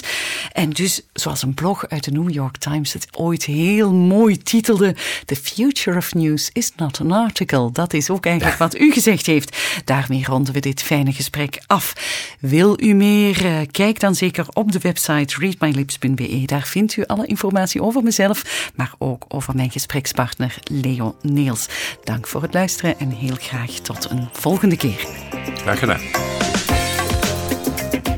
En 0.52 0.70
dus, 0.70 1.02
zoals 1.14 1.42
een 1.42 1.54
blog 1.54 1.88
uit 1.88 2.04
de 2.04 2.12
New 2.12 2.30
York 2.30 2.58
Times 2.58 2.94
het 2.94 3.08
ooit 3.12 3.46
heel 3.46 3.93
mooi 3.94 4.38
titelde: 4.38 4.96
The 5.26 5.36
future 5.36 5.98
of 5.98 6.14
news 6.14 6.50
is 6.54 6.72
not 6.76 7.00
an 7.02 7.12
article. 7.12 7.72
Dat 7.72 7.94
is 7.94 8.10
ook 8.10 8.26
eigenlijk 8.26 8.58
wat 8.58 8.80
u 8.80 8.92
gezegd 8.92 9.26
heeft. 9.26 9.58
Daarmee 9.86 10.24
ronden 10.26 10.54
we 10.54 10.60
dit 10.60 10.82
fijne 10.82 11.12
gesprek 11.12 11.64
af. 11.68 11.94
Wil 12.40 12.78
u 12.80 12.94
meer? 12.94 13.46
Eh, 13.46 13.58
kijk 13.72 14.00
dan 14.00 14.16
zeker 14.16 14.46
op 14.54 14.72
de 14.72 14.80
website 14.80 15.40
readmylips.be. 15.40 16.44
Daar 16.46 16.68
vindt 16.68 16.98
u 16.98 17.06
alle 17.06 17.26
informatie 17.26 17.82
over 17.82 18.04
mezelf, 18.04 18.72
maar 18.76 18.94
ook 18.98 19.26
over 19.28 19.56
mijn 19.56 19.72
gesprekspartner 19.72 20.56
Leo 20.64 21.16
Neels. 21.22 21.68
Dank 22.04 22.28
voor 22.28 22.42
het 22.42 22.54
luisteren 22.54 23.00
en 23.00 23.10
heel 23.10 23.36
graag 23.40 23.72
tot 23.72 24.10
een 24.10 24.30
volgende 24.32 24.78
keer. 24.78 25.08
Graag 25.56 25.80
gedaan. 25.80 26.02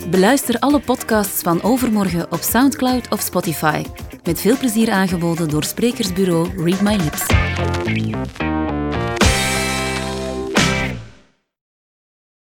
Beluister 0.09 0.59
alle 0.59 0.79
podcasts 0.79 1.41
van 1.41 1.61
Overmorgen 1.61 2.31
op 2.31 2.41
Soundcloud 2.41 3.09
of 3.09 3.21
Spotify. 3.21 3.83
Met 4.25 4.41
veel 4.41 4.57
plezier 4.57 4.91
aangeboden 4.91 5.49
door 5.49 5.63
sprekersbureau 5.63 6.63
Read 6.63 6.81
My 6.81 6.95
Lips. 6.95 7.25